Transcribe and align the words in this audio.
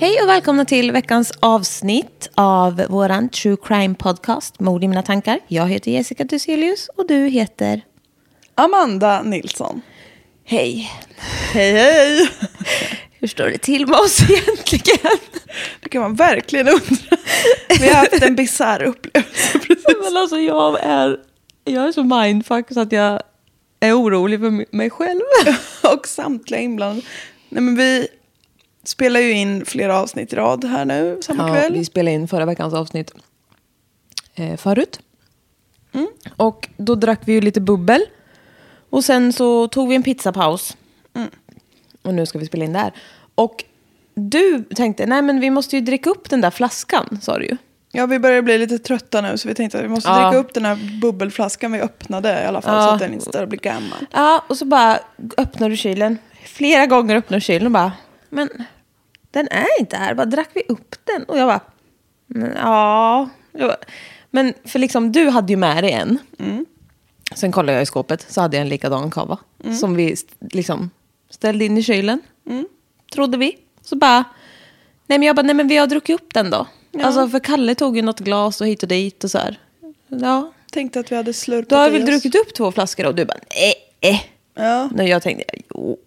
Hej 0.00 0.22
och 0.22 0.28
välkomna 0.28 0.64
till 0.64 0.92
veckans 0.92 1.32
avsnitt 1.40 2.30
av 2.34 2.82
våran 2.88 3.28
True 3.28 3.56
Crime 3.62 3.94
Podcast, 3.94 4.60
Mord 4.60 4.84
i 4.84 4.88
mina 4.88 5.02
tankar. 5.02 5.40
Jag 5.48 5.68
heter 5.68 5.90
Jessica 5.90 6.24
Duselius 6.24 6.90
och 6.96 7.06
du 7.08 7.26
heter? 7.26 7.80
Amanda 8.54 9.22
Nilsson. 9.22 9.82
Hej. 10.44 10.90
Hej 11.52 11.72
hej! 11.72 12.28
Hur 13.20 13.28
står 13.28 13.44
det 13.44 13.58
till 13.58 13.86
med 13.86 13.98
oss 13.98 14.22
egentligen? 14.30 15.18
Det 15.80 15.88
kan 15.88 16.02
man 16.02 16.14
verkligen 16.14 16.68
undra. 16.68 17.16
Vi 17.80 17.88
har 17.88 17.94
haft 17.94 18.22
en 18.22 18.36
bisarr 18.36 18.82
upplevelse 18.82 19.58
precis. 19.66 19.84
Men 20.04 20.16
alltså 20.16 20.38
jag 20.38 20.80
är, 20.82 21.16
jag 21.64 21.88
är 21.88 21.92
så 21.92 22.04
mindfuck 22.04 22.66
så 22.70 22.80
att 22.80 22.92
jag 22.92 23.20
är 23.80 24.00
orolig 24.00 24.40
för 24.40 24.76
mig 24.76 24.90
själv. 24.90 25.20
Och 25.92 26.06
samtliga 26.06 26.60
inblandade. 26.60 27.06
Nej 27.48 27.62
men 27.62 27.76
vi 27.76 28.08
spelar 28.84 29.20
ju 29.20 29.32
in 29.32 29.64
flera 29.64 29.98
avsnitt 30.00 30.32
i 30.32 30.36
rad 30.36 30.64
här 30.64 30.84
nu 30.84 31.18
samma 31.22 31.48
Ja, 31.48 31.54
kväll. 31.54 31.72
vi 31.72 31.84
spelade 31.84 32.14
in 32.14 32.28
förra 32.28 32.44
veckans 32.46 32.74
avsnitt 32.74 33.12
eh, 34.34 34.56
förut. 34.56 35.00
Och 36.36 36.68
då 36.76 36.94
drack 36.94 37.20
vi 37.24 37.32
ju 37.32 37.40
lite 37.40 37.60
bubbel. 37.60 38.00
Och 38.90 39.04
sen 39.04 39.32
så 39.32 39.68
tog 39.68 39.88
vi 39.88 39.94
en 39.94 40.02
pizzapaus. 40.02 40.76
Och 42.02 42.14
nu 42.14 42.26
ska 42.26 42.38
vi 42.38 42.46
spela 42.46 42.64
in 42.64 42.72
där. 42.72 42.92
Och 43.34 43.64
du 44.14 44.64
tänkte, 44.74 45.06
nej 45.06 45.22
men 45.22 45.40
vi 45.40 45.50
måste 45.50 45.76
ju 45.76 45.82
dricka 45.82 46.10
upp 46.10 46.30
den 46.30 46.40
där 46.40 46.50
flaskan, 46.50 47.18
sa 47.22 47.38
du 47.38 47.44
ju. 47.44 47.56
Ja 47.92 48.06
vi 48.06 48.18
börjar 48.18 48.42
bli 48.42 48.58
lite 48.58 48.78
trötta 48.78 49.20
nu 49.20 49.38
så 49.38 49.48
vi 49.48 49.54
tänkte 49.54 49.78
att 49.78 49.84
vi 49.84 49.88
måste 49.88 50.10
Ja. 50.10 50.22
dricka 50.30 50.38
upp 50.38 50.54
den 50.54 50.64
här 50.64 51.00
bubbelflaskan 51.00 51.72
vi 51.72 51.80
öppnade 51.80 52.42
i 52.42 52.46
alla 52.46 52.60
fall 52.62 52.82
så 52.82 52.88
Ja. 52.88 52.92
att 52.94 53.00
den 53.00 53.14
inte 53.14 53.46
blir 53.46 53.58
gammal. 53.60 54.06
Ja, 54.12 54.44
och 54.48 54.56
så 54.58 54.64
bara 54.64 54.98
öppnar 55.36 55.68
du 55.70 55.76
kylen. 55.76 56.18
Flera 56.44 56.86
gånger 56.86 57.16
öppnar 57.16 57.36
du 57.36 57.40
kylen 57.40 57.66
och 57.66 57.72
bara, 57.72 57.92
men 58.30 58.48
den 59.30 59.48
är 59.50 59.80
inte 59.80 59.96
här. 59.96 60.14
Bara 60.14 60.26
drack 60.26 60.50
vi 60.54 60.62
upp 60.68 60.94
den? 61.04 61.24
Och 61.24 61.38
jag 61.38 61.48
bara, 61.48 61.60
"Men, 62.26 62.52
ja. 62.56 63.28
Men 64.30 64.54
för 64.64 64.78
liksom, 64.78 65.12
du 65.12 65.28
hade 65.28 65.52
ju 65.52 65.56
med 65.56 65.84
dig 65.84 65.92
en. 65.92 66.18
Sen 67.34 67.52
kollade 67.52 67.72
jag 67.72 67.82
i 67.82 67.86
skåpet, 67.86 68.26
så 68.32 68.40
hade 68.40 68.56
jag 68.56 68.62
en 68.62 68.68
likadan 68.68 69.10
kava. 69.10 69.38
Som 69.80 69.94
vi 69.94 70.16
liksom 70.40 70.90
ställde 71.30 71.64
in 71.64 71.78
i 71.78 71.82
kylen. 71.82 72.20
Trodde 73.12 73.38
vi. 73.38 73.58
Så 73.82 73.96
bara, 73.96 74.24
nej 75.06 75.18
men 75.18 75.22
jag 75.26 75.36
bara, 75.36 75.42
nej 75.42 75.54
men 75.54 75.68
vi 75.68 75.76
har 75.76 75.86
druckit 75.86 76.14
upp 76.20 76.34
den 76.34 76.50
då. 76.50 76.66
Alltså 77.02 77.28
för 77.28 77.38
Kalle 77.38 77.74
tog 77.74 77.96
ju 77.96 78.02
något 78.02 78.20
glas 78.20 78.60
och 78.60 78.66
hit 78.66 78.82
och 78.82 78.88
dit 78.88 79.24
och 79.24 79.30
så 79.30 79.38
här. 79.38 79.58
Ja, 80.08 80.52
Tänkte 80.72 81.00
att 81.00 81.12
vi 81.12 81.16
hade 81.16 81.32
slurpat 81.32 81.68
då 81.68 81.76
har 81.76 81.90
vi 81.90 81.98
druckit 81.98 82.34
upp 82.34 82.54
två 82.54 82.72
flaskor 82.72 83.06
och 83.06 83.14
du 83.14 83.24
bara, 83.24 83.38
nej. 83.54 83.74
Eh. 84.00 84.20
Ja. 84.54 84.90
Och 84.98 85.08
jag 85.08 85.22
tänkte, 85.22 85.44
jo, 85.74 85.98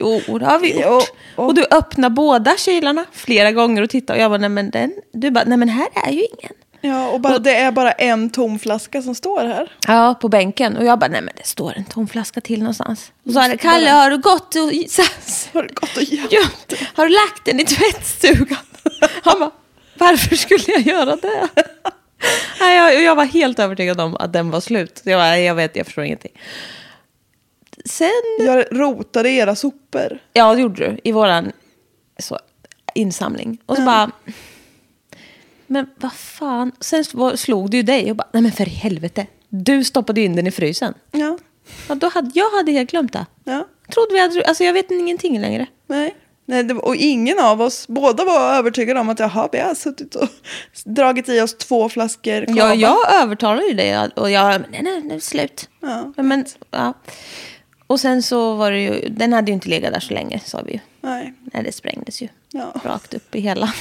jo, 0.00 0.38
det 0.38 0.44
har 0.46 0.58
vi 0.58 0.80
Jo. 0.80 0.92
gjort. 0.94 1.10
Och 1.36 1.54
du 1.54 1.64
öppnar 1.70 2.10
båda 2.10 2.56
kylarna 2.56 3.04
flera 3.12 3.52
gånger 3.52 3.82
och 3.82 3.90
tittar 3.90 4.14
och 4.14 4.20
jag 4.20 4.30
bara, 4.30 4.38
nej 4.38 4.48
men 4.48 4.70
den, 4.70 4.92
du 5.12 5.30
bara, 5.30 5.44
nej 5.44 5.58
men 5.58 5.68
här 5.68 5.88
är 5.94 6.10
ju 6.12 6.20
ingen. 6.38 6.52
Ja, 6.80 7.08
och 7.08 7.20
bara, 7.20 7.38
det 7.38 7.56
är 7.56 7.72
bara 7.72 7.92
en 7.92 8.30
tom 8.30 8.58
flaska 8.58 9.02
som 9.02 9.14
står 9.14 9.40
här. 9.44 9.72
Ja, 9.86 10.14
på 10.20 10.28
bänken. 10.28 10.76
Och 10.76 10.84
jag 10.84 10.98
bara, 10.98 11.10
nej 11.10 11.20
men 11.20 11.34
det 11.36 11.46
står 11.46 11.72
en 11.76 11.84
tom 11.84 12.08
flaska 12.08 12.40
till 12.40 12.58
någonstans. 12.58 13.12
Och 13.26 13.32
så 13.32 13.38
hade 13.40 13.56
Kalle, 13.56 13.90
har 13.90 14.10
du 14.10 14.18
gått 14.18 14.54
och 14.54 14.60
Har 15.52 15.62
det 15.62 15.74
gått 15.74 15.96
och 15.96 16.02
gömt? 16.02 16.72
har 16.94 17.06
du 17.06 17.12
lagt 17.14 17.44
den 17.44 17.60
i 17.60 17.64
tvättstugan? 17.64 18.58
Han 19.22 19.40
bara, 19.40 19.50
varför 19.94 20.36
skulle 20.36 20.64
jag 20.66 20.80
göra 20.80 21.16
det? 21.16 21.48
Nej, 22.60 22.76
jag, 22.76 23.02
jag 23.02 23.14
var 23.14 23.24
helt 23.24 23.58
övertygad 23.58 24.00
om 24.00 24.16
att 24.16 24.32
den 24.32 24.50
var 24.50 24.60
slut. 24.60 25.00
Jag, 25.04 25.18
bara, 25.20 25.38
jag 25.38 25.54
vet, 25.54 25.76
jag 25.76 25.86
förstår 25.86 26.04
ingenting. 26.04 26.32
Sen 27.88 28.10
Jag 28.40 28.64
rotade 28.70 29.30
era 29.30 29.54
sopor. 29.54 30.18
Ja, 30.32 30.54
det 30.54 30.60
gjorde 30.60 30.86
du. 30.90 30.98
I 31.04 31.12
våran 31.12 31.52
så, 32.18 32.38
insamling. 32.94 33.58
Och 33.66 33.76
så 33.76 33.82
bara... 33.82 34.10
Men 35.66 35.86
vad 35.96 36.12
fan. 36.12 36.72
Sen 36.80 37.04
slog 37.36 37.70
det 37.70 37.76
ju 37.76 37.82
dig 37.82 38.10
och 38.10 38.16
bara, 38.16 38.28
nej 38.32 38.42
men 38.42 38.52
för 38.52 38.64
helvete. 38.64 39.26
Du 39.48 39.84
stoppade 39.84 40.20
in 40.20 40.36
den 40.36 40.46
i 40.46 40.50
frysen. 40.50 40.94
Ja, 41.12 41.38
Ja, 41.88 41.94
då 41.94 42.08
hade, 42.08 42.30
jag 42.34 42.50
hade 42.50 42.72
helt 42.72 42.90
glömt 42.90 43.12
det. 43.12 43.26
ja. 43.44 43.66
Trodde 43.94 44.12
vi 44.14 44.20
hade, 44.20 44.44
alltså 44.44 44.64
jag 44.64 44.72
vet 44.72 44.90
ingenting 44.90 45.40
längre. 45.40 45.66
Nej. 45.86 46.14
Nej 46.46 46.64
var- 46.64 46.84
och 46.84 46.96
ingen 46.96 47.38
av 47.38 47.60
oss, 47.60 47.88
båda 47.88 48.24
var 48.24 48.54
övertygade 48.54 49.00
om 49.00 49.08
att 49.08 49.18
jaha, 49.18 49.48
vi 49.52 49.58
har 49.58 49.74
suttit 49.74 50.14
och 50.14 50.28
dragit 50.84 51.28
i 51.28 51.40
oss 51.40 51.56
två 51.58 51.88
flaskor 51.88 52.46
kava. 52.46 52.58
Ja, 52.58 52.74
jag 52.74 53.22
övertalade 53.22 53.66
ju 53.66 53.74
dig 53.74 54.08
och 54.16 54.30
jag, 54.30 54.62
nej, 54.70 54.82
nej, 54.82 55.02
nu 55.02 55.20
slut. 55.20 55.68
Ja. 55.80 56.12
Men, 56.16 56.44
ja. 56.70 56.94
Och 57.88 58.00
sen 58.00 58.22
så 58.22 58.54
var 58.54 58.70
det 58.70 58.80
ju, 58.80 59.08
den 59.08 59.32
hade 59.32 59.50
ju 59.50 59.54
inte 59.54 59.68
legat 59.68 59.92
där 59.92 60.00
så 60.00 60.14
länge 60.14 60.40
sa 60.44 60.62
vi 60.62 60.72
ju. 60.72 60.78
Nej, 61.00 61.34
Nej, 61.52 61.62
det 61.62 61.72
sprängdes 61.72 62.22
ju. 62.22 62.28
Ja. 62.52 62.72
Rakt 62.84 63.14
upp 63.14 63.34
i 63.34 63.40
hela. 63.40 63.72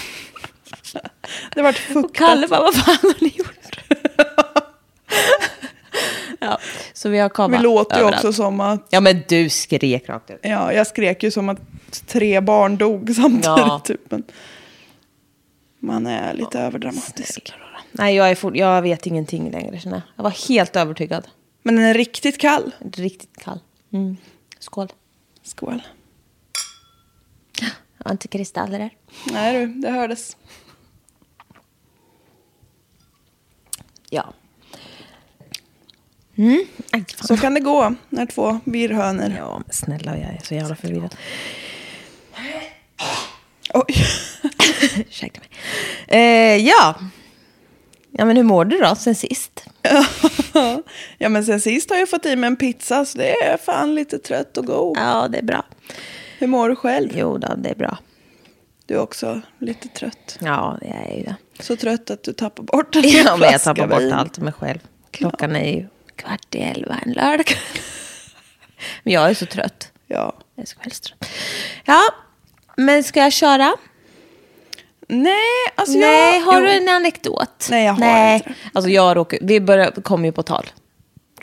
det 1.55 1.61
vart 1.61 1.75
Och 1.75 1.81
fuktat. 1.81 2.13
Kalle 2.13 2.47
bara, 2.47 2.61
vad 2.61 2.75
fan 2.75 2.97
har 3.01 3.23
ni 3.23 3.33
gjort? 3.37 3.79
ja, 6.39 6.57
så 6.93 7.09
vi 7.09 7.19
har 7.19 7.29
kava 7.29 7.57
Vi 7.57 7.63
låter 7.63 7.95
ju 7.95 8.01
överallt. 8.01 8.25
också 8.25 8.33
som 8.33 8.59
att, 8.59 8.87
Ja, 8.89 8.99
men 8.99 9.23
du 9.27 9.49
skrek 9.49 10.09
rakt 10.09 10.29
ut. 10.31 10.39
ja, 10.41 10.73
jag 10.73 10.87
skrek 10.87 11.23
ju 11.23 11.31
som 11.31 11.49
att 11.49 11.59
tre 12.07 12.41
barn 12.41 12.77
dog 12.77 13.09
samtidigt. 13.15 13.45
Ja. 13.45 13.81
Typ. 13.85 14.01
Men 14.11 14.23
man 15.79 16.07
är 16.07 16.33
lite 16.33 16.59
överdramatisk. 16.59 17.53
Nej, 17.91 18.15
jag, 18.15 18.29
är 18.29 18.35
for, 18.35 18.57
jag 18.57 18.81
vet 18.81 19.05
ingenting 19.05 19.51
längre. 19.51 19.79
känner 19.79 19.97
Jag. 19.97 20.03
jag 20.15 20.23
var 20.23 20.47
helt 20.49 20.75
övertygad. 20.75 21.27
Men 21.63 21.75
den 21.75 21.85
är 21.85 21.93
riktigt 21.93 22.37
kall. 22.37 22.71
Riktigt 22.93 23.37
kall. 23.43 23.59
Mm. 23.97 24.17
Skål. 24.59 24.93
Skål. 25.43 25.81
Jag 27.97 28.05
har 28.05 28.11
inte 28.11 28.27
kristaller 28.27 28.79
där. 28.79 28.89
Nej 29.31 29.53
du, 29.53 29.73
det 29.73 29.89
hördes. 29.89 30.37
Ja. 34.09 34.33
Mm. 36.35 36.65
Aj. 36.91 37.05
Så 37.21 37.37
kan 37.37 37.53
det 37.53 37.59
gå 37.59 37.95
när 38.09 38.25
två 38.25 38.59
virrhönor... 38.63 39.33
Ja, 39.37 39.61
men 39.65 39.73
snälla, 39.73 40.17
jag 40.17 40.29
är 40.29 40.41
så 40.43 40.53
jävla 40.55 40.75
förvirrad. 40.75 41.15
Oj. 43.73 43.95
Ursäkta 45.09 45.39
mig. 45.39 45.49
Eh, 46.07 46.57
ja. 46.67 46.95
Ja, 48.11 48.25
men 48.25 48.37
hur 48.37 48.43
mår 48.43 48.65
du 48.65 48.79
då 48.79 48.95
sen 48.95 49.15
sist? 49.15 49.65
ja, 51.17 51.29
men 51.29 51.45
sen 51.45 51.61
sist 51.61 51.89
har 51.89 51.97
jag 51.97 52.09
fått 52.09 52.25
i 52.25 52.35
mig 52.35 52.47
en 52.47 52.55
pizza 52.55 53.05
så 53.05 53.17
det 53.17 53.31
är 53.43 53.57
fan 53.57 53.95
lite 53.95 54.19
trött 54.19 54.57
och 54.57 54.65
god. 54.65 54.97
Ja, 54.97 55.27
det 55.27 55.37
är 55.37 55.43
bra. 55.43 55.65
Hur 56.39 56.47
mår 56.47 56.69
du 56.69 56.75
själv? 56.75 57.09
Jo 57.15 57.37
då, 57.37 57.55
det 57.57 57.69
är 57.69 57.75
bra. 57.75 57.97
Du 58.85 58.93
är 58.93 58.99
också 58.99 59.41
lite 59.59 59.87
trött. 59.87 60.37
Ja, 60.41 60.77
det 60.81 60.87
är 60.87 61.17
ju 61.17 61.23
det. 61.23 61.35
Så 61.59 61.75
trött 61.75 62.09
att 62.11 62.23
du 62.23 62.33
tappar 62.33 62.63
bort 62.63 62.95
en 62.95 63.01
Ja, 63.05 63.37
men 63.37 63.51
jag 63.51 63.61
tappar 63.61 63.87
bort 63.87 64.01
vin. 64.01 64.13
allt 64.13 64.37
mig 64.39 64.53
själv. 64.53 64.79
Klockan 65.11 65.55
är 65.55 65.73
ju 65.77 65.87
kvart 66.15 66.55
i 66.55 66.59
elva 66.59 66.95
en 67.05 67.11
lördag. 67.13 67.45
Men 69.03 69.13
jag 69.13 69.29
är 69.29 69.33
så 69.33 69.45
trött. 69.45 69.91
Ja. 70.07 70.33
Jag 70.55 70.63
är 70.63 70.67
så 70.67 70.79
kvällstrött. 70.79 71.25
Ja, 71.85 72.01
men 72.77 73.03
ska 73.03 73.19
jag 73.19 73.33
köra? 73.33 73.73
Nej, 75.07 75.33
alltså 75.75 75.97
Nej, 75.97 76.39
jag... 76.39 76.45
har 76.45 76.59
jo. 76.59 76.65
du 76.65 76.71
en 76.71 76.89
anekdot? 76.89 77.67
Nej, 77.69 77.85
jag 77.85 77.93
har 77.93 77.99
Nej. 77.99 78.35
inte 78.35 78.49
det. 78.49 78.55
Alltså 78.73 78.89
jag 78.89 79.17
råkar, 79.17 79.39
vi 79.41 79.61
börjar, 79.61 79.91
kom 79.91 80.25
ju 80.25 80.31
på 80.31 80.43
tal. 80.43 80.65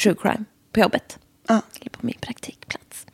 True 0.03 0.15
crime 0.23 0.45
på 0.73 0.81
jobbet. 0.81 1.19
Ja. 1.49 1.61
Eller 1.81 1.91
på 1.91 2.07
min 2.07 2.17
praktikplats. 2.21 3.07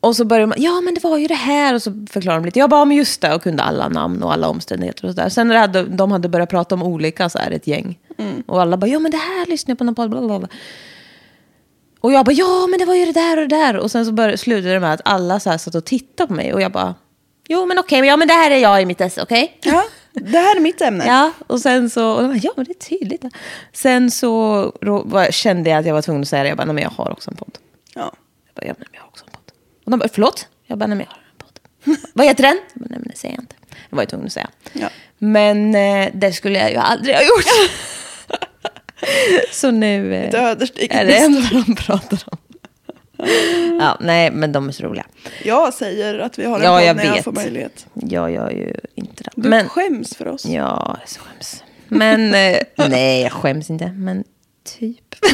Och 0.00 0.16
så 0.16 0.24
börjar 0.24 0.46
man, 0.46 0.62
ja 0.62 0.80
men 0.80 0.94
det 0.94 1.04
var 1.04 1.18
ju 1.18 1.26
det 1.26 1.34
här. 1.34 1.74
Och 1.74 1.82
så 1.82 2.06
förklarar 2.10 2.38
de 2.38 2.44
lite. 2.44 2.58
Jag 2.58 2.70
bara, 2.70 2.84
men 2.84 2.96
just 2.96 3.20
det. 3.20 3.34
Och 3.34 3.42
kunde 3.42 3.62
alla 3.62 3.88
namn 3.88 4.22
och 4.22 4.32
alla 4.32 4.48
omständigheter 4.48 5.04
och 5.04 5.10
sådär. 5.10 5.28
Sen 5.28 5.48
när 5.48 5.54
det 5.54 5.60
hade, 5.60 5.82
de 5.82 6.12
hade 6.12 6.28
börjat 6.28 6.50
prata 6.50 6.74
om 6.74 6.82
olika 6.82 7.28
så 7.28 7.38
är 7.38 7.50
det 7.50 7.56
ett 7.56 7.66
gäng. 7.66 7.98
Och 8.46 8.60
alla 8.60 8.76
bara, 8.76 8.86
ja 8.86 8.98
men 8.98 9.10
det 9.10 9.16
här 9.16 9.46
lyssnar 9.46 9.72
jag 9.72 9.78
på 9.78 9.84
någon 9.84 9.94
podd. 9.94 10.10
Bla, 10.10 10.20
bla, 10.20 10.38
bla. 10.38 10.48
Och 12.00 12.12
jag 12.12 12.24
bara, 12.24 12.32
ja 12.32 12.66
men 12.66 12.78
det 12.78 12.84
var 12.84 12.94
ju 12.94 13.04
det 13.04 13.12
där 13.12 13.36
och 13.36 13.48
det 13.48 13.56
där. 13.56 13.76
Och 13.76 13.90
sen 13.90 14.06
så 14.06 14.12
började, 14.12 14.38
slutade 14.38 14.74
det 14.74 14.80
med 14.80 14.92
att 14.92 15.00
alla 15.04 15.40
så 15.40 15.50
här 15.50 15.58
satt 15.58 15.74
och 15.74 15.84
tittade 15.84 16.26
på 16.26 16.34
mig. 16.34 16.54
Och 16.54 16.60
jag 16.60 16.72
bara, 16.72 16.94
jo 17.48 17.66
men 17.66 17.78
okej, 17.78 18.00
men 18.00 18.08
ja 18.08 18.16
men 18.16 18.28
det 18.28 18.34
här 18.34 18.50
är 18.50 18.58
jag 18.58 18.82
i 18.82 18.84
mitt 18.84 19.00
esse, 19.00 19.22
okej? 19.22 19.58
Ja, 19.62 19.84
det 20.12 20.38
här 20.38 20.56
är 20.56 20.60
mitt 20.60 20.80
ämne. 20.80 21.06
Ja, 21.06 21.32
och 21.46 21.60
sen 21.60 21.90
så, 21.90 22.10
och 22.12 22.22
de 22.22 22.28
bara, 22.28 22.38
ja 22.42 22.52
men 22.56 22.64
det 22.64 22.70
är 22.70 22.98
tydligt. 22.98 23.24
Sen 23.72 24.10
så 24.10 24.30
var, 24.80 25.30
kände 25.30 25.70
jag 25.70 25.78
att 25.78 25.86
jag 25.86 25.94
var 25.94 26.02
tvungen 26.02 26.22
att 26.22 26.28
säga 26.28 26.42
det. 26.42 26.48
Jag 26.48 26.58
bara, 26.58 26.64
nej 26.64 26.74
men 26.74 26.82
jag 26.82 26.90
har 26.90 27.10
också 27.10 27.30
en 27.30 27.36
podd. 27.36 27.58
Ja. 27.94 28.12
Jag 28.46 28.54
bara, 28.54 28.66
ja 28.66 28.74
men 28.78 28.88
jag 28.92 29.00
har 29.00 29.08
också 29.08 29.24
en 29.24 29.30
podd. 29.32 29.52
Och 29.84 29.90
de 29.90 29.98
bara, 29.98 30.08
förlåt? 30.12 30.48
Jag 30.66 30.78
bara, 30.78 30.86
nej 30.86 30.96
men 30.96 31.06
jag 31.06 31.12
har 31.12 31.22
en 31.30 31.38
podd. 31.38 32.08
Vad 32.12 32.26
heter 32.26 32.42
den? 32.42 32.58
Jag 32.72 32.82
bara, 32.82 32.88
nej 32.90 32.98
men 32.98 33.08
det 33.08 33.18
säger 33.18 33.34
jag 33.34 33.42
inte. 33.42 33.54
Det 33.90 33.96
var 33.96 34.02
jag 34.02 34.08
tvungen 34.08 34.26
att 34.26 34.32
säga. 34.32 34.48
Ja. 34.72 34.88
Men 35.18 35.74
eh, 35.74 36.08
det 36.14 36.32
skulle 36.32 36.58
jag 36.58 36.70
ju 36.70 36.76
aldrig 36.76 37.14
ha 37.14 37.22
gjort. 37.22 37.70
så 39.52 39.70
nu 39.70 40.14
eh, 40.14 40.34
är 40.34 41.04
det 41.04 41.18
enda 41.18 41.40
de 41.50 41.74
pratar 41.74 42.22
om. 42.26 42.38
ja, 43.80 43.96
nej 44.00 44.30
men 44.30 44.52
de 44.52 44.68
är 44.68 44.72
så 44.72 44.82
roliga. 44.82 45.06
Jag 45.44 45.74
säger 45.74 46.18
att 46.18 46.38
vi 46.38 46.44
har 46.44 46.56
en 46.58 46.64
Ja, 46.64 46.82
jag 46.82 46.96
när 46.96 47.04
jag 47.04 47.12
vet. 47.12 47.24
får 47.24 47.32
möjlighet. 47.32 47.86
Jag 47.94 48.30
gör 48.32 48.50
ju 48.50 48.74
inte 48.94 49.24
det. 49.24 49.30
Du 49.34 49.48
men, 49.48 49.68
skäms 49.68 50.16
för 50.16 50.28
oss. 50.28 50.44
Ja, 50.46 50.98
jag 51.00 51.08
skäms. 51.08 51.64
Men, 51.88 52.34
eh, 52.34 52.58
nej 52.88 53.22
jag 53.22 53.32
skäms 53.32 53.70
inte. 53.70 53.86
Men 53.86 54.24
typ. 54.78 55.14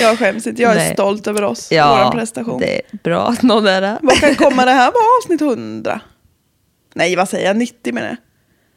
Jag 0.00 0.18
skäms 0.18 0.46
inte. 0.46 0.62
Jag 0.62 0.72
är 0.72 0.76
Nej. 0.76 0.92
stolt 0.92 1.26
över 1.26 1.44
oss. 1.44 1.72
Ja, 1.72 2.04
Vår 2.04 2.12
prestation. 2.18 2.60
det 2.60 2.76
är 2.76 2.82
bra 3.02 3.28
att 3.28 3.42
någon 3.42 3.66
är 3.66 3.80
det. 3.80 3.98
Vad 4.02 4.16
kan 4.16 4.34
komma 4.34 4.64
det 4.64 4.70
här 4.70 4.92
vara 4.92 5.04
avsnitt 5.22 5.40
100? 5.40 6.00
Nej, 6.94 7.16
vad 7.16 7.28
säger 7.28 7.46
jag? 7.46 7.56
90 7.56 7.94
menar 7.94 8.16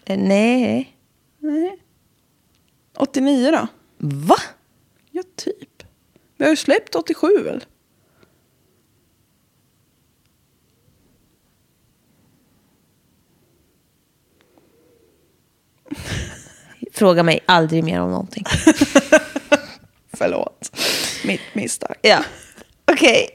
jag. 0.05 0.17
Eh, 0.17 0.23
Nej. 0.23 0.95
89 2.97 3.51
då? 3.51 3.67
Va? 3.97 4.35
Ja, 5.11 5.23
typ. 5.35 5.74
Vi 6.37 6.43
har 6.43 6.49
ju 6.49 6.55
släppt 6.55 6.95
87 6.95 7.27
väl? 7.43 7.65
Fråga 16.93 17.23
mig 17.23 17.39
aldrig 17.45 17.83
mer 17.83 18.01
om 18.01 18.11
någonting. 18.11 18.43
Förlåt. 20.13 20.71
Mitt 21.25 21.41
misstag. 21.53 21.95
Ja. 22.01 22.23
Okej. 22.91 23.29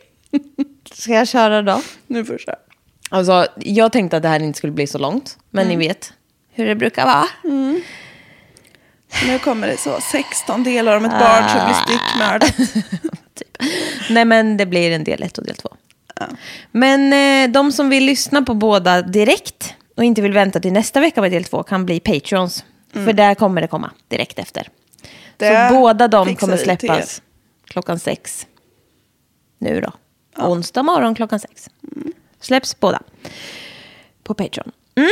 Ska 0.93 1.12
jag 1.12 1.29
köra 1.29 1.62
då? 1.62 1.82
Nu 2.06 2.25
får 2.25 2.32
du 2.32 2.38
köra. 2.38 2.56
Alltså, 3.11 3.47
jag 3.56 3.93
tänkte 3.93 4.17
att 4.17 4.23
det 4.23 4.29
här 4.29 4.41
inte 4.41 4.58
skulle 4.58 4.73
bli 4.73 4.87
så 4.87 4.99
långt. 4.99 5.38
Men 5.50 5.69
ni 5.69 5.76
vet 5.76 6.12
hur 6.50 6.67
det 6.67 6.75
brukar 6.75 7.05
vara. 7.06 7.26
Nu 9.26 9.38
kommer 9.38 9.66
det 9.66 9.76
så 9.76 10.00
16 10.00 10.64
delar 10.64 10.96
om 10.96 11.04
ett 11.04 11.10
barn 11.10 11.48
som 11.48 11.64
blir 11.64 11.74
styckmördat. 11.74 12.56
typ. 13.34 13.56
Nej, 14.10 14.24
men 14.24 14.56
det 14.56 14.66
blir 14.66 14.90
en 14.90 15.04
del 15.04 15.22
ett 15.22 15.38
och 15.38 15.44
del 15.44 15.56
två. 15.56 15.68
Men 16.70 17.12
eh, 17.12 17.52
de 17.52 17.72
som 17.72 17.88
vill 17.88 18.04
lyssna 18.04 18.42
på 18.42 18.54
båda 18.54 19.02
direkt 19.02 19.74
och 19.96 20.04
inte 20.04 20.22
vill 20.22 20.32
vänta 20.32 20.60
till 20.60 20.72
nästa 20.72 21.00
vecka 21.00 21.20
med 21.20 21.30
del 21.32 21.44
två 21.44 21.62
kan 21.62 21.86
bli 21.86 22.00
Patreons. 22.00 22.64
För 22.92 23.12
där 23.12 23.34
kommer 23.34 23.60
det 23.60 23.68
komma 23.68 23.90
direkt 24.08 24.38
efter. 24.38 24.68
Det 25.36 25.68
Så 25.68 25.74
båda 25.74 26.08
de 26.08 26.36
kommer 26.36 26.56
släppas 26.56 27.22
klockan 27.64 27.98
sex. 27.98 28.46
Nu 29.58 29.80
då. 29.80 29.92
Onsdag 30.36 30.82
morgon 30.82 31.14
klockan 31.14 31.40
sex. 31.40 31.68
Släpps 32.40 32.80
båda. 32.80 33.02
På 34.22 34.34
Patreon. 34.34 34.72
Mm. 34.94 35.10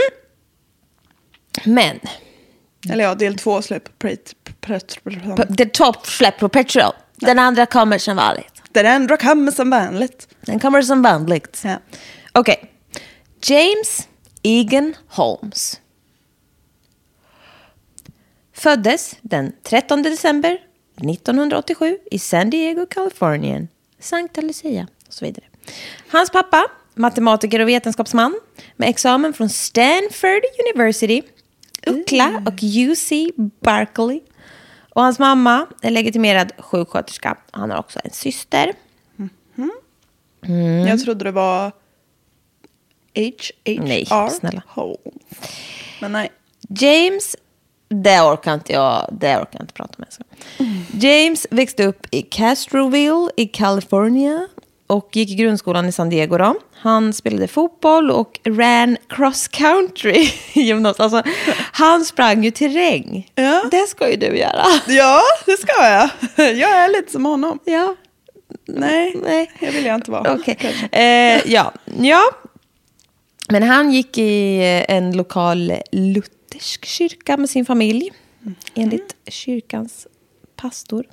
Men 1.65 2.01
Eller 2.91 3.05
ja, 3.05 3.15
del 3.15 3.37
två 3.39 3.63
släpper 3.63 3.93
pret, 3.93 4.35
pret, 4.61 5.05
pret, 5.05 5.37
P- 5.37 5.55
The 5.57 5.67
top 5.67 6.07
släpp 6.07 6.39
på 6.39 6.49
Patreon. 6.49 6.93
Den 7.17 7.39
andra 7.39 7.67
kommer 7.67 7.99
som 7.99 8.17
vanligt. 8.17 8.63
Den 8.73 8.87
andra 8.87 9.17
kommer 9.17 9.53
som 9.53 9.71
vanligt. 9.71 10.29
Den 10.41 10.61
kommer 10.61 10.83
som 10.83 11.03
vanligt. 11.03 11.63
Ja. 11.65 11.79
Okej. 12.33 12.73
James 13.43 14.09
Egan 14.43 14.95
Holmes. 15.09 15.81
Föddes 18.55 19.17
den 19.23 19.53
13 19.63 20.03
december 20.03 20.59
1987 20.97 21.99
i 22.11 22.19
San 22.19 22.51
Diego, 22.51 22.87
Kalifornien. 22.87 23.69
Santa 24.01 24.41
Lucia 24.41 24.87
och 25.07 25.13
så 25.15 25.25
vidare. 25.25 25.45
Hans 26.09 26.31
pappa, 26.31 26.65
matematiker 26.95 27.61
och 27.61 27.69
vetenskapsman 27.69 28.41
med 28.77 28.89
examen 28.89 29.33
från 29.33 29.49
Stanford 29.49 30.43
University, 30.67 31.23
UCLA 31.89 32.43
och 32.47 32.63
UC 32.63 33.13
Berkeley. 33.61 34.21
Och 34.91 35.03
hans 35.03 35.19
mamma 35.19 35.67
är 35.83 35.91
legitimerad 35.91 36.53
sjuksköterska. 36.59 37.37
Han 37.51 37.71
har 37.71 37.79
också 37.79 38.01
en 38.05 38.11
syster. 38.11 38.73
Mm. 40.43 40.87
Jag 40.87 41.01
trodde 41.01 41.25
det 41.25 41.33
var 41.33 41.73
H.H.R. 43.15 43.81
Nej, 43.81 44.07
snälla. 44.31 44.63
Holmes. 44.67 44.99
Men 46.01 46.13
nej. 46.13 46.33
James, 46.69 47.37
det 47.89 48.21
orkar 48.21 48.55
inte 48.55 48.73
jag, 48.73 49.09
det 49.21 49.37
orkar 49.37 49.49
jag 49.53 49.63
inte 49.63 49.75
prata 49.75 49.95
med. 49.99 50.13
Så. 50.13 50.23
James 51.07 51.47
växte 51.51 51.85
upp 51.85 52.07
i 52.11 52.23
Castroville 52.23 53.31
i 53.37 53.47
California 53.47 54.49
och 54.89 55.17
gick 55.17 55.31
i 55.31 55.35
grundskolan 55.35 55.87
i 55.87 55.93
San 55.93 56.11
Diego. 56.11 56.39
Då. 56.39 56.55
Han 56.73 57.13
spelade 57.13 57.49
fotboll 57.49 58.11
och 58.11 58.41
ran 58.45 58.97
cross 59.09 59.49
country 59.49 60.31
i 60.53 60.61
gymnasiet. 60.63 61.01
Alltså, 61.01 61.23
han 61.73 62.05
sprang 62.05 62.45
ju 62.45 62.51
terräng. 62.51 63.31
Ja. 63.35 63.65
Det 63.71 63.87
ska 63.89 64.11
ju 64.11 64.17
du 64.17 64.39
göra. 64.39 64.65
Ja, 64.87 65.23
det 65.47 65.57
ska 65.57 65.73
jag. 65.89 66.11
Jag 66.57 66.71
är 66.71 66.89
lite 66.89 67.13
som 67.13 67.27
honom. 67.27 67.59
Ja. 67.65 67.97
Nej, 68.67 69.17
Nej. 69.25 69.51
det 69.61 69.71
vill 69.71 69.85
jag 69.85 69.95
inte 69.95 70.11
vara. 70.11 70.25
Kanske. 70.25 70.89
Eh, 70.93 71.53
ja. 71.53 71.73
ja. 72.01 72.21
Men 73.49 73.63
han 73.63 73.93
gick 73.93 74.19
i 74.19 74.57
eh, 74.57 74.97
en 74.97 75.17
lokal 75.17 75.73
luthersk 75.93 76.85
kyrka 76.85 77.37
med 77.37 77.51
sin 77.51 77.67
familj. 77.67 78.13
Enligt 78.75 79.17
kyrkans 79.27 80.07
pastor. 80.57 81.07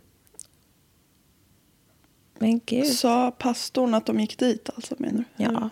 Men 2.40 2.62
gud. 2.66 2.88
Sa 2.88 3.32
pastorn 3.32 3.94
att 3.94 4.06
de 4.06 4.20
gick 4.20 4.38
dit 4.40 4.70
alltså 4.76 4.96
menar 4.98 5.24
du? 5.38 5.44
Ja. 5.44 5.70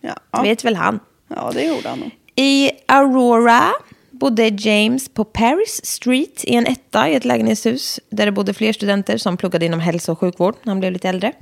Ja, 0.00 0.14
Det 0.30 0.48
vet 0.48 0.64
väl 0.64 0.76
han. 0.76 1.00
ja 1.28 1.50
det 1.54 1.62
gjorde 1.64 1.88
han 1.88 1.98
nog. 1.98 2.10
I 2.36 2.70
Aurora 2.86 3.68
bodde 4.10 4.48
James 4.48 5.08
på 5.08 5.24
Paris 5.24 5.80
Street 5.84 6.44
i 6.44 6.54
en 6.54 6.66
etta 6.66 7.08
i 7.08 7.14
ett 7.14 7.24
lägenhetshus 7.24 8.00
där 8.10 8.26
det 8.26 8.32
bodde 8.32 8.54
fler 8.54 8.72
studenter 8.72 9.18
som 9.18 9.36
pluggade 9.36 9.66
inom 9.66 9.80
hälso 9.80 10.12
och 10.12 10.18
sjukvård 10.18 10.54
när 10.62 10.70
han 10.70 10.80
blev 10.80 10.92
lite 10.92 11.08
äldre. 11.08 11.32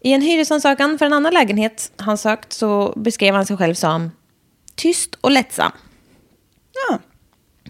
I 0.00 0.12
en 0.12 0.22
hyresansökan 0.22 0.98
för 0.98 1.06
en 1.06 1.12
annan 1.12 1.34
lägenhet 1.34 1.92
han 1.96 2.18
sökt 2.18 2.52
så 2.52 2.92
beskrev 2.96 3.34
han 3.34 3.46
sig 3.46 3.56
själv 3.56 3.74
som 3.74 4.10
tyst 4.74 5.14
och 5.20 5.30
lättsam. 5.30 5.72
Ja, 6.88 6.98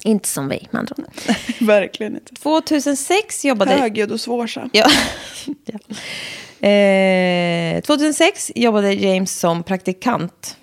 Inte 0.05 0.29
som 0.29 0.49
vi, 0.49 0.69
med 0.71 0.81
andra 0.81 0.97
verkligen 1.61 2.15
inte. 2.15 2.35
2006 2.35 3.45
jobbade... 3.45 3.73
Högljudd 3.73 4.13
och 4.13 4.21
svårsam. 4.21 4.71
Ja. 4.73 4.87
ja. 5.65 5.79
Eh, 6.69 7.81
2006 7.81 8.53
jobbade 8.55 8.93
James 8.93 9.39
som 9.39 9.63
praktikant. 9.63 10.57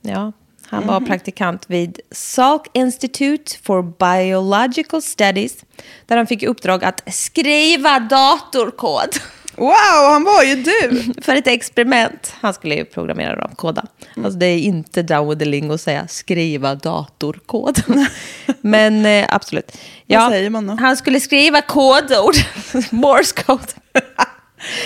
Ja, 0.00 0.32
han 0.66 0.86
var 0.86 1.00
praktikant 1.00 1.70
vid 1.70 2.00
Salk 2.10 2.66
Institute 2.72 3.58
for 3.62 3.82
Biological 3.82 5.02
Studies. 5.02 5.64
Där 6.06 6.16
han 6.16 6.26
fick 6.26 6.42
i 6.42 6.46
uppdrag 6.46 6.84
att 6.84 7.14
skriva 7.14 8.00
datorkod. 8.00 9.08
Wow, 9.56 10.10
han 10.10 10.24
var 10.24 10.42
ju 10.42 10.54
du! 10.54 11.12
för 11.22 11.36
ett 11.36 11.46
experiment. 11.46 12.34
Han 12.40 12.54
skulle 12.54 12.74
ju 12.74 12.84
programmera 12.84 13.36
dem, 13.36 13.54
koda. 13.56 13.86
Alltså 14.16 14.38
det 14.38 14.46
är 14.46 14.58
inte 14.58 15.02
down 15.02 15.28
with 15.28 15.38
the 15.38 15.44
lingo 15.44 15.74
att 15.74 15.80
säga 15.80 16.08
skriva 16.08 16.74
datorkod. 16.74 17.82
Men 18.60 19.06
eh, 19.06 19.26
absolut. 19.28 19.78
Vad 20.06 20.30
säger 20.30 20.50
man 20.50 20.66
då? 20.66 20.74
Han 20.74 20.96
skulle 20.96 21.20
skriva 21.20 21.60
kodord. 21.60 22.34
Morse 22.90 23.42
code. 23.42 23.72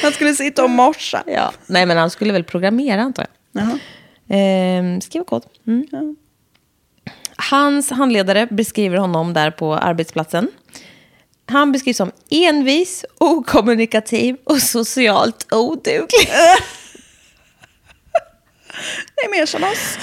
Han 0.02 0.12
skulle 0.12 0.35
sitta 0.35 0.64
och 0.64 0.70
morsa. 0.70 1.23
ja. 1.26 1.52
Nej, 1.66 1.87
men 1.87 1.96
han 1.96 2.11
skulle 2.11 2.32
väl 2.32 2.44
programmera 2.44 3.02
antar 3.02 3.26
jag. 3.52 3.62
Jaha. 3.62 3.78
Eh, 4.38 5.00
skriva 5.00 5.25
kod. 5.25 5.44
Mm. 5.66 6.16
Hans 7.50 7.90
handledare 7.90 8.46
beskriver 8.50 8.96
honom 8.96 9.32
där 9.32 9.50
på 9.50 9.75
arbetsplatsen. 9.75 10.49
Han 11.48 11.72
beskrivs 11.72 11.96
som 11.96 12.10
envis, 12.30 13.04
okommunikativ 13.18 14.36
och 14.44 14.62
socialt 14.62 15.46
oduglig. 15.52 16.28
Det 19.14 19.20
är 19.26 19.30
mer 19.30 19.46
som 19.46 19.62
oss. 19.64 19.98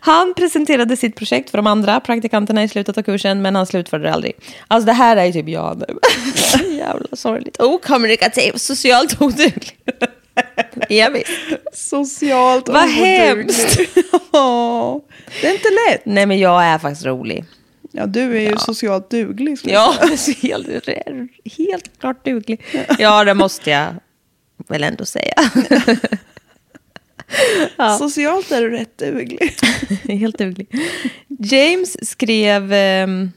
Han 0.00 0.34
presenterade 0.34 0.96
sitt 0.96 1.16
projekt 1.16 1.50
för 1.50 1.58
de 1.58 1.66
andra 1.66 2.00
praktikanterna 2.00 2.64
i 2.64 2.68
slutet 2.68 2.98
av 2.98 3.02
kursen, 3.02 3.42
men 3.42 3.56
han 3.56 3.66
slutförde 3.66 4.04
det 4.04 4.12
aldrig. 4.12 4.32
Alltså 4.68 4.86
det 4.86 4.92
här 4.92 5.16
är 5.16 5.24
ju 5.24 5.32
typ 5.32 5.48
jag 5.48 5.78
nu. 5.88 5.98
Jävla 6.76 7.06
sorgligt. 7.16 7.60
Okommunikativ, 7.60 8.52
socialt 8.56 9.20
oduglig. 9.22 9.78
Ja, 10.88 11.08
visst. 11.08 11.30
Socialt 11.72 12.68
Vad 12.68 12.84
oduglig. 12.84 13.04
hemskt. 13.04 13.78
Ja, 14.32 15.00
det 15.40 15.46
är 15.46 15.52
inte 15.52 15.68
lätt. 15.88 16.02
Nej, 16.04 16.26
men 16.26 16.38
jag 16.38 16.64
är 16.64 16.78
faktiskt 16.78 17.06
rolig. 17.06 17.44
Ja, 17.96 18.06
du 18.06 18.36
är 18.36 18.50
ju 18.50 18.56
socialt 18.58 19.10
duglig. 19.10 19.58
Ja, 19.62 19.94
helt, 20.42 20.68
helt 21.58 22.00
klart 22.00 22.24
duglig. 22.24 22.60
Ja, 22.98 23.24
det 23.24 23.34
måste 23.34 23.70
jag 23.70 23.94
väl 24.68 24.82
ändå 24.82 25.04
säga. 25.04 25.34
Socialt 27.98 28.50
är 28.50 28.60
du 28.60 28.70
rätt 28.70 28.98
duglig. 28.98 29.52
Helt 30.18 30.38
duglig. 30.38 30.68
James 31.28 32.10
skrev 32.10 32.72
ehm, 32.72 33.32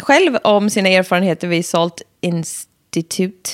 själv 0.00 0.36
om 0.36 0.70
sina 0.70 0.88
erfarenheter 0.88 1.48
vid 1.48 1.66
Salt 1.66 2.02
Institute 2.20 3.50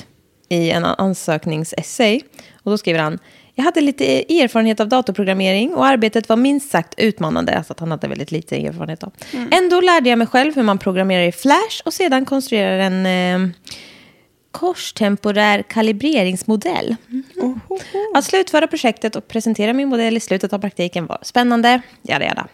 i 0.48 0.70
en 0.70 0.84
ansökningsessay. 0.84 2.20
Och 2.62 2.70
då 2.70 2.78
skriver 2.78 3.00
han, 3.00 3.18
jag 3.54 3.64
hade 3.64 3.80
lite 3.80 4.04
erfarenhet 4.42 4.80
av 4.80 4.88
datorprogrammering 4.88 5.74
och 5.74 5.86
arbetet 5.86 6.28
var 6.28 6.36
minst 6.36 6.70
sagt 6.70 6.94
utmanande. 6.96 7.56
Alltså 7.56 7.72
att 7.72 7.80
han 7.80 7.90
hade 7.90 8.08
väldigt 8.08 8.30
lite 8.30 8.56
erfarenhet 8.56 9.02
av. 9.02 9.12
Ändå 9.50 9.80
lärde 9.80 10.08
jag 10.08 10.18
mig 10.18 10.26
själv 10.26 10.54
hur 10.54 10.62
man 10.62 10.78
programmerar 10.78 11.22
i 11.22 11.32
Flash 11.32 11.82
och 11.84 11.94
sedan 11.94 12.24
konstruerar 12.24 12.78
en 12.78 13.06
eh, 13.06 13.54
korstemporär 14.50 15.62
kalibreringsmodell. 15.62 16.96
Att 18.14 18.24
slutföra 18.24 18.66
projektet 18.66 19.16
och 19.16 19.28
presentera 19.28 19.72
min 19.72 19.88
modell 19.88 20.16
i 20.16 20.20
slutet 20.20 20.52
av 20.52 20.58
praktiken 20.58 21.06
var 21.06 21.18
spännande. 21.22 21.80
Jada, 22.02 22.24
jada. 22.24 22.46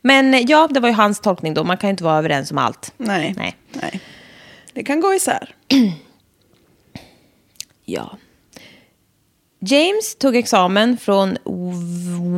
Men 0.00 0.34
eh, 0.34 0.40
ja, 0.40 0.68
det 0.70 0.80
var 0.80 0.88
ju 0.88 0.94
hans 0.94 1.20
tolkning 1.20 1.54
då. 1.54 1.64
Man 1.64 1.76
kan 1.76 1.88
ju 1.88 1.90
inte 1.90 2.04
vara 2.04 2.18
överens 2.18 2.50
om 2.50 2.58
allt. 2.58 2.94
Nej. 2.96 3.34
Nej. 3.36 3.56
Nej. 3.72 4.00
Det 4.72 4.84
kan 4.84 5.00
gå 5.00 5.14
isär. 5.14 5.54
Ja. 7.84 8.18
James 9.64 10.14
tog 10.14 10.36
examen 10.36 10.96
från 10.96 11.38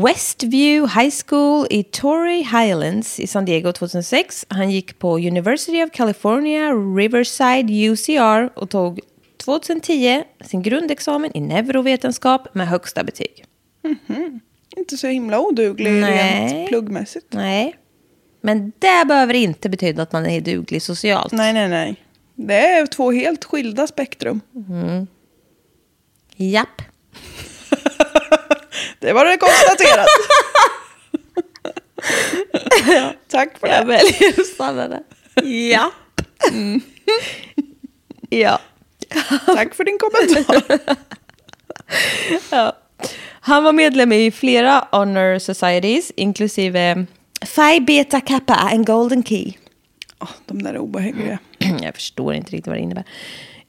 Westview 0.04 1.00
High 1.00 1.14
School 1.26 1.66
i 1.70 1.82
Torrey 1.82 2.42
Highlands 2.42 3.20
i 3.20 3.26
San 3.26 3.44
Diego 3.44 3.72
2006. 3.72 4.46
Han 4.48 4.70
gick 4.70 4.98
på 4.98 5.18
University 5.18 5.82
of 5.82 5.90
California, 5.90 6.72
Riverside, 6.72 7.70
UCR 7.70 8.58
och 8.58 8.70
tog 8.70 9.00
2010 9.44 10.22
sin 10.44 10.62
grundexamen 10.62 11.30
i 11.34 11.40
neurovetenskap 11.40 12.54
med 12.54 12.68
högsta 12.68 13.04
betyg. 13.04 13.44
Inte 14.76 14.96
så 14.96 15.06
himla 15.06 15.40
oduglig 15.40 15.92
Nej. 15.92 16.52
rent 16.52 16.68
pluggmässigt. 16.68 17.26
Nej, 17.30 17.74
men 18.40 18.72
det 18.78 19.04
behöver 19.08 19.34
inte 19.34 19.68
betyda 19.68 20.02
att 20.02 20.12
man 20.12 20.26
är 20.26 20.40
duglig 20.40 20.82
socialt. 20.82 21.32
Nej, 21.32 21.52
nej, 21.52 21.68
nej. 21.68 21.96
Det 22.34 22.66
är 22.66 22.86
två 22.86 23.10
helt 23.12 23.44
skilda 23.44 23.86
spektrum. 23.86 24.40
Japp. 26.36 26.82
Det 29.00 29.12
var 29.12 29.24
det 29.24 29.36
konstaterat. 29.36 30.06
Tack 33.30 33.58
för 33.58 33.66
Jag 33.68 33.80
det. 33.80 33.84
väljer 33.86 34.40
att 34.40 34.46
stanna 34.46 34.88
där. 34.88 35.02
Japp. 35.44 35.92
Ja. 38.30 38.58
Tack 39.46 39.74
för 39.74 39.84
din 39.84 39.98
kommentar. 39.98 40.78
Ja. 42.50 42.76
Han 43.40 43.64
var 43.64 43.72
medlem 43.72 44.12
i 44.12 44.30
flera 44.30 44.88
honor 44.90 45.38
societies, 45.38 46.12
inklusive 46.16 47.06
Phi 47.54 47.80
Beta 47.80 48.20
Kappa 48.20 48.54
and 48.54 48.86
Golden 48.86 49.22
Key. 49.24 49.52
Åh, 50.20 50.28
de 50.46 50.62
där 50.62 50.74
är 50.74 50.78
obehagliga. 50.78 51.38
Jag 51.82 51.94
förstår 51.94 52.34
inte 52.34 52.50
riktigt 52.52 52.66
vad 52.66 52.76
det 52.76 52.80
innebär. 52.80 53.04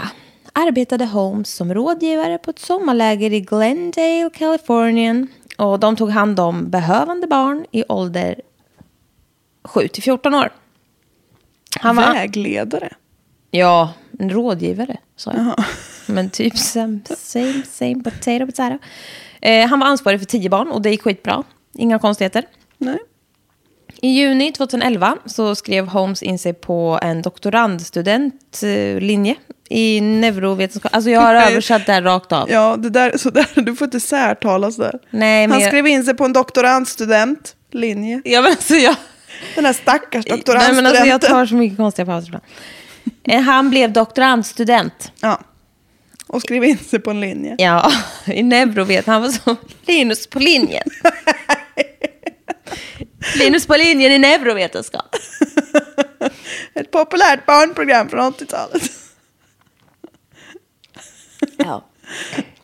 arbetade 0.54 1.06
Holmes 1.06 1.56
som 1.56 1.74
rådgivare 1.74 2.38
på 2.38 2.50
ett 2.50 2.60
sommarläger 2.60 3.34
i 3.34 3.42
Glendale, 3.42 4.30
Kalifornien. 4.34 5.28
Och 5.58 5.80
de 5.80 5.96
tog 5.96 6.10
hand 6.10 6.40
om 6.40 6.70
behövande 6.70 7.28
barn 7.28 7.66
i 7.72 7.84
ålder 7.90 8.42
7 9.64 9.88
till 9.88 10.04
14 10.04 10.34
år. 10.34 10.50
Han 11.80 11.96
var, 11.96 12.14
Vägledare. 12.14 12.94
ja, 13.52 13.94
en 14.20 14.30
rådgivare, 14.30 14.98
sa 15.16 15.34
jag. 15.34 15.64
Men 16.08 16.30
typ 16.30 16.58
same, 16.58 17.00
same, 17.18 17.64
same 17.66 18.04
potato, 18.04 18.46
potato. 18.46 18.78
Eh, 19.42 19.68
han 19.68 19.80
var 19.80 19.88
ansvarig 19.88 20.20
för 20.20 20.26
10 20.26 20.50
barn 20.50 20.72
och 20.72 20.82
det 20.82 20.90
gick 20.90 21.02
skitbra. 21.02 21.44
Inga 21.78 22.00
konstigheter. 22.00 22.44
Nej. 22.78 22.98
I 24.02 24.08
juni 24.10 24.52
2011 24.52 25.18
så 25.26 25.56
skrev 25.56 25.88
Holmes 25.88 26.24
in 26.24 26.40
sig 26.40 26.54
på 26.54 27.00
en 27.02 27.22
doktorandstudentlinje 27.22 29.36
i 29.70 30.02
neurovetenskap. 30.02 30.96
Alltså 30.96 31.10
jag 31.10 31.22
har 31.22 31.36
översatt 31.36 31.86
det 31.86 31.94
här 31.94 32.02
rakt 32.02 32.32
av. 32.32 32.52
Ja, 32.52 32.76
det 32.78 32.90
där, 32.90 33.18
så 33.18 33.30
där, 33.30 33.62
du 33.62 33.76
får 33.76 33.86
inte 33.86 34.00
särtala 34.00 34.72
sådär. 34.72 35.00
Nej, 35.10 35.48
men 35.48 35.52
Han 35.52 35.62
jag- 35.62 35.70
skrev 35.70 35.88
in 35.88 36.04
sig 36.04 36.14
på 36.14 36.26
en 36.26 36.34
doktorandstudentlinje. 36.34 38.22
Ja, 38.26 38.42
men 38.42 38.52
alltså 38.52 38.76
jag... 38.76 38.96
Den 39.56 39.66
här 39.66 39.74
stackars 39.74 40.26
Nej, 40.28 40.38
doktorandstudenten. 40.38 40.76
men 40.84 40.86
alltså 40.86 41.06
jag 41.06 41.22
tar 41.22 41.46
så 41.46 41.56
mycket 41.56 41.78
konstiga 41.78 42.06
pauser 42.06 42.28
ibland. 42.28 42.44
Eh, 43.24 43.42
Han 43.42 43.70
blev 43.70 43.94
doktorandstudent. 43.94 45.12
Ja. 45.22 45.40
Och 46.28 46.42
skrev 46.42 46.64
in 46.64 46.78
sig 46.78 47.00
på 47.00 47.12
en 47.12 47.20
linje. 47.20 47.56
Ja, 47.58 47.92
i 48.26 48.44
neurovet. 48.44 49.06
Han 49.08 49.22
var 49.22 49.30
så 49.30 49.56
Linus 49.88 50.28
på 50.28 50.40
linjen. 50.40 50.84
Linus 53.40 53.68
på 53.68 53.76
linjen 53.78 54.12
i 54.12 54.20
neurovetenskap. 54.20 55.16
Ett 56.74 56.92
populärt 56.92 57.46
barnprogram 57.46 58.10
från 58.10 58.34
80-talet. 58.34 58.92
Ja. 61.58 61.86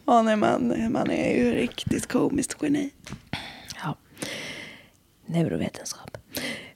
Ja, 0.06 0.22
nej, 0.22 0.36
man, 0.36 0.92
man 0.92 1.12
är 1.12 1.38
ju 1.38 1.54
riktigt 1.54 2.08
komiskt 2.08 2.58
geni. 2.62 2.90
ja. 3.84 3.98
Neurovetenskap. 5.26 6.18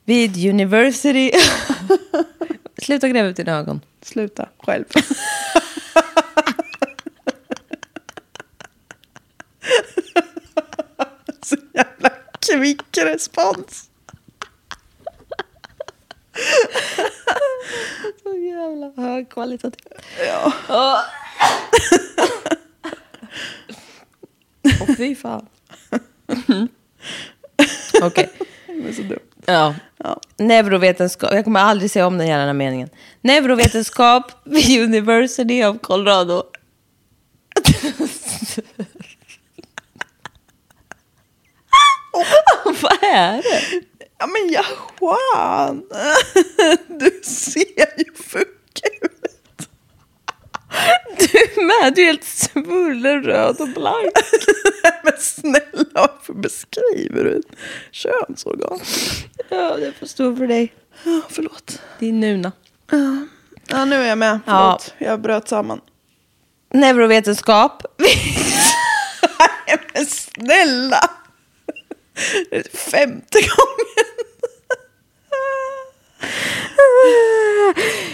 vid 0.05 0.49
University... 0.49 1.31
Sluta 2.77 3.09
gräva 3.09 3.27
ut 3.27 3.35
dina 3.35 3.51
ögon. 3.51 3.81
Sluta 4.01 4.49
själv. 4.57 4.85
Så 11.41 11.55
jävla 11.73 12.09
kvick 12.95 13.05
respons. 13.05 13.89
Så 18.23 18.35
jävla 18.35 19.03
högkvalitativ. 19.03 19.87
Ja. 20.27 20.53
Åh, 24.81 24.95
fy 24.97 25.15
fan. 25.15 25.47
Okej. 28.01 28.29
Det 28.67 28.89
är 28.89 28.93
så 28.93 29.01
dumt. 29.01 29.19
Ja. 29.45 29.75
Ja. 29.97 30.21
Neurovetenskap. 30.37 31.33
Jag 31.33 31.43
kommer 31.43 31.59
aldrig 31.59 31.91
säga 31.91 32.07
om 32.07 32.17
den 32.17 32.27
jävla 32.27 32.53
meningen. 32.53 32.89
Neurovetenskap 33.21 34.31
vid 34.43 34.81
University 34.83 35.63
of 35.63 35.77
Colorado. 35.81 36.43
Vad 42.81 43.03
är 43.03 43.41
det? 43.41 43.81
Ja 44.17 44.27
men 44.27 44.49
ja, 44.51 44.63
Juan. 45.01 45.83
Du 46.99 47.21
ser 47.23 47.99
ju 47.99 48.13
fuck 48.13 48.81
ut. 49.01 49.69
Du 51.17 51.61
med. 51.63 51.93
Du 51.95 52.01
är 52.01 52.05
helt 52.05 52.23
svullen, 52.23 53.23
röd 53.23 53.61
och 53.61 53.67
blank. 53.69 54.11
Men 55.03 55.13
snälla, 55.19 55.85
varför 55.93 56.33
beskriver 56.33 57.23
du 57.23 57.39
ett 57.39 57.59
könsorgan? 57.91 58.79
Ja, 59.49 59.77
det 59.77 59.91
får 59.99 60.05
stå 60.07 60.35
för 60.35 60.47
dig. 60.47 60.73
Ja, 61.03 61.21
förlåt. 61.29 61.81
Din 61.99 62.19
nuna. 62.19 62.51
Ja, 63.67 63.85
nu 63.85 63.95
är 63.95 64.05
jag 64.09 64.17
med. 64.17 64.39
Ja. 64.45 64.79
Förlåt, 64.81 64.93
jag 64.97 65.21
bröt 65.21 65.47
samman. 65.47 65.81
Neurovetenskap. 66.73 67.83
Nej, 69.67 69.77
men 69.93 70.05
snälla! 70.05 71.09
Femte 72.73 73.39
gången. 73.39 74.05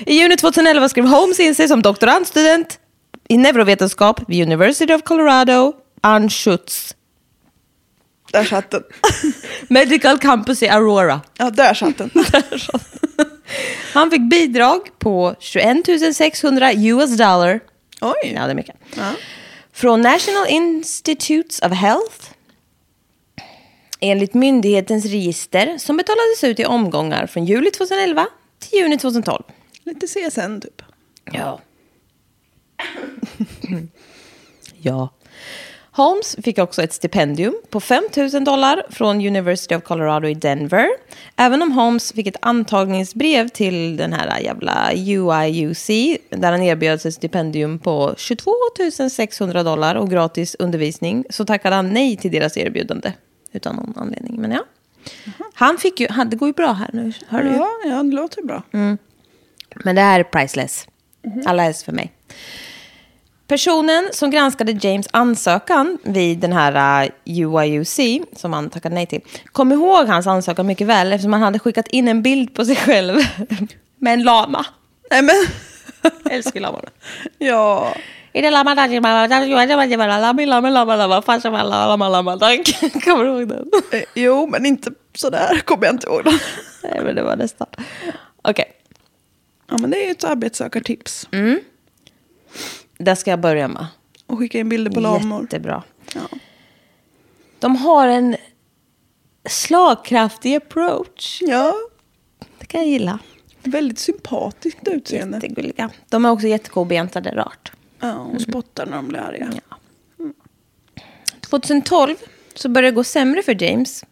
I 0.06 0.14
juni 0.14 0.38
2011 0.38 0.90
skrev 0.90 1.08
Holmes 1.08 1.40
in 1.40 1.56
sig 1.56 1.68
som 1.68 1.82
doktorandstudent 1.82 2.80
i 3.30 3.38
neurovetenskap 3.38 4.22
vid 4.28 4.48
University 4.48 4.94
of 4.94 5.04
Colorado, 5.04 5.74
Anschutz 6.02 6.96
Där 8.32 8.44
satt 8.44 8.72
den. 8.72 8.84
Medical 9.68 10.20
Campus 10.20 10.64
i 10.64 10.70
Aurora. 10.70 11.22
Ja, 11.38 11.50
där 11.50 11.74
satt 11.74 11.98
den. 11.98 12.12
Han 13.94 14.12
fick 14.12 14.30
bidrag 14.30 15.00
på 15.00 15.36
21 15.40 16.16
600 16.16 16.74
US 16.74 17.18
dollar. 17.18 17.60
Oj. 18.02 18.34
Ja, 18.36 18.46
det 18.46 18.52
är 18.52 18.56
mycket. 18.56 18.76
Ja. 18.96 19.12
Från 19.74 20.02
National 20.02 20.46
Institutes 20.50 21.62
of 21.62 21.72
Health. 21.72 22.31
Enligt 24.04 24.34
myndighetens 24.34 25.06
register 25.06 25.78
som 25.78 25.98
betalades 25.98 26.44
ut 26.44 26.60
i 26.60 26.66
omgångar 26.66 27.28
från 27.28 27.46
juli 27.46 27.72
2011 27.72 28.28
till 28.60 28.80
juni 28.80 28.98
2012. 28.98 29.44
Lite 29.84 30.08
CSN 30.08 30.62
typ. 30.62 30.82
Ja. 31.32 31.60
ja. 34.82 35.10
Holmes 35.94 36.36
fick 36.44 36.58
också 36.58 36.84
ett 36.84 36.94
stipendium 36.94 37.56
på 37.70 37.80
5 37.80 38.04
000 38.34 38.44
dollar 38.44 38.84
från 38.90 39.28
University 39.28 39.76
of 39.76 39.84
Colorado 39.84 40.28
i 40.28 40.34
Denver. 40.34 40.88
Även 41.36 41.62
om 41.62 41.72
Holmes 41.72 42.14
fick 42.14 42.28
ett 42.28 42.38
antagningsbrev 42.42 43.48
till 43.48 43.98
den 43.98 44.14
här 44.14 44.40
jävla 44.40 44.92
UIUC 44.94 45.88
där 46.30 46.52
han 46.52 46.62
erbjöds 46.62 47.06
ett 47.06 47.14
stipendium 47.14 47.80
på 47.80 48.14
22 48.18 48.52
600 49.12 49.64
dollar 49.64 49.96
och 49.96 50.10
gratis 50.10 50.56
undervisning 50.60 51.26
så 51.30 51.46
tackade 51.46 51.76
han 51.76 51.94
nej 51.94 52.18
till 52.18 52.32
deras 52.32 52.58
erbjudande 52.58 53.12
utan 53.52 53.76
någon 53.76 53.94
anledning. 53.96 54.42
Men 54.42 54.52
ja. 54.52 54.64
Han 55.54 55.78
fick 55.78 56.00
ju, 56.00 56.08
han, 56.10 56.30
det 56.30 56.36
går 56.36 56.50
ju 56.50 56.54
bra 56.54 56.72
här 56.72 56.90
nu, 56.94 57.14
hör 57.28 57.44
du 57.44 57.50
ju. 57.50 57.56
Ja, 57.56 57.70
ja, 57.86 58.04
det 58.04 58.16
låter 58.16 58.44
bra. 58.44 58.64
Men 59.84 59.96
det 59.96 60.02
här 60.02 60.20
är 60.20 60.24
priceless. 60.24 60.88
Alla 61.46 61.64
är 61.64 61.74
för 61.86 61.92
mig. 61.92 62.12
Personen 63.48 64.10
som 64.14 64.32
granskade 64.32 64.72
James 64.82 65.08
ansökan 65.12 65.98
vid 66.04 66.40
den 66.40 66.54
här 66.54 67.06
uh, 67.06 67.12
UIUC, 67.26 68.00
som 68.36 68.54
han 68.54 68.70
tackade 68.70 68.96
nej 68.96 69.06
till, 69.06 69.22
kom 69.52 69.72
ihåg 69.72 70.08
hans 70.08 70.28
ansökan 70.28 70.68
mycket 70.68 70.88
väl 70.88 71.14
eftersom 71.14 71.34
han 71.34 71.42
hade 71.42 71.60
skickat 71.60 71.88
in 71.88 72.08
en 72.08 72.22
bild 72.22 72.54
på 72.54 72.66
sig 72.66 72.76
själv 72.76 73.18
med 73.98 74.14
en 74.14 74.24
lama. 74.24 74.66
Nej 75.12 75.22
men, 75.22 75.36
Jag 76.24 76.34
älskar 76.34 76.60
lamorna. 76.60 76.90
ja. 77.38 77.96
Idela 78.34 78.64
Kommer 83.04 83.24
du 83.24 83.30
ihåg 83.30 83.48
den? 83.48 83.72
Eh, 83.92 84.04
jo, 84.16 84.48
men 84.48 84.66
inte 84.66 84.92
sådär 85.14 85.60
kommer 85.66 85.86
jag 85.86 85.96
inte 85.96 86.08
ihåg 86.08 86.24
den. 86.24 86.40
Nej, 86.84 87.02
men 87.04 87.16
det 87.16 87.24
var 87.24 87.36
nästan. 87.36 87.68
Okej. 87.72 88.52
Okay. 88.52 88.66
Ja, 89.70 89.78
men 89.78 89.90
det 89.90 90.04
är 90.04 90.06
ju 90.06 90.12
ett 90.12 90.24
arbetssökartips. 90.24 91.28
Mm. 91.32 91.60
Det 92.98 93.16
ska 93.16 93.30
jag 93.30 93.40
börja 93.40 93.68
med. 93.68 93.88
Och 94.26 94.40
skicka 94.40 94.60
in 94.60 94.70
bilder 94.70 94.92
på 94.92 95.00
lamor. 95.00 95.42
Jättebra. 95.42 95.84
Ja. 96.16 96.38
De 97.60 97.76
har 97.76 98.08
en 98.08 98.36
slagkraftig 99.50 100.56
approach. 100.56 101.40
Ja. 101.42 101.74
Det 102.60 102.66
kan 102.66 102.82
jag 102.82 102.90
gilla. 102.90 103.20
Väldigt 103.64 104.00
sympatiskt 104.00 104.88
utseende. 104.88 105.38
Jättegulliga. 105.38 105.90
De 106.10 106.26
är 106.26 106.32
också 106.32 106.48
jättekobenta, 106.48 107.22
det 107.22 107.30
är 107.30 107.36
rart. 107.36 107.72
Ja, 108.02 108.14
och 108.14 108.42
spottar 108.42 108.86
när 108.86 108.96
de 108.96 109.08
blir 109.08 109.20
arga. 109.20 109.52
2012 111.42 112.16
så 112.54 112.70
började 112.70 112.92
det 112.92 112.96
gå 112.96 113.04
sämre 113.04 113.44
för 113.44 113.64
James. 113.64 114.06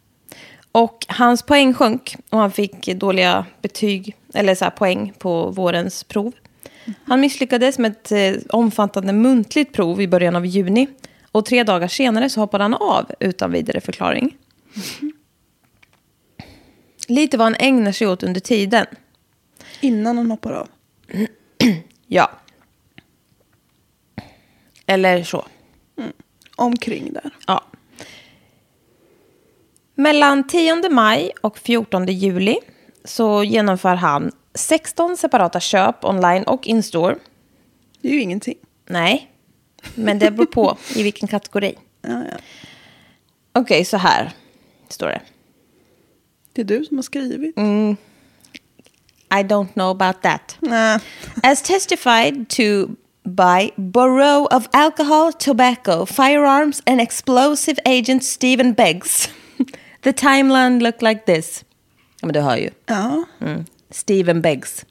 Och 0.71 1.05
hans 1.09 1.43
poäng 1.43 1.73
sjönk 1.73 2.15
och 2.29 2.39
han 2.39 2.51
fick 2.51 2.85
dåliga 2.85 3.45
betyg, 3.61 4.15
eller 4.33 4.55
så 4.55 4.63
här 4.65 4.71
poäng 4.71 5.13
på 5.19 5.49
vårens 5.49 6.03
prov. 6.03 6.33
Han 7.05 7.21
misslyckades 7.21 7.79
med 7.79 7.91
ett 7.91 8.11
eh, 8.11 8.41
omfattande 8.49 9.13
muntligt 9.13 9.73
prov 9.73 10.01
i 10.01 10.07
början 10.07 10.35
av 10.35 10.45
juni. 10.45 10.87
Och 11.31 11.45
tre 11.45 11.63
dagar 11.63 11.87
senare 11.87 12.29
så 12.29 12.39
hoppade 12.39 12.63
han 12.63 12.73
av 12.73 13.11
utan 13.19 13.51
vidare 13.51 13.81
förklaring. 13.81 14.37
Lite 17.07 17.37
vad 17.37 17.45
han 17.45 17.55
ägnar 17.59 17.91
sig 17.91 18.07
åt 18.07 18.23
under 18.23 18.39
tiden. 18.39 18.85
Innan 19.81 20.17
han 20.17 20.31
hoppar 20.31 20.51
av. 20.51 20.67
Ja. 22.11 22.31
Eller 24.89 25.23
så. 25.23 25.45
Omkring 26.55 27.13
där. 27.13 27.31
Ja. 27.47 27.63
Mellan 29.95 30.47
10 30.47 30.89
maj 30.89 31.31
och 31.41 31.57
14 31.57 32.05
juli 32.05 32.57
så 33.03 33.43
genomför 33.43 33.95
han 33.95 34.31
16 34.53 35.17
separata 35.17 35.59
köp 35.59 36.05
online 36.05 36.43
och 36.43 36.67
in-store. 36.67 37.15
Det 38.01 38.07
är 38.07 38.13
ju 38.13 38.21
ingenting. 38.21 38.57
Nej, 38.85 39.31
men 39.95 40.19
det 40.19 40.31
beror 40.31 40.45
på 40.45 40.77
i 40.95 41.03
vilken 41.03 41.27
kategori. 41.27 41.75
Ja, 42.01 42.23
ja. 42.31 42.37
Okej, 43.53 43.85
så 43.85 43.97
här 43.97 44.31
står 44.87 45.07
det. 45.07 45.21
Det 46.53 46.61
är 46.61 46.65
du 46.65 46.85
som 46.85 46.97
har 46.97 47.03
skrivit. 47.03 47.57
I 49.31 49.43
don't 49.43 49.73
know 49.73 50.01
about 50.01 50.21
that. 50.21 50.57
Nej. 50.59 50.99
As 51.43 51.61
testified 51.61 52.49
to 52.49 52.87
by 53.35 53.71
Borough 53.77 54.47
of 54.55 54.67
Alcohol, 54.73 55.31
Tobacco, 55.33 56.05
Firearms 56.05 56.81
and 56.85 57.01
Explosive 57.01 57.77
Agent 57.85 58.23
Stephen 58.23 58.73
Beggs. 58.73 59.29
The 60.01 60.11
timeline 60.13 60.79
looked 60.83 61.01
like 61.01 61.25
this. 61.25 61.65
Ja, 62.21 62.25
men 62.27 62.33
du 62.33 62.39
hör 62.39 62.57
ju. 62.57 62.69
Ja, 62.85 63.23
Mm. 63.41 63.65
Stephen 63.91 64.41
Beggs. 64.41 64.85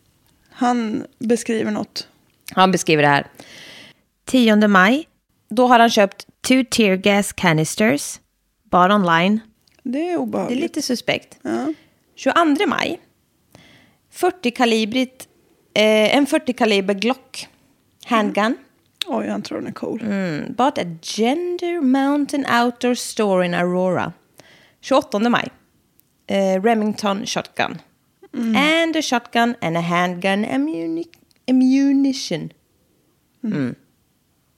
han 0.50 1.06
beskriver 1.18 1.70
något. 1.70 2.08
Han 2.54 2.70
beskriver 2.72 3.02
det 3.02 3.08
här. 3.08 3.26
10 4.26 4.68
maj. 4.68 5.08
Då 5.50 5.66
har 5.66 5.78
han 5.78 5.90
köpt 5.90 6.26
two 6.48 6.64
tear 6.70 6.96
gas 6.96 7.32
canisters. 7.32 8.20
Bara 8.70 8.94
online. 8.94 9.40
Det 9.82 9.98
är 9.98 10.02
Det 10.02 10.10
är 10.12 10.16
obehagligt. 10.16 10.60
lite 10.60 10.82
suspekt. 10.82 11.38
Ja. 11.42 11.72
22 12.14 12.66
maj. 12.66 13.00
40 14.12 14.50
kalibrigt, 14.50 15.28
eh, 15.74 16.16
en 16.16 16.26
40 16.26 16.52
kaliber 16.52 16.94
Glock. 16.94 17.48
Handgun. 18.08 18.56
Oj, 19.06 19.26
han 19.28 19.42
tror 19.42 19.58
den 19.58 19.66
är 19.68 19.72
cool. 19.72 20.00
Mm, 20.02 20.54
bought 20.54 20.78
at 20.78 20.86
Gender 21.02 21.80
Mountain 21.80 22.46
Outdoor 22.62 22.94
Store 22.94 23.46
in 23.46 23.54
Aurora. 23.54 24.12
28 24.80 25.28
maj. 25.30 25.48
Eh, 26.26 26.62
Remington 26.62 27.26
Shotgun. 27.26 27.78
And 28.56 28.96
a 28.96 29.02
shotgun 29.02 29.54
and 29.60 29.76
a 29.76 29.80
handgun 29.80 30.44
ammuni- 30.44 31.08
ammunition. 31.50 32.50
Mm. 33.44 33.74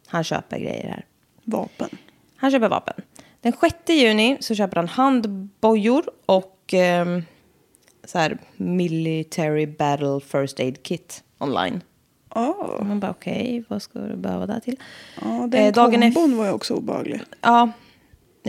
Han 0.06 0.24
köper 0.24 0.58
grejer 0.58 0.88
här. 0.88 1.04
Vapen. 1.44 1.88
Han 2.36 2.50
köper 2.50 2.68
vapen. 2.68 2.94
Den 3.40 3.52
6 3.60 3.74
juni 3.88 4.36
så 4.40 4.54
köper 4.54 4.76
han 4.76 4.88
handbojor 4.88 6.04
och 6.26 6.74
ehm, 6.74 7.22
så 8.04 8.18
här 8.18 8.38
military 8.56 9.66
battle 9.66 10.20
first 10.20 10.60
aid 10.60 10.82
kit 10.82 11.24
online. 11.38 11.80
Oh. 12.34 12.84
Man 12.84 13.00
bara 13.00 13.10
okej, 13.10 13.64
vad 13.68 13.82
ska 13.82 13.98
du 13.98 14.16
behöva 14.16 14.46
det 14.46 14.60
till? 14.60 14.76
Ja, 15.22 15.46
den 15.48 15.66
Eh, 15.66 15.72
dagen 15.72 16.00
kombon 16.14 16.36
var 16.36 16.46
ju 16.46 16.52
också 16.52 16.74
obehaglig. 16.74 17.20
Ja, 17.40 17.72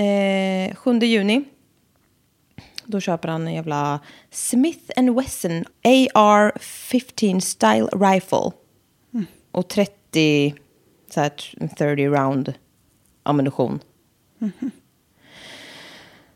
eh, 0.04 0.76
7 0.76 1.00
juni. 1.00 1.44
Då 2.86 3.00
köper 3.00 3.30
han 3.30 3.48
en 3.48 3.54
jävla 3.54 4.00
Smith 4.32 5.02
Wesson 5.15 5.65
AR-15 5.84 7.39
style 7.39 7.88
rifle. 7.88 8.52
Och 9.52 9.67
30, 9.67 10.56
så 11.10 11.22
här, 11.22 11.30
30 11.78 12.08
round 12.08 12.54
ammunition. 13.24 13.80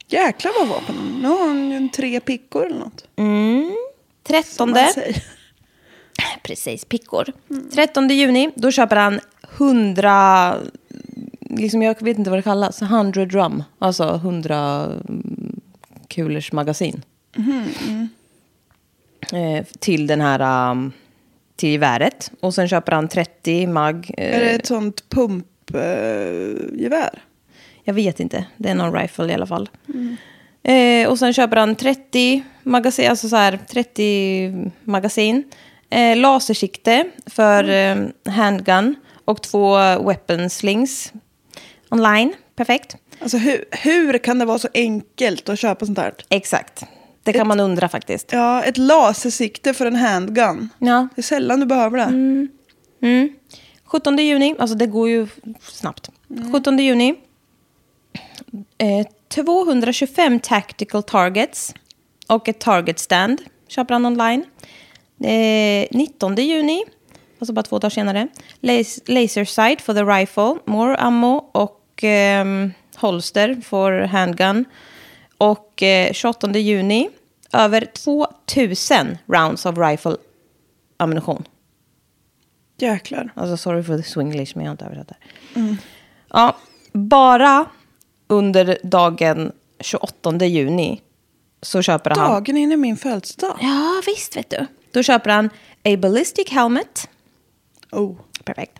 Jäklar 0.08 0.52
vad 0.60 0.68
vapen. 0.68 1.20
Nu 1.22 1.28
har 1.28 1.48
han 1.48 1.72
ju 1.72 1.90
tre 1.90 2.20
pickor 2.20 2.66
eller 2.66 2.80
något. 2.80 3.08
Mm. 3.16 3.76
Som 4.28 4.34
13. 4.44 4.70
man 4.70 4.88
säger. 4.94 5.24
Precis, 6.46 6.86
pickor. 6.86 7.26
13 7.74 8.10
juni, 8.10 8.50
då 8.56 8.72
köper 8.72 8.96
han 8.96 9.20
100, 9.58 10.58
liksom 11.40 11.82
jag 11.82 12.02
vet 12.04 12.18
inte 12.18 12.30
vad 12.30 12.40
det 12.40 12.44
kallas, 12.44 12.82
100 12.82 13.26
drum. 13.26 13.64
Alltså 13.80 14.14
100 14.16 14.86
mm, 15.10 15.60
kulers 16.08 16.52
magasin. 16.52 17.02
Eh, 19.34 19.66
till 19.80 20.08
den 20.08 20.22
här, 20.22 20.72
um, 20.72 20.92
till 21.56 21.70
geväret. 21.70 22.32
Och 22.40 22.54
sen 22.54 22.68
köper 22.68 22.92
han 22.92 23.08
30 23.08 23.68
mag. 23.68 24.12
Är 24.18 24.40
det 24.40 24.50
Eh, 24.50 24.56
ett 24.56 24.66
sånt 24.66 25.10
pumpgevär? 25.10 26.54
Eh, 26.74 26.82
gevär? 26.82 27.22
jag 27.84 27.94
vet 27.94 28.20
inte, 28.20 28.46
det 28.58 28.70
är 28.70 28.76
någon 28.76 28.94
rifle 28.94 29.32
i 29.32 29.34
alla 29.34 29.46
fall. 29.48 29.70
Eh, 30.64 31.10
och 31.10 31.20
sen 31.20 31.34
köper 31.34 31.58
han 31.58 31.76
30 31.76 32.44
magasin, 32.64 33.10
alltså 33.10 33.30
så 33.30 33.36
här 33.36 33.60
30 33.70 34.72
magasin. 34.84 35.44
Eh, 35.96 36.18
lasersikte 36.18 37.06
för 37.26 37.70
eh, 37.70 37.96
handgun 38.26 38.96
och 39.26 39.42
två 39.42 39.76
weapon 39.78 40.50
slings 40.50 41.14
online. 41.90 42.34
Perfekt. 42.56 42.96
alltså 43.20 43.38
hur, 43.38 43.66
hur 43.72 44.18
kan 44.18 44.40
det 44.40 44.46
vara 44.46 44.60
så 44.60 44.68
enkelt 44.74 45.50
att 45.50 45.60
köpa 45.60 45.86
sånt 45.86 45.98
här? 45.98 46.14
Exakt. 46.30 46.84
Det 47.24 47.34
kan 47.34 47.48
man 47.48 47.60
undra 47.60 47.90
faktiskt. 47.90 48.32
Ja, 48.32 48.64
ett 48.64 48.78
lasersikte 48.78 49.74
för 49.74 49.86
en 49.86 49.96
handgun. 49.96 50.70
Ja. 50.80 51.08
Det 51.16 51.22
är 51.22 51.24
sällan 51.24 51.60
du 51.60 51.66
behöver 51.66 51.98
det. 51.98 52.04
Mm. 53.02 53.30
17 53.86 54.18
juni, 54.18 54.56
alltså 54.60 54.78
det 54.78 54.88
går 54.88 55.10
ju 55.10 55.28
snabbt. 55.62 56.10
17 56.52 56.80
juni. 56.80 57.16
Eh, 58.78 59.08
225 59.28 60.40
tactical 60.40 61.04
targets 61.04 61.74
och 62.28 62.50
ett 62.50 62.60
target 62.60 63.00
stand 63.00 63.42
köper 63.68 63.94
han 63.94 64.06
online. 64.06 64.46
Eh, 65.24 65.88
19 65.92 66.36
juni, 66.36 66.84
alltså 67.40 67.54
bara 67.54 67.64
två 67.64 67.80
dagar 67.80 67.90
senare. 67.90 68.28
Las- 68.62 69.02
laser 69.06 69.46
sight 69.46 69.82
for 69.82 69.94
the 69.94 70.04
rifle, 70.04 70.56
more 70.66 70.96
ammo 70.96 71.50
och 71.52 72.04
ehm, 72.04 72.72
holster 72.96 73.62
for 73.66 73.92
handgun. 74.02 74.66
Och 75.38 75.84
eh, 75.84 76.14
28 76.14 76.52
juni, 76.60 77.10
över 77.54 77.86
2000 77.86 79.18
rounds 79.28 79.66
of 79.66 79.78
rifle 79.78 80.18
ammunition. 80.98 81.44
Jäklar. 82.78 83.32
Alltså 83.36 83.58
sorry 83.58 83.84
the 83.84 84.04
swinglish, 84.04 84.56
men 84.56 84.66
jag 84.66 84.70
har 84.70 84.74
inte 84.74 84.86
översatt 84.86 85.08
det. 85.08 85.16
här. 85.60 85.76
Ja, 86.30 86.56
bara 86.94 87.66
under 88.28 88.78
dagen 88.84 89.52
28 89.80 90.46
juni 90.46 91.02
så 91.62 91.82
köper 91.82 92.10
han... 92.10 92.32
Dagen 92.32 92.58
innan 92.58 92.82
min 92.82 92.98
födelsedag. 92.98 93.58
Ja, 93.62 94.02
visst 94.06 94.38
vet 94.38 94.50
du. 94.50 94.66
Då 94.96 95.04
köper 95.04 95.30
han 95.30 95.50
a 95.84 95.98
ballistic 95.98 96.50
helmet. 96.52 97.10
Oh. 97.92 98.16
Perfekt. 98.44 98.80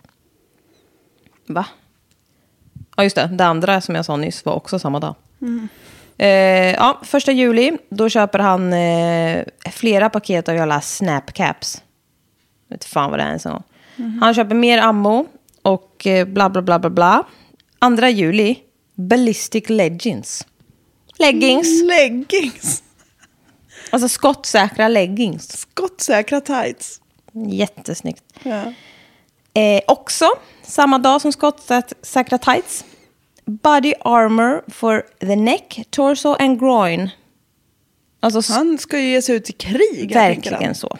Va? 1.46 1.66
Ja, 2.96 3.04
just 3.04 3.16
det. 3.16 3.26
Det 3.32 3.44
andra 3.44 3.80
som 3.80 3.94
jag 3.94 4.04
sa 4.04 4.16
nyss 4.16 4.44
var 4.44 4.52
också 4.52 4.78
samma 4.78 5.00
dag. 5.00 5.14
Eh, 6.18 6.28
ja, 6.74 7.00
första 7.02 7.32
juli, 7.32 7.78
då 7.88 8.08
köper 8.08 8.38
han 8.38 8.72
eh, 8.72 9.44
flera 9.72 10.10
paket 10.10 10.48
av 10.48 10.54
jävla 10.54 10.80
snapcaps. 10.80 11.82
Jag 12.68 12.76
vet 12.76 12.84
fan 12.84 13.10
vad 13.10 13.18
det 13.18 13.22
är 13.22 13.28
ens 13.28 13.46
en 13.46 13.52
gång. 13.52 13.62
Han 14.20 14.34
köper 14.34 14.54
mer 14.54 14.78
ammo 14.78 15.26
och 15.62 16.06
eh, 16.06 16.26
bla 16.26 16.50
bla 16.50 16.62
bla 16.62 16.78
bla 16.78 16.90
bla. 16.90 17.24
Andra 17.78 18.10
juli, 18.10 18.58
ballistic 18.94 19.68
leggings. 19.68 20.46
Leggings. 21.18 21.82
Leggings. 21.82 22.82
Alltså 23.90 24.08
skottsäkra 24.08 24.88
leggings. 24.88 25.58
Skottsäkra 25.58 26.40
tights. 26.40 27.00
Jättesnyggt. 27.48 28.22
Ja. 28.42 28.62
Eh, 29.54 29.80
också 29.86 30.26
samma 30.62 30.98
dag 30.98 31.20
som 31.20 31.32
skottsäkra 31.32 32.38
tights. 32.38 32.84
Body 33.44 33.92
armor 34.00 34.62
for 34.68 35.02
the 35.20 35.36
neck, 35.36 35.80
torso 35.90 36.36
and 36.38 36.60
groin. 36.60 37.10
Alltså 38.20 38.52
Han 38.52 38.78
ska 38.78 38.98
ju 39.00 39.08
ge 39.10 39.22
sig 39.22 39.36
ut 39.36 39.50
i 39.50 39.52
krig. 39.52 40.14
verkligen 40.14 40.74
så. 40.74 40.98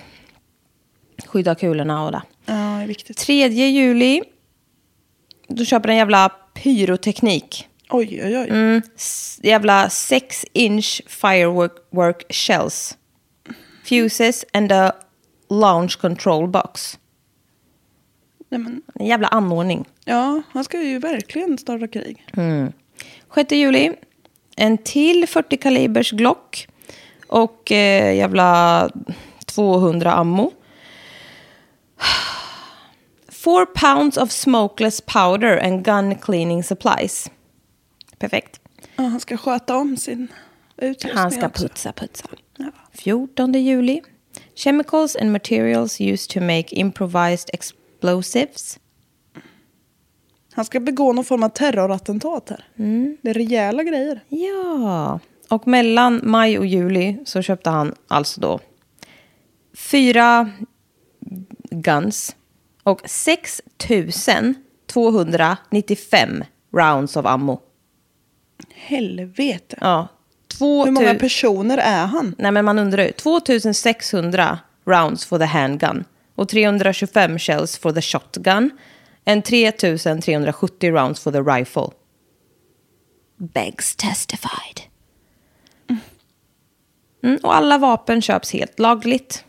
Skydda 1.26 1.54
kulorna 1.54 2.04
och 2.04 2.12
det. 2.12 2.22
Ja, 2.46 2.52
det 2.54 2.58
är 2.82 2.86
viktigt. 2.86 3.16
3 3.16 3.48
juli. 3.48 4.22
Då 5.48 5.64
köper 5.64 5.88
en 5.88 5.96
jävla 5.96 6.28
pyroteknik. 6.54 7.68
Oj, 7.90 8.20
oj, 8.24 8.36
oj. 8.38 8.48
Mm, 8.50 8.82
jävla 9.42 9.90
6 9.90 10.44
inch 10.52 11.00
firework 11.06 11.72
work 11.90 12.32
shells. 12.32 12.96
Fuses 13.84 14.44
and 14.52 14.72
a 14.72 14.92
launch 15.50 15.98
control 16.00 16.48
box. 16.48 16.98
Nej, 18.48 18.60
men, 18.60 18.82
En 18.94 19.06
jävla 19.06 19.28
anordning. 19.28 19.84
ja, 20.04 20.42
han 20.52 20.64
ska 20.64 20.82
ju 20.82 20.98
verkligen 20.98 21.58
starta 21.58 21.88
krig. 21.88 22.26
6 23.34 23.52
juli. 23.52 23.92
En 24.56 24.78
till 24.78 25.26
40 25.28 25.56
kalibers 25.56 26.10
Glock. 26.10 26.68
Och 27.28 27.72
eh, 27.72 28.16
jävla 28.16 28.90
200 29.46 30.12
ammo. 30.12 30.52
4 33.28 33.66
pounds 33.66 34.16
of 34.16 34.30
smokeless 34.30 35.00
powder 35.00 35.58
and 35.64 35.84
gun 35.84 36.14
cleaning 36.14 36.62
supplies. 36.62 37.30
Perfekt. 38.18 38.60
Ja, 38.96 39.04
han 39.04 39.20
ska 39.20 39.36
sköta 39.36 39.76
om 39.76 39.96
sin 39.96 40.28
utrustning 40.76 41.14
Han 41.14 41.30
ska 41.30 41.46
också. 41.46 41.68
putsa, 41.68 41.92
putsa. 41.92 42.28
Ja. 42.58 42.70
14 42.92 43.52
juli. 43.52 44.02
Chemicals 44.54 45.16
and 45.16 45.32
materials 45.32 46.00
used 46.00 46.30
to 46.30 46.40
make 46.40 46.66
improvised 46.76 47.50
explosives. 47.52 48.78
Han 50.52 50.64
ska 50.64 50.80
begå 50.80 51.12
någon 51.12 51.24
form 51.24 51.42
av 51.42 51.48
terrorattentat 51.48 52.50
här. 52.50 52.64
Mm. 52.78 53.16
Det 53.22 53.30
är 53.30 53.34
rejäla 53.34 53.82
grejer. 53.82 54.24
Ja, 54.28 55.20
och 55.48 55.66
mellan 55.66 56.20
maj 56.22 56.58
och 56.58 56.66
juli 56.66 57.18
så 57.24 57.42
köpte 57.42 57.70
han 57.70 57.94
alltså 58.08 58.40
då 58.40 58.60
fyra 59.76 60.50
guns 61.70 62.36
och 62.82 63.02
6 63.04 63.62
295 64.86 66.44
rounds 66.72 67.16
of 67.16 67.26
ammo. 67.26 67.60
Helvete. 68.74 69.78
Ja, 69.80 70.08
två 70.58 70.84
Hur 70.84 70.92
många 70.92 71.14
personer 71.14 71.78
är 71.78 72.06
han? 72.06 72.34
Nej, 72.38 72.52
men 72.52 72.64
man 72.64 72.78
undrar 72.78 73.04
ju. 73.04 73.12
2600 73.12 74.58
rounds 74.84 75.24
for 75.24 75.38
the 75.38 75.44
handgun 75.44 76.04
och 76.34 76.48
325 76.48 77.38
shells 77.38 77.78
for 77.78 77.92
the 77.92 78.02
shotgun 78.02 78.70
and 79.26 79.44
3370 79.44 80.90
rounds 80.90 81.20
for 81.20 81.32
the 81.32 81.40
rifle. 81.40 81.88
Beggs 83.36 83.96
testified. 83.96 84.80
Mm, 87.22 87.38
och 87.42 87.56
alla 87.56 87.78
vapen 87.78 88.22
köps 88.22 88.52
helt 88.52 88.78
lagligt. 88.78 89.44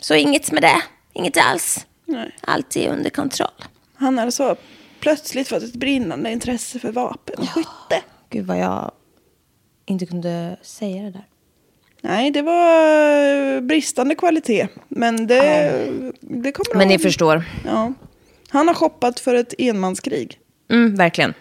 Så 0.00 0.14
inget 0.14 0.52
med 0.52 0.62
det. 0.62 0.82
Inget 1.12 1.36
alls. 1.36 1.86
Nej. 2.04 2.36
Allt 2.40 2.76
är 2.76 2.92
under 2.92 3.10
kontroll. 3.10 3.64
Han 3.94 4.18
hade 4.18 4.32
så 4.32 4.56
plötsligt 5.00 5.48
fått 5.48 5.62
ett 5.62 5.74
brinnande 5.74 6.30
intresse 6.30 6.78
för 6.78 6.92
vapen 6.92 7.34
och 7.38 7.48
skytte. 7.48 8.02
Gud 8.30 8.46
vad 8.46 8.58
jag 8.58 8.90
inte 9.86 10.06
kunde 10.06 10.56
säga 10.62 11.02
det 11.02 11.10
där. 11.10 11.24
Nej, 12.02 12.30
det 12.30 12.42
var 12.42 13.54
eh, 13.54 13.60
bristande 13.60 14.14
kvalitet. 14.14 14.68
Men 14.88 15.26
det, 15.26 15.36
det 16.20 16.52
kommer 16.52 16.74
Men 16.78 16.88
ni 16.88 16.94
av- 16.94 16.98
förstår. 16.98 17.44
Ja. 17.64 17.92
Han 18.48 18.68
har 18.68 18.74
shoppat 18.74 19.20
för 19.20 19.34
ett 19.34 19.54
enmanskrig. 19.58 20.38
Mm, 20.70 20.94
verkligen. 20.96 21.34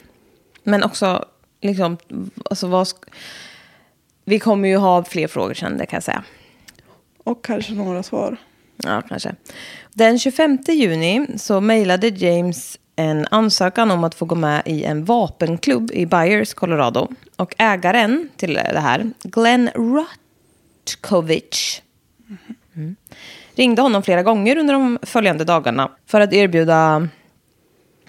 Men 0.64 0.84
också, 0.84 1.26
liksom, 1.62 1.98
alltså 2.46 2.68
vad... 2.68 2.88
Vi 4.26 4.40
kommer 4.40 4.70
ju 4.70 4.78
ha 4.78 5.04
fler 5.04 5.28
frågor 5.28 5.54
sen, 5.54 5.78
det 5.78 5.86
kan 5.86 5.98
jag 5.98 6.04
säga. 6.04 6.24
Och 7.24 7.46
kanske 7.46 7.74
några 7.74 8.04
svar. 8.04 8.38
Ja, 8.84 9.02
kanske. 9.10 9.36
Den 9.94 10.20
25 10.20 10.58
juni 10.68 11.28
så 11.38 11.62
mejlade 11.62 12.08
James 12.08 12.78
en 12.98 13.28
ansökan 13.32 13.92
om 13.92 14.04
att 14.04 14.16
få 14.16 14.26
gå 14.26 14.36
med 14.36 14.62
i 14.66 14.84
en 14.84 15.06
vapenklubb 15.06 15.92
i 15.92 16.06
Byers, 16.06 16.54
Colorado. 16.54 17.08
Och 17.36 17.56
ägaren 17.58 18.30
till 18.38 18.54
det 18.54 18.80
här, 18.80 19.12
Glenn 19.24 19.70
Rutkovich, 20.86 21.82
Mm. 22.78 22.96
Ringde 23.56 23.82
honom 23.82 24.04
flera 24.04 24.24
gånger 24.24 24.58
under 24.58 24.74
de 24.74 25.00
följande 25.02 25.44
dagarna 25.44 25.92
för 26.06 26.22
att 26.22 26.34
erbjuda... 26.34 27.08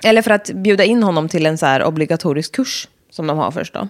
Eller 0.04 0.22
för 0.22 0.30
att 0.30 0.50
bjuda 0.54 0.84
in 0.84 1.02
honom 1.02 1.28
till 1.28 1.46
en 1.46 1.58
så 1.58 1.66
här 1.66 1.84
obligatorisk 1.84 2.52
kurs 2.52 2.88
som 3.10 3.26
de 3.26 3.38
har 3.38 3.50
först 3.50 3.74
då. 3.74 3.88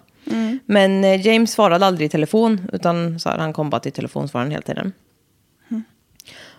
Men 0.66 1.04
eh, 1.04 1.26
James 1.26 1.52
svarade 1.52 1.86
aldrig 1.86 2.06
i 2.06 2.08
telefon, 2.08 2.70
utan 2.72 3.20
så 3.20 3.28
här, 3.28 3.38
han 3.38 3.52
kom 3.52 3.70
bara 3.70 3.80
till 3.80 3.92
telefonsvararen 3.92 4.50
hela 4.50 4.62
tiden. 4.62 4.92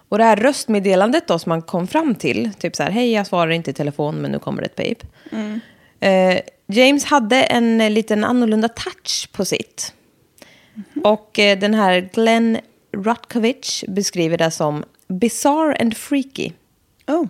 Och 0.10 0.18
det 0.18 0.24
här 0.24 0.36
röstmeddelandet 0.36 1.28
då 1.28 1.40
som 1.40 1.50
man 1.50 1.62
kom 1.62 1.88
fram 1.88 2.16
till, 2.16 2.54
typ 2.60 2.76
så 2.76 2.84
här, 2.84 2.92
hej 2.92 3.12
jag 3.12 3.28
svarar 3.28 3.52
inte 3.52 3.72
i 3.72 3.74
telefon 3.74 4.16
men 4.16 4.32
nu 4.32 4.40
kommer 4.40 4.62
det 4.62 4.66
ett 4.66 4.76
pip. 4.76 5.04
Eh, 6.00 6.40
James 6.68 7.06
hade 7.06 7.44
en 7.44 7.82
eh, 7.82 7.90
liten 7.90 8.24
annorlunda 8.24 8.68
touch 8.68 9.30
på 9.32 9.46
sitt. 9.46 9.94
Och 11.04 11.40
eh, 11.40 11.60
den 11.60 11.74
här 11.74 12.10
Glenn 12.14 12.58
Rutkovich 12.92 13.84
beskriver 13.88 14.38
det 14.38 14.52
som 14.52 14.84
bizarre 15.08 15.76
and 15.82 15.98
freaky. 15.98 16.52
Oh. 17.08 17.26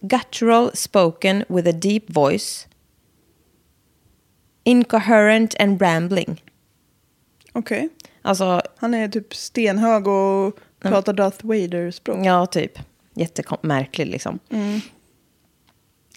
Guttural 0.00 0.70
spoken 0.74 1.44
with 1.48 1.68
a 1.68 1.72
deep 1.72 2.10
voice. 2.10 2.68
Incoherent 4.64 5.60
and 5.60 5.82
rambling. 5.82 6.42
Okej. 7.52 7.88
Alltså, 8.22 8.62
Han 8.76 8.94
är 8.94 9.08
typ 9.08 9.34
stenhög 9.34 10.06
och 10.06 10.58
pratar 10.80 11.12
Darth 11.12 11.46
Vader-språk. 11.46 12.18
ja 12.26 12.46
typ. 12.46 12.78
Jättemärklig 13.14 14.06
liksom. 14.06 14.38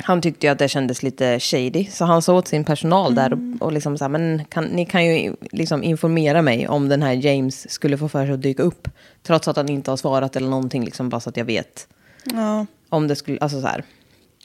Han 0.04 0.22
tyckte 0.22 0.48
ju 0.48 0.52
att 0.52 0.60
det 0.60 0.67
kändes 0.67 1.04
lite 1.04 1.39
shady. 1.39 1.86
Så 1.86 2.06
han 2.06 2.22
sa 2.22 2.34
åt 2.34 2.48
sin 2.48 2.63
personal 2.63 3.15
där 3.15 3.34
och, 3.34 3.39
och 3.60 3.72
liksom 3.72 3.98
så 3.98 4.04
här, 4.04 4.10
men 4.10 4.45
kan, 4.45 4.65
ni 4.65 4.86
kan 4.86 5.06
ju 5.06 5.36
liksom 5.52 5.84
informera 5.84 6.41
mig 6.41 6.67
om 6.67 6.89
den 6.89 7.02
här 7.02 7.13
James 7.13 7.72
skulle 7.72 7.98
få 7.98 8.10
för 8.10 8.26
sig 8.26 8.34
att 8.34 8.41
dyka 8.41 8.63
upp. 8.63 8.88
Trots 9.24 9.48
att 9.48 9.56
han 9.56 9.69
inte 9.69 9.91
har 9.91 9.98
svarat 9.98 10.36
eller 10.36 10.50
någonting, 10.50 10.86
liksom, 10.86 11.10
bara 11.10 11.19
så 11.19 11.30
att 11.30 11.38
jag 11.38 11.45
vet. 11.45 11.88
Ja. 12.24 12.65
Om 12.89 13.08
det 13.08 13.15
skulle, 13.15 13.39
alltså 13.39 13.62
så 13.62 13.67
här. 13.67 13.84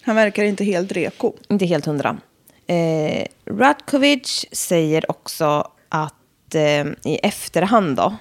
Han 0.02 0.16
verkar 0.16 0.44
inte 0.44 0.64
helt 0.64 0.92
reko. 0.92 1.32
Inte 1.48 1.66
helt 1.66 1.86
hundra. 1.86 2.16
Eh, 2.66 3.26
Ratkovich 3.46 4.44
säger 4.52 5.10
också 5.10 5.70
att 5.88 6.54
eh, 6.54 6.84
i 7.04 7.18
efterhand 7.22 7.96
då, 7.96 8.16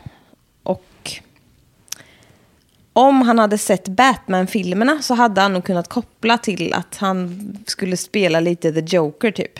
om 2.93 3.21
han 3.21 3.39
hade 3.39 3.57
sett 3.57 3.87
Batman-filmerna 3.87 5.01
så 5.01 5.13
hade 5.13 5.41
han 5.41 5.53
nog 5.53 5.63
kunnat 5.63 5.87
koppla 5.87 6.37
till 6.37 6.73
att 6.73 6.97
han 6.97 7.39
skulle 7.65 7.97
spela 7.97 8.39
lite 8.39 8.71
The 8.71 8.97
Joker 8.97 9.31
typ. 9.31 9.59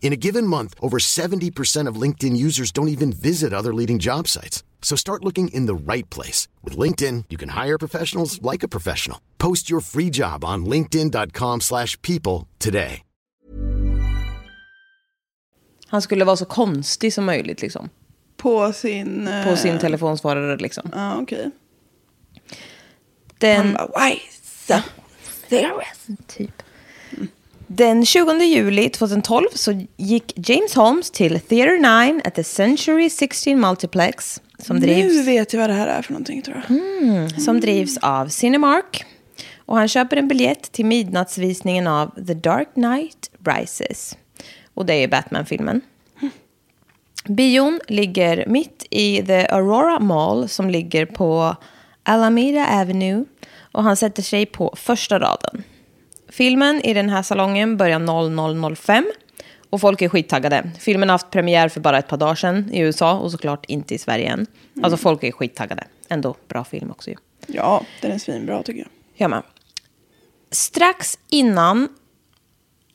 In 0.00 0.12
a 0.12 0.16
given 0.16 0.46
month, 0.46 0.74
over 0.80 0.98
70% 0.98 1.88
of 1.88 2.00
LinkedIn 2.02 2.36
users 2.36 2.70
don't 2.72 2.88
even 2.88 3.12
visit 3.12 3.52
other 3.52 3.74
leading 3.74 3.98
job 3.98 4.28
sites. 4.28 4.62
So 4.82 4.96
start 4.96 5.24
looking 5.24 5.48
in 5.48 5.66
the 5.66 5.74
right 5.92 6.08
place. 6.10 6.48
With 6.62 6.78
LinkedIn, 6.78 7.24
you 7.28 7.36
can 7.38 7.48
hire 7.50 7.76
professionals 7.78 8.40
like 8.40 8.62
a 8.62 8.68
professional. 8.68 9.18
Post 9.38 9.68
your 9.70 9.80
free 9.80 10.10
job 10.10 10.44
on 10.44 10.64
linkedin.com 10.66 11.60
slash 11.60 12.00
people 12.02 12.46
today. 12.58 13.02
Han 15.88 16.02
skulle 16.02 16.24
vara 16.24 16.36
så 16.36 16.44
konstig 16.44 17.12
som 17.12 17.24
möjligt 17.24 17.62
liksom. 17.62 17.88
På 18.36 18.72
sin... 18.72 19.28
eh, 19.28 19.44
På 19.50 19.56
sin 19.56 19.78
telefonsvarare 19.78 20.56
liksom. 20.56 20.90
Ja, 20.92 21.20
okej. 21.20 21.50
Den... 23.38 23.56
Han 23.66 23.72
bara, 23.74 23.90
why 24.08 24.18
so 24.42 24.74
serious? 25.48 26.06
Typ. 26.26 26.62
Den 27.66 28.06
20 28.06 28.44
juli 28.44 28.88
2012 28.90 29.46
så 29.54 29.86
gick 29.96 30.48
James 30.48 30.74
Holmes 30.74 31.10
till 31.10 31.40
Theater 31.40 32.06
9 32.12 32.20
at 32.24 32.34
the 32.34 32.44
Century 32.44 33.10
16 33.10 33.60
Multiplex. 33.60 34.40
Som 34.58 34.80
drivs, 34.80 35.14
Nu 35.14 35.22
vet 35.22 35.52
jag 35.52 35.60
vad 35.60 35.70
det 35.70 35.74
här 35.74 35.86
är 35.86 36.02
för 36.02 36.12
någonting 36.12 36.42
tror 36.42 36.62
jag. 36.68 37.42
som 37.42 37.60
drivs 37.60 37.98
av 37.98 38.28
Cinemark. 38.28 39.04
Och 39.58 39.76
han 39.76 39.88
köper 39.88 40.16
en 40.16 40.28
biljett 40.28 40.72
till 40.72 40.86
midnattsvisningen 40.86 41.86
av 41.86 42.26
The 42.26 42.34
Dark 42.34 42.74
Knight 42.74 43.30
Rises. 43.44 44.16
Och 44.74 44.86
det 44.86 44.94
är 44.94 45.08
Batman-filmen. 45.08 45.80
Bion 47.24 47.80
ligger 47.88 48.44
mitt 48.46 48.86
i 48.90 49.22
The 49.22 49.46
Aurora 49.46 50.00
Mall 50.00 50.48
som 50.48 50.70
ligger 50.70 51.06
på 51.06 51.56
Alameda 52.02 52.66
Avenue. 52.80 53.24
Och 53.72 53.82
han 53.82 53.96
sätter 53.96 54.22
sig 54.22 54.46
på 54.46 54.74
första 54.76 55.18
raden. 55.18 55.62
Filmen 56.36 56.80
i 56.80 56.94
den 56.94 57.08
här 57.08 57.22
salongen 57.22 57.76
börjar 57.76 57.98
00.05 57.98 59.04
och 59.70 59.80
folk 59.80 60.02
är 60.02 60.08
skittaggade. 60.08 60.70
Filmen 60.78 61.08
har 61.08 61.14
haft 61.14 61.30
premiär 61.30 61.68
för 61.68 61.80
bara 61.80 61.98
ett 61.98 62.08
par 62.08 62.16
dagar 62.16 62.34
sedan 62.34 62.70
i 62.72 62.80
USA 62.80 63.18
och 63.18 63.30
såklart 63.30 63.64
inte 63.68 63.94
i 63.94 63.98
Sverige 63.98 64.30
än. 64.30 64.46
Alltså 64.82 64.96
folk 64.96 65.24
är 65.24 65.32
skittaggade. 65.32 65.84
Ändå 66.08 66.36
bra 66.48 66.64
film 66.64 66.90
också 66.90 67.10
ju. 67.10 67.16
Ja, 67.46 67.82
den 68.00 68.12
är 68.12 68.18
svinbra 68.18 68.62
tycker 68.62 68.80
jag. 68.80 68.88
Ja, 69.14 69.28
men. 69.28 69.42
Strax 70.50 71.18
innan, 71.30 71.88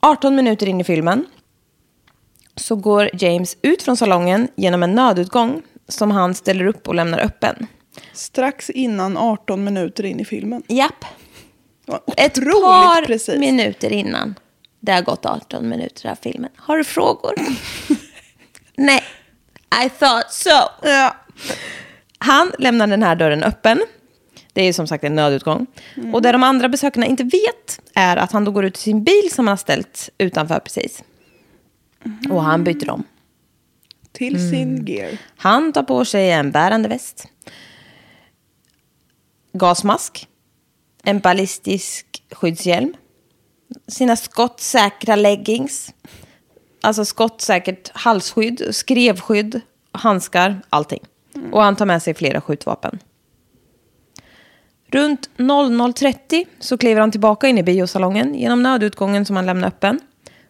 18 0.00 0.34
minuter 0.34 0.68
in 0.68 0.80
i 0.80 0.84
filmen, 0.84 1.26
så 2.56 2.76
går 2.76 3.10
James 3.12 3.56
ut 3.62 3.82
från 3.82 3.96
salongen 3.96 4.48
genom 4.56 4.82
en 4.82 4.94
nödutgång 4.94 5.62
som 5.88 6.10
han 6.10 6.34
ställer 6.34 6.66
upp 6.66 6.88
och 6.88 6.94
lämnar 6.94 7.18
öppen. 7.18 7.66
Strax 8.12 8.70
innan 8.70 9.16
18 9.16 9.64
minuter 9.64 10.04
in 10.04 10.20
i 10.20 10.24
filmen. 10.24 10.62
Japp. 10.68 11.04
Ett 12.16 12.34
par 12.34 13.06
precis. 13.06 13.38
minuter 13.38 13.92
innan. 13.92 14.34
Det 14.80 14.92
har 14.92 15.02
gått 15.02 15.26
18 15.26 15.68
minuter 15.68 16.10
av 16.10 16.14
filmen. 16.22 16.50
Har 16.56 16.76
du 16.76 16.84
frågor? 16.84 17.34
Nej, 18.76 19.02
I 19.84 19.88
thought 19.90 20.32
so. 20.32 20.50
Ja. 20.82 21.16
Han 22.18 22.52
lämnar 22.58 22.86
den 22.86 23.02
här 23.02 23.16
dörren 23.16 23.42
öppen. 23.42 23.80
Det 24.52 24.62
är 24.62 24.72
som 24.72 24.86
sagt 24.86 25.04
en 25.04 25.14
nödutgång. 25.14 25.66
Och 26.12 26.22
det 26.22 26.32
de 26.32 26.42
andra 26.42 26.68
besökarna 26.68 27.06
inte 27.06 27.24
vet 27.24 27.80
är 27.94 28.16
att 28.16 28.32
han 28.32 28.44
då 28.44 28.50
går 28.50 28.64
ut 28.64 28.74
till 28.74 28.82
sin 28.82 29.04
bil 29.04 29.30
som 29.32 29.46
han 29.46 29.52
har 29.52 29.56
ställt 29.56 30.10
utanför 30.18 30.58
precis. 30.58 31.02
Och 32.30 32.42
han 32.42 32.64
byter 32.64 32.90
om. 32.90 33.04
Till 34.12 34.36
Mm. 34.36 34.50
sin 34.50 34.86
gear. 34.86 35.18
Han 35.36 35.72
tar 35.72 35.82
på 35.82 36.04
sig 36.04 36.30
en 36.30 36.50
bärande 36.50 36.88
väst. 36.88 37.28
Gasmask. 39.52 40.28
En 41.02 41.20
ballistisk 41.20 42.22
skyddshjälm. 42.32 42.94
Sina 43.88 44.16
skottsäkra 44.16 45.16
leggings. 45.16 45.94
Alltså 46.80 47.04
skottsäkert 47.04 47.90
halsskydd, 47.94 48.68
skrevskydd, 48.70 49.60
handskar, 49.92 50.60
allting. 50.68 51.00
Och 51.52 51.62
han 51.62 51.76
tar 51.76 51.86
med 51.86 52.02
sig 52.02 52.14
flera 52.14 52.40
skjutvapen. 52.40 52.98
Runt 54.86 55.30
00.30 55.36 56.44
så 56.58 56.78
kliver 56.78 57.00
han 57.00 57.10
tillbaka 57.10 57.48
in 57.48 57.58
i 57.58 57.62
biosalongen 57.62 58.34
genom 58.34 58.62
nödutgången 58.62 59.24
som 59.24 59.36
han 59.36 59.46
lämnar 59.46 59.68
öppen. 59.68 60.00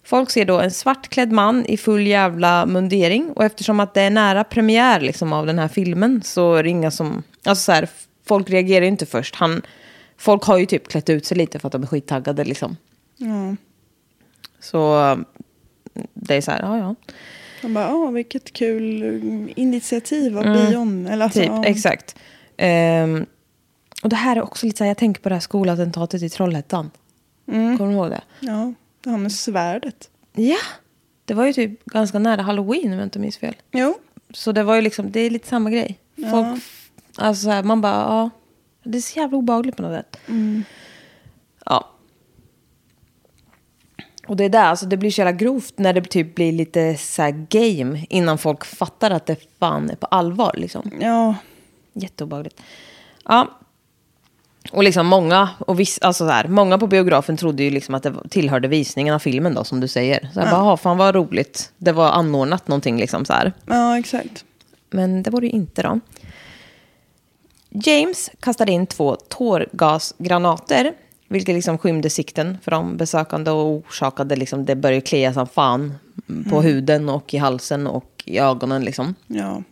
Folk 0.04 0.30
ser 0.30 0.44
då 0.44 0.60
en 0.60 0.70
svartklädd 0.70 1.32
man 1.32 1.66
i 1.66 1.76
full 1.76 2.06
jävla 2.06 2.66
mundering. 2.66 3.32
Och 3.32 3.44
eftersom 3.44 3.80
att 3.80 3.94
det 3.94 4.00
är 4.00 4.10
nära 4.10 4.44
premiär 4.44 5.00
liksom, 5.00 5.32
av 5.32 5.46
den 5.46 5.58
här 5.58 5.68
filmen 5.68 6.22
så 6.24 6.54
är 6.54 6.62
det 6.62 6.68
inga 6.68 6.90
som... 6.90 7.22
Alltså 7.44 7.64
så 7.64 7.72
här, 7.72 7.88
folk 8.28 8.50
reagerar 8.50 8.82
ju 8.82 8.88
inte 8.88 9.06
först. 9.06 9.34
Han, 9.34 9.62
folk 10.22 10.44
har 10.44 10.58
ju 10.58 10.66
typ 10.66 10.88
klätt 10.88 11.10
ut 11.10 11.26
sig 11.26 11.36
lite 11.36 11.58
för 11.58 11.68
att 11.68 11.72
de 11.72 11.82
är 11.82 11.86
skittaggade 11.86 12.44
liksom. 12.44 12.76
Ja. 13.16 13.56
Så 14.60 15.16
det 16.14 16.34
är 16.34 16.40
så 16.40 16.50
här, 16.50 16.60
ja 16.62 16.78
ja. 16.78 16.94
De 17.62 17.74
bara, 17.74 17.94
åh 17.94 18.10
vilket 18.10 18.52
kul 18.52 19.02
mm, 19.02 19.48
initiativ 19.56 20.38
av 20.38 20.44
Mm. 20.44 20.70
bion. 20.70 21.06
Eller 21.06 21.24
alltså, 21.24 21.40
Typ, 21.40 21.48
ja. 21.48 21.64
exakt. 21.64 22.16
Ehm, 22.56 23.26
och 24.02 24.08
det 24.08 24.16
här 24.16 24.36
är 24.36 24.42
också 24.42 24.66
lite 24.66 24.78
så 24.78 24.84
här, 24.84 24.88
jag 24.90 24.96
tänker 24.98 25.20
på 25.22 25.28
det 25.28 25.34
här 25.34 25.40
skolattentatet 25.40 26.22
i 26.22 26.28
Trollhättan. 26.28 26.90
Mm. 27.48 27.78
Kommer 27.78 27.90
du 27.90 27.96
ihåg 27.96 28.10
det? 28.10 28.20
Ja, 28.40 28.72
det 29.00 29.10
har 29.10 29.18
med 29.18 29.32
svärdet. 29.32 30.10
Ja. 30.32 30.56
Det 31.24 31.34
var 31.34 31.46
ju 31.46 31.52
typ 31.52 31.84
ganska 31.84 32.18
nära 32.18 32.42
halloween 32.42 32.92
om 32.92 32.98
jag 32.98 33.02
inte 33.06 33.18
minns 33.18 33.38
fel. 33.38 33.54
Jo, 33.72 33.94
Så 34.30 34.52
det 34.52 34.62
var 34.62 34.74
ju 34.74 34.80
liksom, 34.80 35.10
det 35.10 35.20
är 35.20 35.30
lite 35.30 35.48
samma 35.48 35.70
grej. 35.70 35.98
Folk, 36.30 36.62
alltså 37.16 37.44
så 37.44 37.50
här, 37.50 37.62
man 37.62 37.80
bara, 37.80 37.92
ja. 37.92 38.30
Det 38.84 38.98
är 38.98 39.02
så 39.02 39.18
jävla 39.18 39.36
obehagligt 39.36 39.76
på 39.76 39.82
något 39.82 39.92
sätt. 39.96 40.16
Ja. 41.66 41.88
Och 44.26 44.36
det 44.36 44.44
är 44.44 44.48
där, 44.48 44.64
alltså 44.64 44.86
det 44.86 44.96
blir 44.96 45.10
så 45.10 45.20
jävla 45.20 45.32
grovt 45.32 45.74
när 45.78 45.92
det 45.92 46.02
typ 46.02 46.34
blir 46.34 46.52
lite 46.52 46.96
så 46.96 47.46
game 47.48 48.06
innan 48.08 48.38
folk 48.38 48.64
fattar 48.64 49.10
att 49.10 49.26
det 49.26 49.36
fan 49.58 49.90
är 49.90 49.96
på 49.96 50.06
allvar 50.06 50.54
liksom. 50.56 50.90
ja. 51.00 51.34
Jätteobehagligt. 51.92 52.60
Ja. 53.24 53.48
Och 54.72 54.84
liksom 54.84 55.06
många, 55.06 55.48
och 55.58 55.80
viss, 55.80 55.98
alltså 56.02 56.26
så 56.26 56.30
här, 56.32 56.48
många 56.48 56.78
på 56.78 56.86
biografen 56.86 57.36
trodde 57.36 57.62
ju 57.62 57.70
liksom 57.70 57.94
att 57.94 58.02
det 58.02 58.14
tillhörde 58.28 58.68
visningen 58.68 59.14
av 59.14 59.18
filmen 59.18 59.54
då, 59.54 59.64
som 59.64 59.80
du 59.80 59.88
säger. 59.88 60.20
Så 60.34 60.40
jag 60.40 60.50
bara, 60.50 60.56
"Jaha, 60.56 60.76
fan 60.76 60.96
vad 60.96 61.14
roligt. 61.14 61.72
Det 61.78 61.92
var 61.92 62.10
anordnat 62.10 62.68
någonting 62.68 62.96
liksom 62.98 63.24
så 63.24 63.32
här. 63.32 63.52
ja, 63.66 63.98
exakt. 63.98 64.44
Men 64.90 65.22
det 65.22 65.30
var 65.30 65.40
det 65.40 65.46
ju 65.46 65.52
inte 65.52 65.82
då. 65.82 66.00
James 67.74 68.30
kastade 68.40 68.72
in 68.72 68.86
två 68.86 69.16
tårgasgranater, 69.16 70.92
vilket 71.28 71.54
liksom 71.54 71.78
skymde 71.78 72.10
sikten 72.10 72.58
för 72.62 72.70
de 72.70 72.96
besökande 72.96 73.50
och 73.50 73.66
orsakade 73.66 74.36
liksom, 74.36 74.64
det 74.64 74.76
började 74.76 75.00
klia 75.00 75.32
som 75.32 75.46
fan 75.46 75.94
på 76.50 76.62
huden 76.62 77.08
och 77.08 77.34
i 77.34 77.36
halsen 77.36 77.86
och 77.86 78.22
i 78.24 78.38
ögonen 78.38 78.84
liksom. 78.84 79.14
Ja. 79.26 79.62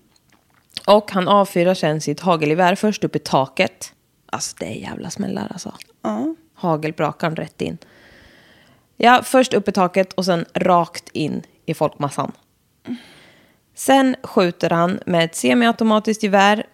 Och 0.86 1.10
han 1.10 1.28
avfyrar 1.28 1.74
sen 1.74 2.00
sitt 2.00 2.20
hagelgevär 2.20 2.74
först 2.74 3.04
upp 3.04 3.16
i 3.16 3.18
taket. 3.18 3.92
Alltså 4.26 4.56
det 4.58 4.66
är 4.66 4.80
jävla 4.80 5.10
smällar 5.10 5.46
alltså. 5.50 5.74
ja. 6.02 6.34
Hagelbrakan 6.54 7.36
rätt 7.36 7.60
in. 7.60 7.78
Ja, 8.96 9.20
först 9.24 9.54
upp 9.54 9.68
i 9.68 9.72
taket 9.72 10.12
och 10.12 10.24
sen 10.24 10.44
rakt 10.54 11.08
in 11.12 11.42
i 11.66 11.74
folkmassan. 11.74 12.32
Sen 13.74 14.16
skjuter 14.22 14.70
han 14.70 15.00
med 15.06 15.24
ett 15.24 15.34
semiautomatiskt 15.34 16.22
gevär 16.22 16.66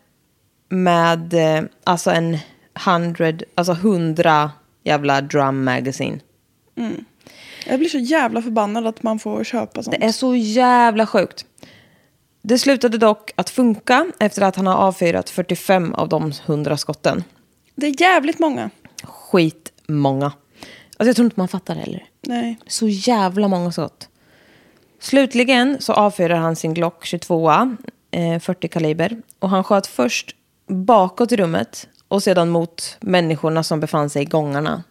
med 0.69 1.35
eh, 1.35 1.65
alltså 1.85 2.11
en 2.11 2.39
hundred, 2.85 3.43
alltså 3.55 3.73
hundra 3.73 4.51
jävla 4.85 5.21
drum 5.21 5.65
magazine. 5.65 6.21
Jag 7.67 7.79
blir 7.79 7.89
så 7.89 7.99
jävla 7.99 8.43
förbannad 8.43 8.87
att 8.87 9.03
man 9.03 9.19
får 9.19 9.45
köpa 9.45 9.83
sånt. 9.83 9.97
Det 10.01 10.07
är 10.07 10.13
så 10.13 10.35
jävla 10.35 11.07
sjukt. 11.07 11.47
Det 12.43 12.59
slutade 12.59 12.99
dock 12.99 13.31
att 13.37 13.51
funka 13.51 14.07
efter 14.19 14.43
att 14.43 14.57
han 14.57 14.67
har 14.67 14.75
avfyrat 14.75 15.31
45 15.31 15.95
av 15.95 16.09
de 16.09 16.33
100 16.47 16.77
skotten. 16.77 17.25
Det 17.75 17.87
är 17.87 18.01
jävligt 18.01 18.39
många. 18.39 18.71
Skitmånga. 19.03 20.27
Alltså 20.27 21.09
jag 21.09 21.17
tror 21.17 21.25
inte 21.25 21.41
man 21.41 21.49
fattar 21.49 21.75
heller. 21.75 22.05
Nej. 22.21 22.59
Så 22.67 22.89
jävla 22.89 23.49
många 23.49 23.73
skott. 23.73 24.09
Slutligen 25.01 25.77
så 25.81 25.93
avfyrar 25.93 26.37
han 26.37 26.57
sin 26.57 26.75
Glock 26.75 27.05
22 27.05 27.51
eh, 28.11 28.39
40 28.41 28.69
kaliber. 28.69 29.23
Och 29.39 29.51
han 29.51 29.65
sköt 29.65 29.87
först 29.87 30.36
bakåt 30.67 31.33
i 31.33 31.37
rummet 31.37 31.89
och 32.09 32.23
sedan 32.23 32.49
mot 32.49 32.97
människorna 33.01 33.63
som 33.63 33.81
befann 33.81 34.11
sig 34.11 34.23
i 34.23 34.25
gångarna. 34.25 34.83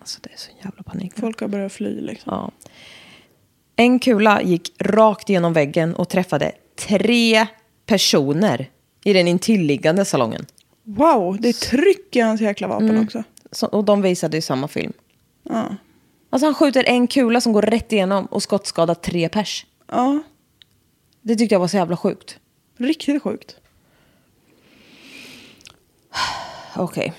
Alltså 0.00 0.18
det 0.22 0.32
är 0.32 0.36
så 0.38 0.50
jävla 0.64 0.82
panik. 0.82 1.12
Folk 1.20 1.40
har 1.40 1.48
börjat 1.48 1.72
fly 1.72 2.00
liksom. 2.00 2.32
Ja. 2.32 2.50
En 3.76 3.98
kula 3.98 4.42
gick 4.42 4.72
rakt 4.78 5.28
genom 5.28 5.52
väggen 5.52 5.94
och 5.94 6.08
träffade 6.08 6.52
tre 6.88 7.46
personer 7.86 8.70
i 9.04 9.12
den 9.12 9.28
intilliggande 9.28 10.04
salongen. 10.04 10.46
Wow, 10.84 11.40
det 11.40 11.48
är 11.48 11.52
tryck 11.52 12.16
i 12.16 12.20
hans 12.20 12.40
jäkla 12.40 12.68
vapen 12.68 12.90
Mm. 12.90 13.04
också. 13.04 13.24
Så, 13.52 13.66
och 13.66 13.84
de 13.84 14.02
visade 14.02 14.36
i 14.36 14.42
samma 14.42 14.68
film. 14.68 14.92
Ja. 15.42 15.76
Alltså 16.30 16.46
han 16.46 16.54
skjuter 16.54 16.84
en 16.84 17.06
kula 17.06 17.40
som 17.40 17.52
går 17.52 17.62
rätt 17.62 17.92
igenom 17.92 18.26
och 18.26 18.42
skottskadar 18.42 18.94
tre 18.94 19.28
pers. 19.28 19.66
ja, 19.90 20.22
Det 21.22 21.36
tyckte 21.36 21.54
jag 21.54 21.60
var 21.60 21.68
så 21.68 21.76
jävla 21.76 21.96
sjukt. 21.96 22.38
riktigt 22.78 23.22
sjukt. 23.22 23.56
Okej. 26.76 27.12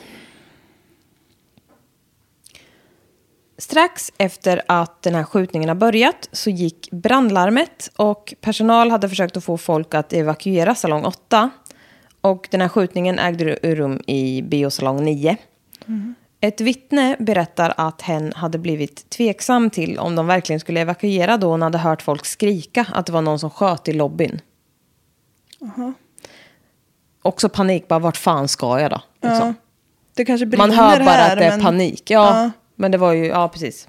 Strax 3.57 4.11
efter 4.17 4.61
att 4.67 5.01
den 5.01 5.15
här 5.15 5.23
skjutningen 5.23 5.69
har 5.69 5.75
börjat 5.75 6.29
så 6.31 6.49
gick 6.49 6.91
brandlarmet 6.91 7.91
och 7.95 8.33
personal 8.41 8.91
hade 8.91 9.09
försökt 9.09 9.37
att 9.37 9.43
få 9.43 9.57
folk 9.57 9.93
att 9.93 10.13
evakuera 10.13 10.75
salong 10.75 11.05
8. 11.05 11.49
Och 12.21 12.47
den 12.51 12.61
här 12.61 12.67
skjutningen 12.67 13.19
ägde 13.19 13.45
rum 13.55 14.01
i 14.07 14.41
biosalong 14.41 15.03
9. 15.03 15.37
Ett 16.39 16.61
vittne 16.61 17.15
berättar 17.19 17.73
att 17.77 18.01
hen 18.01 18.33
hade 18.35 18.57
blivit 18.57 19.09
tveksam 19.09 19.69
till 19.69 19.99
om 19.99 20.15
de 20.15 20.27
verkligen 20.27 20.59
skulle 20.59 20.81
evakuera 20.81 21.37
då 21.37 21.47
hon 21.47 21.61
hade 21.61 21.77
hört 21.77 22.01
folk 22.01 22.25
skrika 22.25 22.85
att 22.93 23.05
det 23.05 23.11
var 23.11 23.21
någon 23.21 23.39
som 23.39 23.49
sköt 23.49 23.87
i 23.87 23.93
lobbyn. 23.93 24.41
Också 27.23 27.49
panik, 27.49 27.87
bara 27.87 27.99
vart 27.99 28.17
fan 28.17 28.47
ska 28.47 28.79
jag 28.79 28.91
då? 28.91 29.01
Liksom. 29.21 29.47
Ja. 29.47 29.53
Det 30.13 30.25
kanske 30.25 30.45
brinner 30.45 30.67
Man 30.67 30.77
hör 30.77 30.99
bara 30.99 31.09
här, 31.11 31.31
att 31.33 31.39
det 31.39 31.45
är 31.45 31.49
men- 31.51 31.61
panik. 31.61 32.11
Ja, 32.11 32.43
Ja. 32.43 32.51
men 32.75 32.91
det 32.91 32.97
var 32.97 33.13
ju, 33.13 33.25
ja 33.25 33.49
precis. 33.49 33.87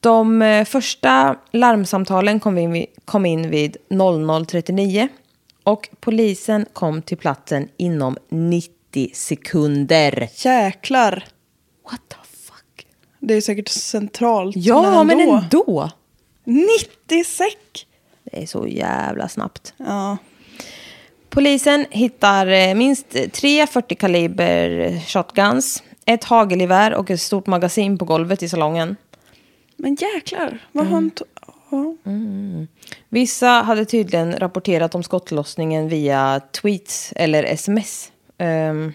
De 0.00 0.42
eh, 0.42 0.64
första 0.64 1.36
larmsamtalen 1.52 2.40
kom 2.40 2.58
in, 2.58 2.72
vid, 2.72 2.86
kom 3.04 3.26
in 3.26 3.50
vid 3.50 3.76
00.39 3.90 5.08
och 5.62 5.88
polisen 6.00 6.66
kom 6.72 7.02
till 7.02 7.16
platsen 7.16 7.68
inom 7.76 8.16
90 8.28 9.10
sekunder. 9.14 10.28
Jäklar. 10.44 11.24
What 11.90 12.00
the 12.08 12.16
fuck? 12.46 12.86
Det 13.20 13.34
är 13.34 13.40
säkert 13.40 13.68
centralt. 13.68 14.56
Ja, 14.56 15.04
men 15.04 15.20
ändå. 15.20 15.90
90 16.44 17.24
säck. 17.24 17.86
Det 18.24 18.42
är 18.42 18.46
så 18.46 18.66
jävla 18.66 19.28
snabbt. 19.28 19.74
Ja. 19.76 20.16
Polisen 21.30 21.86
hittar 21.90 22.46
eh, 22.46 22.74
minst 22.74 23.16
tre 23.32 23.66
40 23.66 23.94
kaliber 23.94 24.98
shotguns, 25.06 25.82
ett 26.06 26.24
hagelgevär 26.24 26.94
och 26.94 27.10
ett 27.10 27.20
stort 27.20 27.46
magasin 27.46 27.98
på 27.98 28.04
golvet 28.04 28.42
i 28.42 28.48
salongen. 28.48 28.96
Men 29.76 29.94
jäklar. 30.00 30.58
Vad 30.72 30.86
har 30.86 30.94
han... 30.94 31.10
to- 31.10 31.22
Ja. 31.70 31.94
Vissa 33.08 33.46
hade 33.48 33.84
tydligen 33.84 34.32
rapporterat 34.38 34.94
om 34.94 35.02
skottlossningen 35.02 35.88
via 35.88 36.40
tweets 36.62 37.12
eller 37.16 37.44
sms. 37.44 38.12
Ehm, 38.38 38.92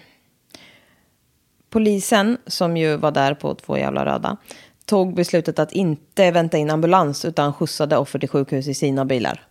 polisen, 1.70 2.38
som 2.48 2.78
ju 2.78 2.96
var 2.98 3.12
där 3.12 3.34
på 3.34 3.56
två 3.56 3.78
jävla 3.78 4.06
röda, 4.06 4.38
tog 4.86 5.14
beslutet 5.16 5.60
att 5.60 5.72
inte 5.72 6.32
vänta 6.32 6.58
in 6.58 6.70
ambulans 6.70 7.26
utan 7.26 7.54
skjutsade 7.54 7.98
offer 7.98 8.20
till 8.20 8.30
sjukhus 8.30 8.68
i 8.68 8.74
sina 8.74 9.06
bilar. 9.06 9.48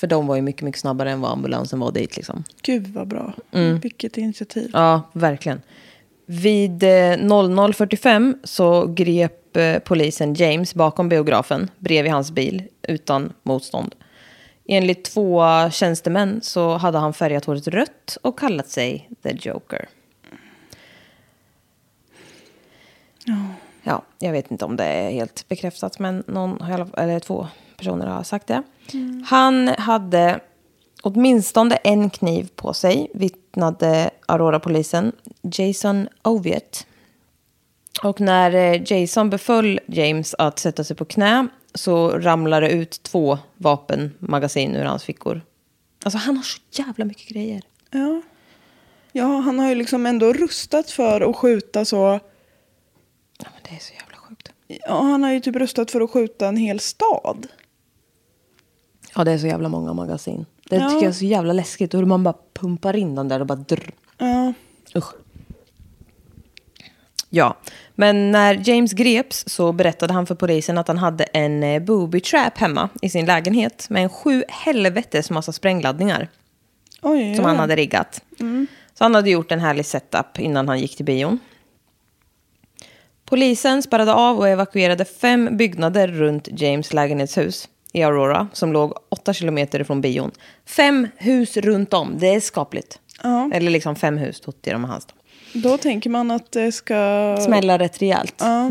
För 0.00 0.06
de 0.06 0.26
var 0.26 0.36
ju 0.36 0.42
mycket, 0.42 0.62
mycket 0.62 0.80
snabbare 0.80 1.10
än 1.10 1.20
vad 1.20 1.30
ambulansen 1.30 1.80
var 1.80 1.92
dit 1.92 2.16
liksom. 2.16 2.44
Gud 2.62 2.86
vad 2.86 3.08
bra. 3.08 3.34
Vilket 3.82 4.18
initiativ. 4.18 4.70
Ja, 4.72 5.02
verkligen. 5.12 5.62
Vid 6.26 6.82
eh, 6.82 6.86
00.45 6.86 8.34
så 8.44 8.86
grep 8.86 9.56
eh, 9.56 9.78
polisen 9.78 10.34
James 10.34 10.74
bakom 10.74 11.08
biografen 11.08 11.70
bredvid 11.78 12.12
hans 12.12 12.30
bil 12.30 12.62
utan 12.82 13.32
motstånd. 13.42 13.94
Enligt 14.68 15.04
två 15.04 15.44
tjänstemän 15.70 16.40
så 16.42 16.76
hade 16.76 16.98
han 16.98 17.12
färgat 17.12 17.44
håret 17.44 17.68
rött 17.68 18.18
och 18.22 18.38
kallat 18.38 18.68
sig 18.68 19.10
The 19.22 19.36
Joker. 19.40 19.88
Ja, 23.82 24.02
jag 24.18 24.32
vet 24.32 24.50
inte 24.50 24.64
om 24.64 24.76
det 24.76 24.84
är 24.84 25.10
helt 25.10 25.48
bekräftat, 25.48 25.98
men 25.98 26.24
någon, 26.26 26.62
eller 26.96 27.20
två 27.20 27.48
personer 27.80 28.06
har 28.06 28.22
sagt 28.22 28.46
det. 28.46 28.62
Han 29.26 29.68
hade 29.68 30.40
åtminstone 31.02 31.76
en 31.76 32.10
kniv 32.10 32.48
på 32.56 32.74
sig, 32.74 33.10
vittnade 33.14 34.10
Aurora-polisen. 34.26 35.12
Jason 35.42 36.08
Oviet. 36.22 36.86
Och 38.02 38.20
när 38.20 38.54
eh, 38.54 38.82
Jason 38.92 39.30
beföll 39.30 39.80
James 39.86 40.34
att 40.38 40.58
sätta 40.58 40.84
sig 40.84 40.96
på 40.96 41.04
knä 41.04 41.48
så 41.74 42.10
ramlade 42.10 42.66
det 42.66 42.72
ut 42.72 43.02
två 43.02 43.38
vapenmagasin 43.56 44.76
ur 44.76 44.84
hans 44.84 45.04
fickor. 45.04 45.42
Alltså 46.04 46.18
han 46.18 46.36
har 46.36 46.44
så 46.44 46.60
jävla 46.70 47.04
mycket 47.04 47.28
grejer. 47.28 47.62
Ja. 47.90 48.22
ja, 49.12 49.26
han 49.26 49.58
har 49.58 49.68
ju 49.68 49.74
liksom 49.74 50.06
ändå 50.06 50.32
rustat 50.32 50.90
för 50.90 51.30
att 51.30 51.36
skjuta 51.36 51.84
så. 51.84 52.20
Ja, 53.38 53.46
men 53.54 53.62
det 53.62 53.76
är 53.76 53.80
så 53.80 53.92
jävla 53.94 54.16
sjukt. 54.16 54.52
Ja, 54.66 55.02
han 55.02 55.22
har 55.22 55.32
ju 55.32 55.40
typ 55.40 55.56
röstat 55.56 55.90
för 55.90 56.00
att 56.00 56.10
skjuta 56.10 56.48
en 56.48 56.56
hel 56.56 56.80
stad. 56.80 57.46
Ja, 59.20 59.24
det 59.24 59.32
är 59.32 59.38
så 59.38 59.46
jävla 59.46 59.68
många 59.68 59.92
magasin. 59.92 60.46
Det 60.68 60.76
Ja. 60.76 60.88
tycker 60.88 61.02
jag 61.02 61.08
är 61.08 61.12
så 61.12 61.24
jävla 61.24 61.52
läskigt. 61.52 61.94
Hur 61.94 62.04
man 62.04 62.22
bara 62.22 62.34
pumpar 62.54 62.96
in 62.96 63.14
den 63.14 63.28
där 63.28 63.40
och 63.40 63.46
bara 63.46 63.54
drr. 63.58 63.90
Ja. 64.18 64.52
Usch. 64.94 65.12
Ja, 67.30 67.56
men 67.94 68.30
när 68.30 68.68
James 68.68 68.92
greps 68.92 69.44
så 69.46 69.72
berättade 69.72 70.12
han 70.12 70.26
för 70.26 70.34
polisen 70.34 70.78
att 70.78 70.88
han 70.88 70.98
hade 70.98 71.24
en 71.24 71.62
eh, 71.62 71.82
booby 71.82 72.20
trap 72.20 72.58
hemma 72.58 72.88
i 73.02 73.10
sin 73.10 73.26
lägenhet 73.26 73.86
med 73.90 74.02
en 74.02 74.08
sju 74.08 74.44
helvetes 74.48 75.30
massa 75.30 75.52
sprängladdningar 75.52 76.28
Oj, 77.02 77.34
som 77.36 77.44
ja. 77.44 77.48
han 77.50 77.58
hade 77.58 77.76
riggat. 77.76 78.22
Så 78.94 79.04
han 79.04 79.14
hade 79.14 79.30
gjort 79.30 79.52
en 79.52 79.60
härlig 79.60 79.86
setup 79.86 80.38
innan 80.38 80.68
han 80.68 80.80
gick 80.80 80.96
till 80.96 81.04
bion. 81.04 81.38
Polisen 83.24 83.82
spärrade 83.82 84.14
av 84.14 84.38
och 84.38 84.48
evakuerade 84.48 85.04
fem 85.04 85.56
byggnader 85.56 86.08
runt 86.08 86.48
James 86.52 86.92
lägenhetshus 86.92 87.68
i 87.92 88.02
Aurora 88.02 88.48
som 88.52 88.72
låg 88.72 88.94
åtta 89.08 89.32
kilometer 89.32 89.80
ifrån 89.80 90.00
bion. 90.00 90.30
Fem 90.66 91.08
hus 91.16 91.56
runt 91.56 91.94
om, 91.94 92.18
det 92.18 92.34
är 92.34 92.40
skapligt. 92.40 93.00
Ja. 93.22 93.50
Eller 93.52 93.70
liksom 93.70 93.96
fem 93.96 94.18
hus, 94.18 94.40
Totti 94.40 94.70
de 94.70 94.84
hans. 94.84 95.06
Då 95.54 95.78
tänker 95.78 96.10
man 96.10 96.30
att 96.30 96.52
det 96.52 96.72
ska... 96.72 97.36
Smälla 97.40 97.78
rätt 97.78 98.02
rejält. 98.02 98.34
Ja. 98.38 98.70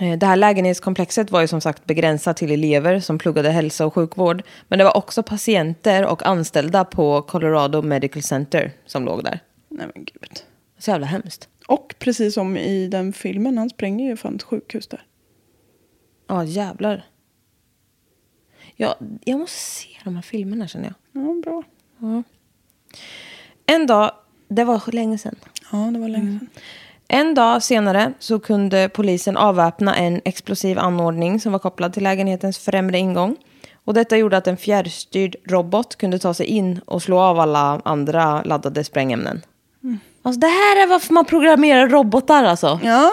Eh, 0.00 0.18
Det 0.18 0.26
här 0.26 0.36
lägenhetskomplexet 0.36 1.30
var 1.30 1.40
ju 1.40 1.46
som 1.46 1.60
sagt 1.60 1.84
begränsat 1.84 2.36
till 2.36 2.50
elever 2.50 3.00
som 3.00 3.18
pluggade 3.18 3.50
hälsa 3.50 3.86
och 3.86 3.94
sjukvård. 3.94 4.42
Men 4.68 4.78
det 4.78 4.84
var 4.84 4.96
också 4.96 5.22
patienter 5.22 6.06
och 6.06 6.26
anställda 6.26 6.84
på 6.84 7.22
Colorado 7.22 7.82
Medical 7.82 8.22
Center 8.22 8.72
som 8.86 9.04
låg 9.04 9.24
där. 9.24 9.40
Nej 9.68 9.86
men 9.94 10.04
gud. 10.04 10.42
Så 10.78 10.90
jävla 10.90 11.06
hemskt. 11.06 11.48
Och 11.66 11.94
precis 11.98 12.34
som 12.34 12.56
i 12.56 12.88
den 12.88 13.12
filmen, 13.12 13.58
han 13.58 13.70
spränger 13.70 14.08
ju 14.08 14.16
fan 14.16 14.34
ett 14.36 14.42
sjukhus 14.42 14.86
där. 14.86 15.02
Ja, 16.28 16.44
jävlar. 16.44 17.04
Ja, 18.82 18.96
jag 19.24 19.38
måste 19.38 19.58
se 19.58 19.88
de 20.04 20.14
här 20.14 20.22
filmerna 20.22 20.68
känner 20.68 20.84
jag. 21.12 21.22
Ja, 21.24 21.42
bra. 21.42 21.62
En 23.66 23.86
dag, 23.86 24.10
det 24.48 24.64
var 24.64 24.92
länge 24.92 25.18
sedan. 25.18 25.34
Ja, 25.72 25.78
det 25.78 25.98
var 25.98 26.08
länge 26.08 26.38
sedan. 26.38 26.48
En 27.08 27.34
dag 27.34 27.62
senare 27.62 28.12
så 28.18 28.38
kunde 28.38 28.88
polisen 28.88 29.36
avväpna 29.36 29.96
en 29.96 30.20
explosiv 30.24 30.78
anordning 30.78 31.40
som 31.40 31.52
var 31.52 31.58
kopplad 31.58 31.92
till 31.92 32.02
lägenhetens 32.02 32.58
främre 32.58 32.98
ingång. 32.98 33.36
Och 33.84 33.94
detta 33.94 34.16
gjorde 34.16 34.36
att 34.36 34.46
en 34.46 34.56
fjärrstyrd 34.56 35.36
robot 35.44 35.96
kunde 35.96 36.18
ta 36.18 36.34
sig 36.34 36.46
in 36.46 36.80
och 36.84 37.02
slå 37.02 37.18
av 37.18 37.40
alla 37.40 37.80
andra 37.84 38.42
laddade 38.42 38.84
sprängämnen. 38.84 39.42
Alltså 40.22 40.40
det 40.40 40.46
här 40.46 40.82
är 40.82 40.86
varför 40.86 41.14
man 41.14 41.24
programmerar 41.24 41.88
robotar 41.88 42.44
alltså. 42.44 42.80
Ja, 42.82 43.10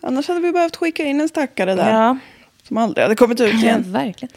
annars 0.00 0.28
hade 0.28 0.40
vi 0.40 0.52
behövt 0.52 0.76
skicka 0.76 1.04
in 1.04 1.20
en 1.20 1.28
stackare 1.28 1.74
där. 1.74 1.90
Ja, 1.90 2.18
Som 2.62 2.76
aldrig 2.76 3.02
hade 3.02 3.14
kommit 3.16 3.40
ut 3.40 3.52
ja 3.52 3.58
igen. 3.58 3.84
verkligen. 3.92 4.32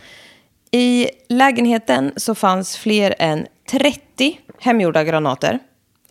I 0.76 1.10
lägenheten 1.30 2.14
så 2.16 2.36
fanns 2.36 2.78
fler 2.78 3.16
än 3.20 3.48
30 3.72 4.40
hemgjorda 4.60 5.04
granater. 5.04 5.60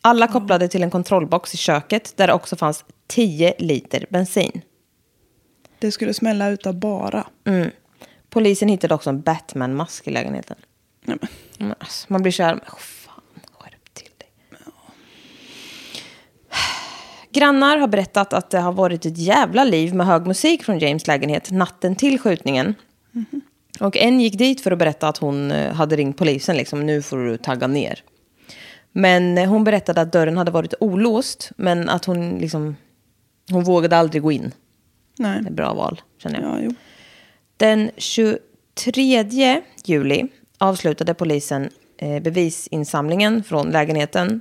Alla 0.01 0.29
kopplade 0.29 0.69
till 0.69 0.83
en 0.83 0.91
kontrollbox 0.91 1.55
i 1.55 1.57
köket 1.57 2.17
där 2.17 2.27
det 2.27 2.33
också 2.33 2.57
fanns 2.57 2.85
10 3.07 3.55
liter 3.59 4.07
bensin. 4.11 4.61
Det 5.79 5.93
skulle 5.93 6.15
smälla 6.15 6.49
utav 6.49 6.75
bara. 6.75 7.27
Mm. 7.45 7.71
Polisen 8.31 8.69
hittade 8.69 8.95
också 8.95 9.11
en 9.11 9.23
Batman-mask 9.23 10.09
i 10.09 10.11
lägenheten. 10.11 10.57
Nej, 11.05 11.19
men. 11.21 11.29
Men 11.59 11.77
alltså, 11.79 12.07
man 12.09 12.23
blir 12.23 12.33
fan, 12.33 12.61
skärp 13.53 13.95
till 13.95 14.11
dig. 14.19 14.29
Grannar 17.31 17.77
har 17.77 17.89
berättat 17.89 18.33
att 18.33 18.51
det 18.51 18.61
har 18.61 18.73
varit 18.73 19.07
ett 19.07 19.19
jävla 19.19 19.65
liv 19.65 19.95
med 19.95 20.07
hög 20.07 20.27
musik 20.27 20.65
från 20.65 20.79
James 20.79 21.07
lägenhet 21.07 21.51
natten 21.51 21.97
till 21.97 22.19
skjutningen. 22.19 22.75
Och 23.81 23.97
en 23.97 24.21
gick 24.21 24.39
dit 24.39 24.61
för 24.61 24.71
att 24.71 24.79
berätta 24.79 25.09
att 25.09 25.19
hon 25.19 25.51
eh, 25.51 25.73
hade 25.73 25.97
ringt 25.97 26.17
polisen. 26.17 26.57
Liksom, 26.57 26.87
nu 26.87 27.03
får 27.03 27.19
du 27.19 27.37
tagga 27.37 27.67
ner. 27.67 28.03
Men 28.93 29.39
eh, 29.39 29.49
hon 29.49 29.65
berättade 29.65 30.01
att 30.01 30.13
dörren 30.13 30.37
hade 30.37 30.51
varit 30.51 30.75
olåst. 30.81 31.51
Men 31.57 31.89
att 31.89 32.05
hon 32.05 32.39
liksom... 32.39 32.77
Hon 33.51 33.65
vågade 33.65 33.97
aldrig 33.97 34.23
gå 34.23 34.33
in. 34.33 34.53
Nej. 35.19 35.43
Det 35.43 35.49
är 35.49 35.53
bra 35.53 35.75
val, 35.75 36.01
känner 36.23 36.41
jag. 36.41 36.51
Ja, 36.51 36.59
jo. 36.63 36.75
Den 37.57 37.91
23 37.97 39.63
juli 39.85 40.29
avslutade 40.59 41.15
polisen 41.15 41.71
eh, 41.99 42.23
bevisinsamlingen 42.23 43.45
från 43.45 43.71
lägenheten. 43.71 44.41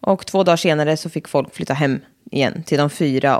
Och 0.00 0.26
två 0.26 0.42
dagar 0.42 0.56
senare 0.56 0.96
så 0.96 1.10
fick 1.10 1.28
folk 1.28 1.54
flytta 1.54 1.74
hem 1.74 2.00
igen 2.30 2.62
till 2.66 2.78
de 2.78 2.90
fyra 2.90 3.38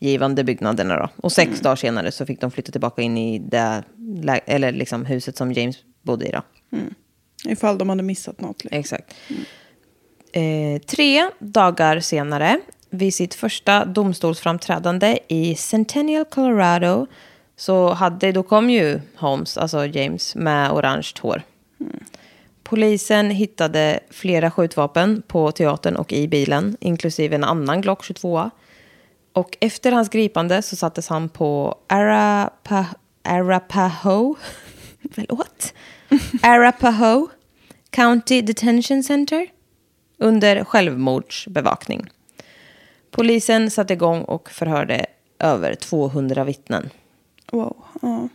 omgivande 0.00 0.44
byggnaderna. 0.44 0.96
Då. 0.96 1.08
Och 1.16 1.32
sex 1.32 1.60
dagar 1.60 1.76
senare 1.76 2.12
så 2.12 2.26
fick 2.26 2.40
de 2.40 2.50
flytta 2.50 2.72
tillbaka 2.72 3.02
in 3.02 3.18
i 3.18 3.38
det 3.38 3.84
eller 4.46 4.72
liksom 4.72 5.06
huset 5.06 5.36
som 5.36 5.52
James 5.52 5.76
bodde 6.02 6.26
i. 6.26 6.30
Då. 6.30 6.42
Ifall 7.44 7.78
de 7.78 7.88
hade 7.88 8.02
missat 8.02 8.40
något. 8.40 8.64
Liksom. 8.64 8.78
Exakt. 8.78 9.14
Eh, 10.32 10.80
tre 10.86 11.30
dagar 11.38 12.00
senare, 12.00 12.60
vid 12.90 13.14
sitt 13.14 13.34
första 13.34 13.84
domstolsframträdande 13.84 15.18
i 15.28 15.54
Centennial, 15.54 16.24
Colorado, 16.24 17.06
så 17.56 17.92
hade, 17.92 18.32
då 18.32 18.42
kom 18.42 18.70
ju 18.70 19.00
Holmes, 19.16 19.58
alltså 19.58 19.86
James, 19.86 20.34
med 20.34 20.70
orange 20.72 21.12
hår. 21.20 21.42
Polisen 22.62 23.30
hittade 23.30 24.00
flera 24.10 24.50
skjutvapen 24.50 25.22
på 25.26 25.52
teatern 25.52 25.96
och 25.96 26.12
i 26.12 26.28
bilen, 26.28 26.76
inklusive 26.80 27.34
en 27.34 27.44
annan 27.44 27.80
Glock 27.80 28.04
22. 28.04 28.50
Och 29.40 29.56
efter 29.60 29.92
hans 29.92 30.08
gripande 30.08 30.62
så 30.62 30.76
sattes 30.76 31.08
han 31.08 31.28
på 31.28 31.78
Arapa, 31.86 32.86
Arapaho, 33.22 34.36
förlåt, 35.12 35.74
Arapaho 36.42 37.28
County 37.90 38.42
Detention 38.42 39.02
Center 39.02 39.46
under 40.18 40.64
självmordsbevakning. 40.64 42.10
Polisen 43.10 43.70
satte 43.70 43.92
igång 43.92 44.22
och 44.22 44.50
förhörde 44.50 45.06
över 45.38 45.74
200 45.74 46.44
vittnen. 46.44 46.90
Wow. 47.52 47.76
Ja. 48.02 48.28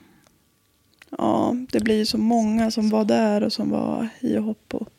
ja, 1.10 1.56
det 1.72 1.80
blir 1.80 1.98
ju 1.98 2.06
så 2.06 2.18
många 2.18 2.72
som 2.72 2.90
var 2.90 3.06
där 3.06 3.44
och 3.44 3.54
som 3.54 3.70
var 3.70 4.08
i 4.20 4.38
hopp. 4.38 4.74
Och... 4.74 4.90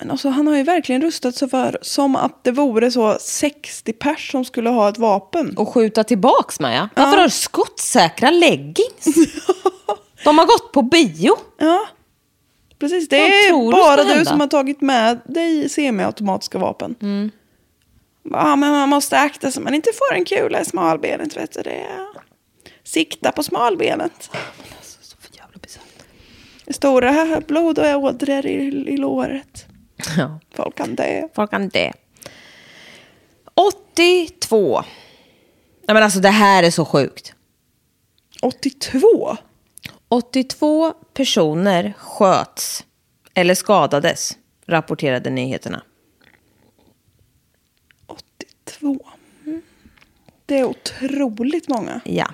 Men 0.00 0.10
alltså, 0.10 0.28
han 0.28 0.46
har 0.46 0.56
ju 0.56 0.62
verkligen 0.62 1.02
rustat 1.02 1.34
sig 1.34 1.48
för 1.48 1.78
som 1.82 2.16
att 2.16 2.44
det 2.44 2.50
vore 2.52 2.90
så 2.90 3.16
60 3.20 3.92
pers 3.92 4.30
som 4.30 4.44
skulle 4.44 4.70
ha 4.70 4.88
ett 4.88 4.98
vapen. 4.98 5.56
Och 5.56 5.68
skjuta 5.68 6.04
tillbaks 6.04 6.60
med 6.60 6.76
ja. 6.76 6.88
Varför 6.96 7.16
har 7.16 7.24
du 7.24 7.30
skottsäkra 7.30 8.30
leggings? 8.30 9.04
De 10.24 10.38
har 10.38 10.46
gått 10.46 10.72
på 10.72 10.82
bio. 10.82 11.36
Ja, 11.58 11.86
precis. 12.78 13.08
Det 13.08 13.18
Vad 13.18 13.28
är 13.28 13.66
du 13.66 13.72
bara 13.72 14.04
du 14.04 14.24
som 14.24 14.40
har 14.40 14.46
tagit 14.46 14.80
med 14.80 15.20
dig 15.24 15.68
semiautomatiska 15.68 16.58
vapen. 16.58 16.94
Ja, 18.22 18.56
men 18.56 18.70
man 18.70 18.88
måste 18.88 19.18
akta 19.18 19.50
sig 19.50 19.62
man 19.62 19.74
inte 19.74 19.90
får 19.92 20.16
en 20.16 20.24
kula 20.24 20.60
i 20.60 20.64
smalbenet. 20.64 21.36
Vet 21.36 21.52
du. 21.52 21.62
Det 21.62 21.80
är... 21.80 22.06
Sikta 22.84 23.32
på 23.32 23.42
smalbenet. 23.42 24.30
Så 24.82 25.16
jävla 25.32 25.58
bisarrt. 25.62 25.84
Stora 26.68 27.40
blod 27.46 27.78
och 27.78 28.02
ådror 28.02 28.46
i, 28.46 28.84
i 28.86 28.96
låret. 28.96 29.66
Ja. 30.16 30.40
Folk 30.54 30.76
kan 30.76 30.94
dö. 30.94 31.28
Folk 31.34 31.50
kan 31.50 31.68
det. 31.68 31.92
82. 33.54 34.82
Nej 35.86 35.94
men 35.94 36.02
alltså 36.02 36.20
det 36.20 36.28
här 36.28 36.62
är 36.62 36.70
så 36.70 36.84
sjukt. 36.84 37.34
82? 38.42 39.36
82 40.08 40.92
personer 41.14 41.92
sköts 41.98 42.86
eller 43.34 43.54
skadades, 43.54 44.38
rapporterade 44.66 45.30
nyheterna. 45.30 45.82
82. 48.06 49.06
Det 50.46 50.58
är 50.58 50.64
otroligt 50.64 51.68
många. 51.68 52.00
Ja. 52.04 52.26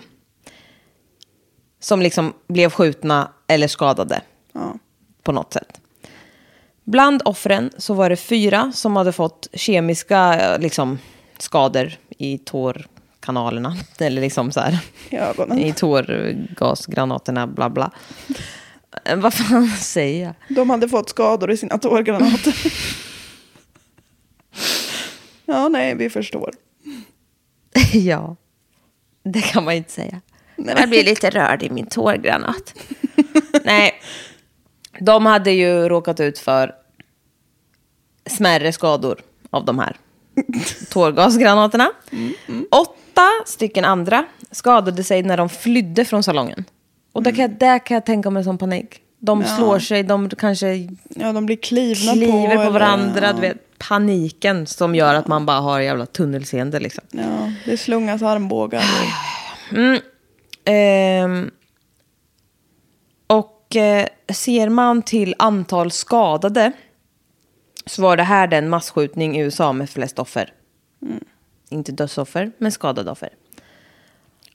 Som 1.80 2.02
liksom 2.02 2.34
blev 2.48 2.70
skjutna 2.70 3.32
eller 3.46 3.68
skadade 3.68 4.22
Ja. 4.52 4.74
på 5.22 5.32
något 5.32 5.52
sätt. 5.52 5.80
Bland 6.86 7.22
offren 7.24 7.70
så 7.78 7.94
var 7.94 8.10
det 8.10 8.16
fyra 8.16 8.72
som 8.74 8.96
hade 8.96 9.12
fått 9.12 9.48
kemiska 9.52 10.34
eh, 10.40 10.58
liksom, 10.60 10.98
skador 11.38 11.92
i 12.18 12.38
tårkanalerna. 12.38 13.76
Eller 13.98 14.20
liksom 14.20 14.52
så 14.52 14.60
här. 14.60 14.78
I. 15.58 15.68
I 15.68 15.72
tårgasgranaterna, 15.72 17.46
bla 17.46 17.70
bla. 17.70 17.90
Eh, 19.04 19.16
Vad 19.16 19.34
fan 19.34 19.68
säger 19.80 20.24
jag? 20.24 20.56
De 20.56 20.70
hade 20.70 20.88
fått 20.88 21.08
skador 21.08 21.50
i 21.50 21.56
sina 21.56 21.78
tårgranater. 21.78 22.54
ja, 25.46 25.68
nej, 25.68 25.94
vi 25.94 26.10
förstår. 26.10 26.50
ja, 27.92 28.36
det 29.24 29.40
kan 29.40 29.64
man 29.64 29.74
ju 29.74 29.78
inte 29.78 29.92
säga. 29.92 30.20
Jag 30.56 30.88
blir 30.88 31.04
lite 31.04 31.30
rörd 31.30 31.62
i 31.62 31.70
min 31.70 31.86
tårgranat. 31.86 32.74
Nej, 33.64 33.94
de 35.00 35.26
hade 35.26 35.50
ju 35.50 35.88
råkat 35.88 36.20
ut 36.20 36.38
för 36.38 36.74
smärre 38.26 38.72
skador 38.72 39.20
av 39.50 39.64
de 39.64 39.78
här 39.78 39.96
tårgasgranaterna. 40.90 41.90
Åtta 42.70 43.28
stycken 43.46 43.84
andra 43.84 44.24
skadade 44.50 45.04
sig 45.04 45.22
när 45.22 45.36
de 45.36 45.48
flydde 45.48 46.04
från 46.04 46.22
salongen. 46.22 46.64
Och 47.12 47.22
där 47.22 47.30
kan, 47.30 47.40
jag, 47.42 47.50
där 47.50 47.78
kan 47.86 47.94
jag 47.94 48.06
tänka 48.06 48.30
mig 48.30 48.44
som 48.44 48.58
panik. 48.58 49.00
De 49.18 49.44
slår 49.44 49.78
sig, 49.78 50.02
de 50.02 50.30
kanske 50.30 50.88
Ja, 51.08 51.32
de 51.32 51.46
blir 51.46 51.56
klivna 51.56 52.12
kliver 52.12 52.56
på, 52.56 52.62
eller- 52.62 52.70
varandra. 52.70 53.26
Ja. 53.26 53.32
Du 53.32 53.40
vet, 53.40 53.78
paniken 53.78 54.66
som 54.66 54.94
gör 54.94 55.14
att 55.14 55.26
man 55.26 55.46
bara 55.46 55.60
har 55.60 55.80
jävla 55.80 56.06
tunnelseende. 56.06 56.80
Liksom. 56.80 57.04
Ja, 57.10 57.52
det 57.64 57.76
slungas 57.76 58.22
armbågar. 58.22 58.82
Ehm, 60.64 61.50
och 63.68 63.76
eh, 63.76 64.06
ser 64.28 64.68
man 64.68 65.02
till 65.02 65.34
antal 65.38 65.90
skadade 65.90 66.72
så 67.86 68.02
var 68.02 68.16
det 68.16 68.22
här 68.22 68.46
den 68.46 68.68
masskjutning 68.68 69.36
i 69.36 69.40
USA 69.40 69.72
med 69.72 69.90
flest 69.90 70.18
offer. 70.18 70.52
Inte 71.68 71.92
dödsoffer, 71.92 72.52
men 72.58 72.72
skadade 72.72 73.10
offer. 73.10 73.28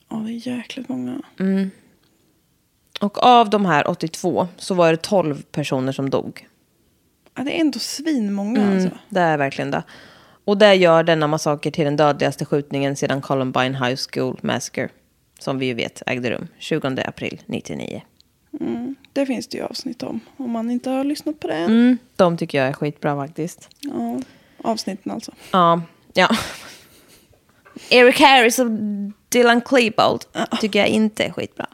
Ja, 0.09 0.15
det 0.17 0.31
är 0.31 0.47
jäkligt 0.47 0.89
många. 0.89 1.21
Och 3.01 3.23
av 3.23 3.49
de 3.49 3.65
här 3.65 3.87
82 3.87 4.47
så 4.57 4.73
var 4.73 4.91
det 4.91 4.97
12 5.01 5.41
personer 5.51 5.91
som 5.91 6.09
dog. 6.09 6.47
Ja, 7.35 7.43
det 7.43 7.57
är 7.57 7.61
ändå 7.61 7.79
svinmånga 7.79 8.61
Mm, 8.61 8.73
alltså. 8.75 8.97
det 9.09 9.19
är 9.19 9.37
verkligen 9.37 9.71
det. 9.71 9.83
Och 10.45 10.57
det 10.57 10.75
gör 10.75 11.03
denna 11.03 11.27
massaker 11.27 11.71
till 11.71 11.85
den 11.85 11.95
dödligaste 11.97 12.45
skjutningen 12.45 12.95
sedan 12.95 13.21
Columbine 13.21 13.75
High 13.75 13.95
School 14.11 14.39
Massacre. 14.43 14.89
Som 15.39 15.57
vi 15.59 15.65
ju 15.65 15.73
vet 15.73 16.01
ägde 16.05 16.29
rum 16.31 16.47
20 16.57 16.87
april 17.05 17.41
99. 17.45 18.01
Det 19.13 19.25
finns 19.25 19.47
det 19.47 19.57
ju 19.57 19.63
avsnitt 19.63 20.03
om. 20.03 20.19
Om 20.37 20.51
man 20.51 20.71
inte 20.71 20.89
har 20.89 21.03
lyssnat 21.03 21.39
på 21.39 21.47
det 21.47 21.53
än. 21.53 21.65
Mm, 21.65 21.97
de 22.15 22.37
tycker 22.37 22.57
jag 22.57 22.67
är 22.67 22.73
skitbra 22.73 23.15
faktiskt. 23.15 23.69
Ja, 23.79 24.19
avsnitten 24.63 25.11
alltså. 25.11 25.31
Ja, 25.51 25.81
ja. 26.13 26.29
Eric 27.89 28.19
Harris 28.19 28.59
och 28.59 28.71
Dylan 29.29 29.61
Klebold 29.61 30.21
tycker 30.61 30.79
jag 30.79 30.87
inte 30.87 31.23
är 31.23 31.31
skitbra. 31.31 31.67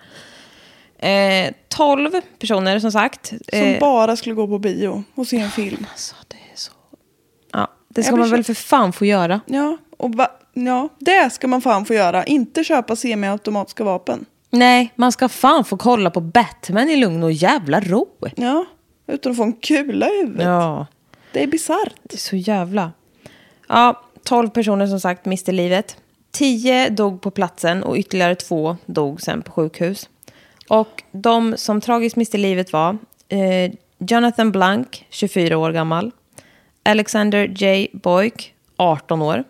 Eh, 0.99 1.53
12 1.69 2.11
personer 2.39 2.79
som 2.79 2.91
sagt. 2.91 3.27
Som 3.27 3.59
Eh, 3.59 3.79
bara 3.79 4.15
skulle 4.15 4.35
gå 4.35 4.47
på 4.47 4.59
bio 4.59 5.03
och 5.15 5.27
se 5.27 5.37
en 5.37 5.51
film. 5.51 5.85
alltså, 5.91 6.15
det 6.27 6.35
är 6.35 6.55
så... 6.55 6.71
Ja, 7.51 7.67
det 7.87 8.03
ska 8.03 8.11
Jag 8.11 8.19
man 8.19 8.29
väl 8.31 8.43
för 8.43 8.53
fan 8.53 8.93
få 8.93 9.05
göra. 9.05 9.41
Ja, 9.45 9.77
och 9.97 10.15
va, 10.15 10.27
ja, 10.53 10.89
det 10.99 11.33
ska 11.33 11.47
man 11.47 11.61
fan 11.61 11.85
få 11.85 11.93
göra. 11.93 12.25
Inte 12.25 12.63
köpa 12.63 12.95
semiautomatiska 12.95 13.83
vapen. 13.83 14.25
Nej, 14.49 14.93
man 14.95 15.11
ska 15.11 15.29
fan 15.29 15.65
få 15.65 15.77
kolla 15.77 16.09
på 16.09 16.21
Batman 16.21 16.89
i 16.89 16.95
lugn 16.95 17.23
och 17.23 17.31
jävla 17.31 17.79
ro. 17.79 18.07
Ja, 18.35 18.65
utan 19.07 19.31
att 19.31 19.37
få 19.37 19.43
en 19.43 19.53
kula 19.53 20.09
i 20.09 20.21
huvudet. 20.21 20.45
Ja, 20.45 20.85
Det 21.33 21.43
är 21.43 21.47
bisarrt. 21.47 21.93
det 22.03 22.13
är 22.15 22.17
så 22.19 22.35
jävla... 22.35 22.91
Ja, 23.69 24.01
12 24.23 24.49
personer 24.49 24.87
som 24.87 24.99
sagt 24.99 25.25
miste 25.25 25.51
livet. 25.51 25.97
10 26.31 26.89
dog 26.89 27.21
på 27.21 27.31
platsen 27.31 27.83
och 27.83 27.95
ytterligare 27.95 28.35
två 28.35 28.77
dog 28.85 29.21
sen 29.21 29.41
på 29.41 29.51
sjukhus. 29.51 30.09
Och 30.69 31.03
de 31.11 31.53
som 31.57 31.81
tragiskt 31.81 32.15
miste 32.15 32.37
livet 32.37 32.73
var 32.73 32.97
eh, 33.29 33.71
Jonathan 33.99 34.51
Blank, 34.51 35.05
24 35.09 35.57
år 35.57 35.71
gammal. 35.71 36.11
Alexander 36.83 37.47
J. 37.63 37.87
Boyk, 37.93 38.53
18 38.77 39.21
år. 39.21 39.43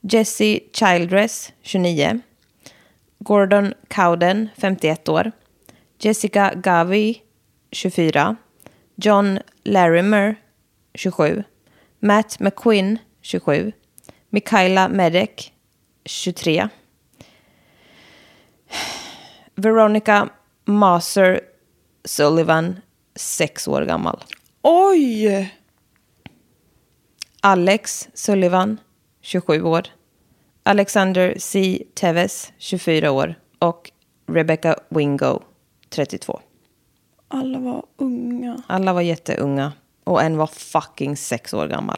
Jesse 0.00 0.58
Childress, 0.72 1.52
29. 1.62 2.20
Gordon 3.24 3.74
Cowden, 3.88 4.48
51 4.56 5.08
år. 5.08 5.32
Jessica 5.98 6.52
Gavi, 6.54 7.22
24. 7.72 8.36
John 8.96 9.38
Larimer, 9.64 10.36
27. 10.94 11.44
Matt 12.00 12.40
McQuinn, 12.40 12.98
27. 13.22 13.72
Mikaela 14.30 14.88
Medek, 14.88 15.52
23. 16.04 16.68
Veronica 19.54 20.28
Maser 20.66 21.40
Sullivan, 22.04 22.80
6 23.16 23.68
år 23.68 23.82
gammal. 23.82 24.24
Oj! 24.62 25.50
Alex 27.42 28.08
Sullivan, 28.14 28.80
27 29.22 29.62
år. 29.62 29.82
Alexander 30.66 31.34
C. 31.38 31.82
Teves, 31.94 32.52
24 32.58 33.10
år. 33.10 33.34
Och 33.58 33.90
Rebecca 34.26 34.76
Wingo, 34.88 35.40
32. 35.88 36.40
Alla 37.28 37.58
var 37.58 37.84
unga. 37.96 38.62
Alla 38.66 38.92
var 38.92 39.00
jätteunga. 39.00 39.72
Och 40.04 40.22
en 40.22 40.36
var 40.36 40.46
fucking 40.46 41.16
sex 41.16 41.54
år 41.54 41.66
gammal. 41.66 41.96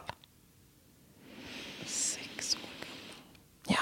Sex 1.85 2.55
år. 2.55 2.61
Ja. 3.67 3.79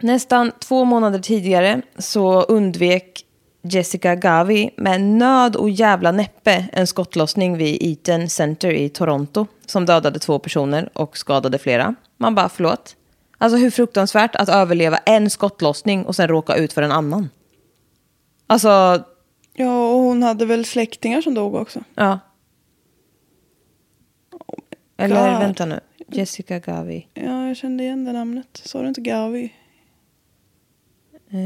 Nästan 0.00 0.52
två 0.60 0.84
månader 0.84 1.18
tidigare 1.18 1.82
så 1.98 2.42
undvek 2.42 3.24
Jessica 3.62 4.14
Gavi 4.14 4.70
med 4.76 5.00
nöd 5.00 5.56
och 5.56 5.70
jävla 5.70 6.12
näppe 6.12 6.68
en 6.72 6.86
skottlossning 6.86 7.56
vid 7.56 7.82
Eaton 7.82 8.28
Center 8.28 8.70
i 8.70 8.88
Toronto 8.88 9.46
som 9.66 9.86
dödade 9.86 10.18
två 10.18 10.38
personer 10.38 10.90
och 10.92 11.18
skadade 11.18 11.58
flera. 11.58 11.94
Man 12.20 12.34
bara, 12.34 12.48
förlåt? 12.48 12.96
Alltså 13.38 13.58
hur 13.58 13.70
fruktansvärt 13.70 14.34
att 14.36 14.48
överleva 14.48 14.96
en 14.96 15.30
skottlossning 15.30 16.06
och 16.06 16.16
sen 16.16 16.28
råka 16.28 16.54
ut 16.56 16.72
för 16.72 16.82
en 16.82 16.92
annan. 16.92 17.28
Alltså, 18.46 19.04
Ja, 19.54 19.88
och 19.90 19.98
hon 20.00 20.22
hade 20.22 20.46
väl 20.46 20.64
släktingar 20.64 21.20
som 21.20 21.34
dog 21.34 21.54
också. 21.54 21.80
ja. 21.94 22.18
Eller 25.00 25.30
God. 25.32 25.40
vänta 25.40 25.64
nu, 25.66 25.80
Jessica 26.08 26.58
Gavi. 26.58 27.06
Ja, 27.14 27.46
jag 27.48 27.56
kände 27.56 27.84
igen 27.84 28.04
det 28.04 28.12
namnet. 28.12 28.60
Sa 28.64 28.82
du 28.82 28.88
inte 28.88 29.00
Gavi? 29.00 29.52
Eh, 31.30 31.38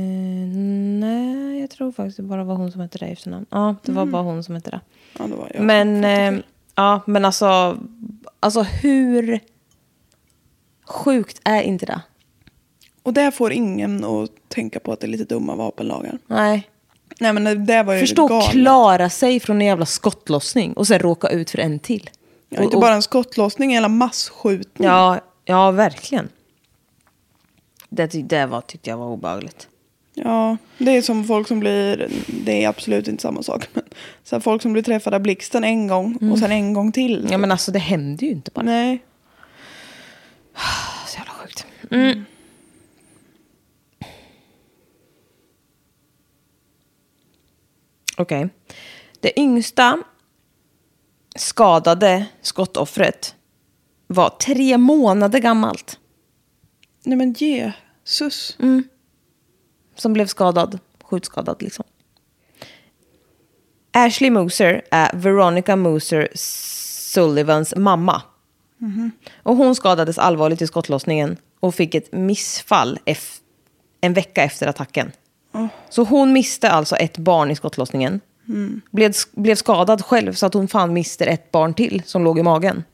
nej, 1.00 1.60
jag 1.60 1.70
tror 1.70 1.92
faktiskt 1.92 2.16
det 2.16 2.22
bara 2.22 2.44
var 2.44 2.54
hon 2.54 2.72
som 2.72 2.80
hette 2.80 2.98
det 2.98 3.06
efternamn. 3.06 3.46
Ja, 3.50 3.74
det 3.84 3.92
var 3.92 4.06
bara 4.06 4.22
hon 4.22 4.44
som 4.44 4.54
hette 4.54 4.70
det. 4.70 4.80
Ja, 5.18 5.24
det 5.26 5.34
var 5.34 5.50
jag. 5.54 5.62
men, 5.62 6.04
eh, 6.04 6.42
ja, 6.74 7.00
men 7.06 7.24
alltså, 7.24 7.78
alltså 8.40 8.62
hur 8.62 9.40
sjukt 10.92 11.40
är 11.44 11.62
inte 11.62 11.86
det? 11.86 12.00
Och 13.02 13.12
det 13.12 13.30
får 13.32 13.52
ingen 13.52 14.04
att 14.04 14.30
tänka 14.48 14.80
på 14.80 14.92
att 14.92 15.00
det 15.00 15.06
är 15.06 15.08
lite 15.08 15.24
dumma 15.24 15.54
vapenlagar. 15.56 16.18
Nej. 16.26 16.68
Nej, 17.20 17.32
men 17.32 17.44
det- 17.44 17.54
det 17.54 17.82
var 17.82 17.94
ju 17.94 18.00
Förstå 18.00 18.26
galet. 18.28 18.50
klara 18.50 19.10
sig 19.10 19.40
från 19.40 19.60
en 19.60 19.66
jävla 19.66 19.86
skottlossning 19.86 20.72
och 20.72 20.86
sen 20.86 20.98
råka 20.98 21.28
ut 21.28 21.50
för 21.50 21.58
en 21.58 21.78
till. 21.78 22.10
Ja, 22.48 22.62
inte 22.62 22.76
bara 22.76 22.94
en 22.94 23.02
skottlossning, 23.02 23.70
en 23.70 23.74
hela 23.76 23.88
masskjutning. 23.88 24.88
Ja, 24.88 25.20
ja 25.44 25.70
verkligen. 25.70 26.28
Det, 27.88 28.06
det 28.28 28.46
var, 28.46 28.60
tyckte 28.60 28.90
jag 28.90 28.96
var 28.96 29.06
obehagligt. 29.06 29.68
Ja, 30.14 30.56
det 30.78 30.90
är 30.96 31.02
som 31.02 31.24
folk 31.24 31.48
som 31.48 31.60
blir, 31.60 32.08
det 32.44 32.64
är 32.64 32.68
absolut 32.68 33.08
inte 33.08 33.22
samma 33.22 33.42
sak, 33.42 33.68
men 33.74 33.84
så 34.24 34.40
folk 34.40 34.62
som 34.62 34.72
blir 34.72 34.82
träffade 34.82 35.16
av 35.16 35.22
blixten 35.22 35.64
en 35.64 35.86
gång 35.86 36.30
och 36.32 36.38
sen 36.38 36.52
en 36.52 36.72
gång 36.72 36.92
till. 36.92 37.28
Ja, 37.30 37.38
men 37.38 37.52
alltså 37.52 37.72
det 37.72 37.78
händer 37.78 38.26
ju 38.26 38.32
inte 38.32 38.50
bara. 38.54 38.62
Nej. 38.62 39.02
Så 41.06 41.18
jävla 41.18 41.32
sjukt. 41.32 41.66
Mm. 41.90 42.24
Okej. 48.16 48.48
Det 49.20 49.40
yngsta 49.40 50.02
skadade 51.36 52.26
skottoffret 52.40 53.34
var 54.06 54.30
tre 54.30 54.78
månader 54.78 55.38
gammalt. 55.38 55.98
Nej 57.04 57.16
men 57.16 57.32
Jesus. 57.32 58.58
Som 59.94 60.12
blev 60.12 60.26
skadad. 60.26 60.78
Skjutskadad 61.02 61.62
liksom. 61.62 61.84
Ashley 63.92 64.30
Moser 64.30 64.82
är 64.90 65.16
Veronica 65.16 65.76
Moser 65.76 66.28
Sullivans 66.34 67.74
mamma. 67.76 68.22
Och 69.42 69.56
hon 69.56 69.74
skadades 69.74 70.18
allvarligt 70.18 70.62
i 70.62 70.66
skottlossningen 70.66 71.36
och 71.60 71.74
fick 71.74 71.94
ett 71.94 72.12
missfall 72.12 72.98
en 74.00 74.14
vecka 74.14 74.42
efter 74.42 74.66
attacken. 74.66 75.12
Så 75.88 76.04
hon 76.04 76.32
miste 76.32 76.70
alltså 76.70 76.96
ett 76.96 77.18
barn 77.18 77.50
i 77.50 77.56
skottlossningen. 77.56 78.20
Blev, 78.90 79.12
blev 79.32 79.54
skadad 79.54 80.04
själv 80.04 80.32
så 80.32 80.46
att 80.46 80.54
hon 80.54 80.68
fan 80.68 80.92
mister 80.92 81.26
ett 81.26 81.52
barn 81.52 81.74
till 81.74 82.02
som 82.06 82.24
låg 82.24 82.38
i 82.38 82.42
magen. 82.42 82.84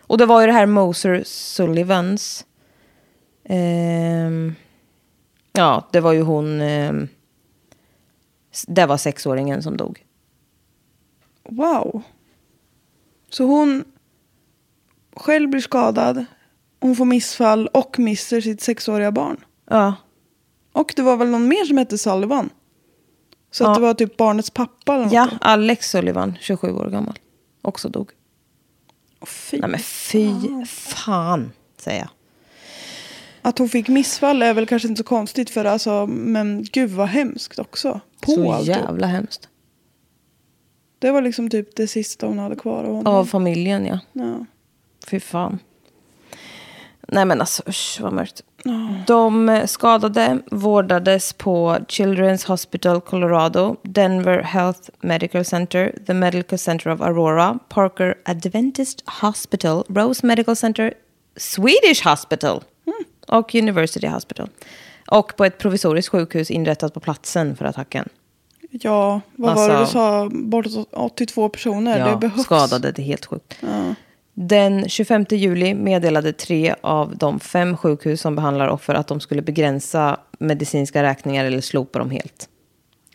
Och 0.00 0.18
det 0.18 0.26
var 0.26 0.40
ju 0.40 0.46
det 0.46 0.52
här 0.52 0.66
Moser 0.66 1.22
Sullivans... 1.26 2.46
ehm, 3.44 4.54
ja, 5.52 5.88
det 5.92 6.00
var 6.00 6.12
ju 6.12 6.22
hon... 6.22 6.60
ehm, 6.60 7.08
det 8.66 8.86
var 8.86 8.96
sexåringen 8.96 9.62
som 9.62 9.76
dog. 9.76 10.04
Wow. 11.48 12.02
Så 13.30 13.44
hon 13.44 13.84
själv 15.20 15.50
blir 15.50 15.60
skadad, 15.60 16.24
hon 16.80 16.96
får 16.96 17.04
missfall 17.04 17.66
och 17.66 17.98
mister 17.98 18.40
sitt 18.40 18.60
sexåriga 18.60 19.12
barn. 19.12 19.36
Ja, 19.70 19.94
Och 20.72 20.92
det 20.96 21.02
var 21.02 21.16
väl 21.16 21.28
någon 21.28 21.48
mer 21.48 21.64
som 21.64 21.78
hette 21.78 21.98
Sullivan? 21.98 22.50
Så 23.50 23.64
Ja. 23.64 23.68
att 23.68 23.74
det 23.76 23.80
var 23.82 23.94
typ 23.94 24.16
barnets 24.16 24.50
pappa 24.50 24.94
eller 24.94 25.04
något. 25.04 25.12
ja 25.12 25.28
Alex 25.40 25.90
Sullivan, 25.90 26.38
27 26.40 26.72
år 26.72 26.90
gammal, 26.90 27.18
också 27.62 27.88
dog. 27.88 28.10
Fy. 29.26 29.58
Nej 29.60 29.70
men 29.70 29.80
fy 29.80 30.30
fan, 30.66 31.52
säger 31.76 31.98
jag. 32.00 32.08
Att 33.42 33.58
hon 33.58 33.68
fick 33.68 33.88
missfall 33.88 34.42
är 34.42 34.54
väl 34.54 34.66
kanske 34.66 34.88
inte 34.88 34.98
så 34.98 35.04
konstigt 35.04 35.50
för 35.50 35.64
alltså, 35.64 36.06
men 36.06 36.62
gud 36.72 36.90
vad 36.90 37.08
hemskt 37.08 37.58
också. 37.58 38.00
På 38.20 38.30
Så 38.32 38.52
allt. 38.52 38.66
jävla 38.66 39.06
hemskt. 39.06 39.48
Det 40.98 41.10
var 41.10 41.22
liksom 41.22 41.50
typ 41.50 41.76
det 41.76 41.86
sista 41.86 42.26
hon 42.26 42.38
hade 42.38 42.56
kvar 42.56 42.84
av 42.84 42.94
honom. 42.94 43.14
Av 43.14 43.24
familjen, 43.24 43.86
ja. 43.86 43.98
Ja. 44.12 44.46
Fy 45.06 45.20
fan. 45.20 45.58
Nej 47.08 47.24
men 47.24 47.40
alltså 47.40 47.62
usch 47.68 47.98
vad 48.00 48.12
mörkt. 48.12 48.42
De 49.06 49.62
skadade 49.66 50.38
vårdades 50.50 51.32
på 51.32 51.76
Children's 51.88 52.46
Hospital 52.48 53.00
Colorado, 53.00 53.76
Denver 53.82 54.42
Health 54.42 54.80
Medical 55.00 55.44
Center, 55.44 55.98
the 56.06 56.14
Medical 56.14 56.58
Center 56.58 56.90
of 56.92 57.00
Aurora, 57.00 57.58
Parker 57.68 58.14
Adventist 58.24 59.02
Hospital, 59.22 59.84
Rose 59.88 60.26
Medical 60.26 60.56
Center, 60.56 60.94
Swedish 61.36 62.04
Hospital 62.08 62.64
och 63.26 63.54
University 63.54 64.06
Hospital. 64.06 64.48
Och 65.06 65.36
på 65.36 65.44
ett 65.44 65.58
provisoriskt 65.58 66.08
sjukhus 66.10 66.50
inrättat 66.50 66.94
på 66.94 67.00
platsen 67.00 67.56
för 67.56 67.64
attacken. 67.64 68.08
ja, 68.70 69.20
vad 69.36 69.56
var 69.56 69.68
det 69.68 69.74
du 69.74 69.78
Alltså- 69.78 69.92
sa? 69.92 70.28
Bortåt 70.32 70.88
82 70.92 71.48
personer. 71.48 72.10
det 72.10 72.16
behövs. 72.16 72.42
skadade, 72.44 72.92
det 72.92 73.02
är 73.02 73.06
helt 73.06 73.26
sjukt. 73.26 73.56
Ja. 73.60 73.94
Den 74.42 74.88
25 74.88 75.24
juli 75.30 75.74
meddelade 75.74 76.32
tre 76.32 76.74
av 76.80 77.16
de 77.16 77.40
fem 77.40 77.76
sjukhus 77.76 78.20
som 78.20 78.36
behandlar 78.36 78.68
offer 78.68 78.94
att 78.94 79.06
de 79.06 79.20
skulle 79.20 79.42
begränsa 79.42 80.20
medicinska 80.38 81.02
räkningar 81.02 81.44
eller 81.44 81.60
slopa 81.60 81.98
dem 81.98 82.10
helt. 82.10 82.48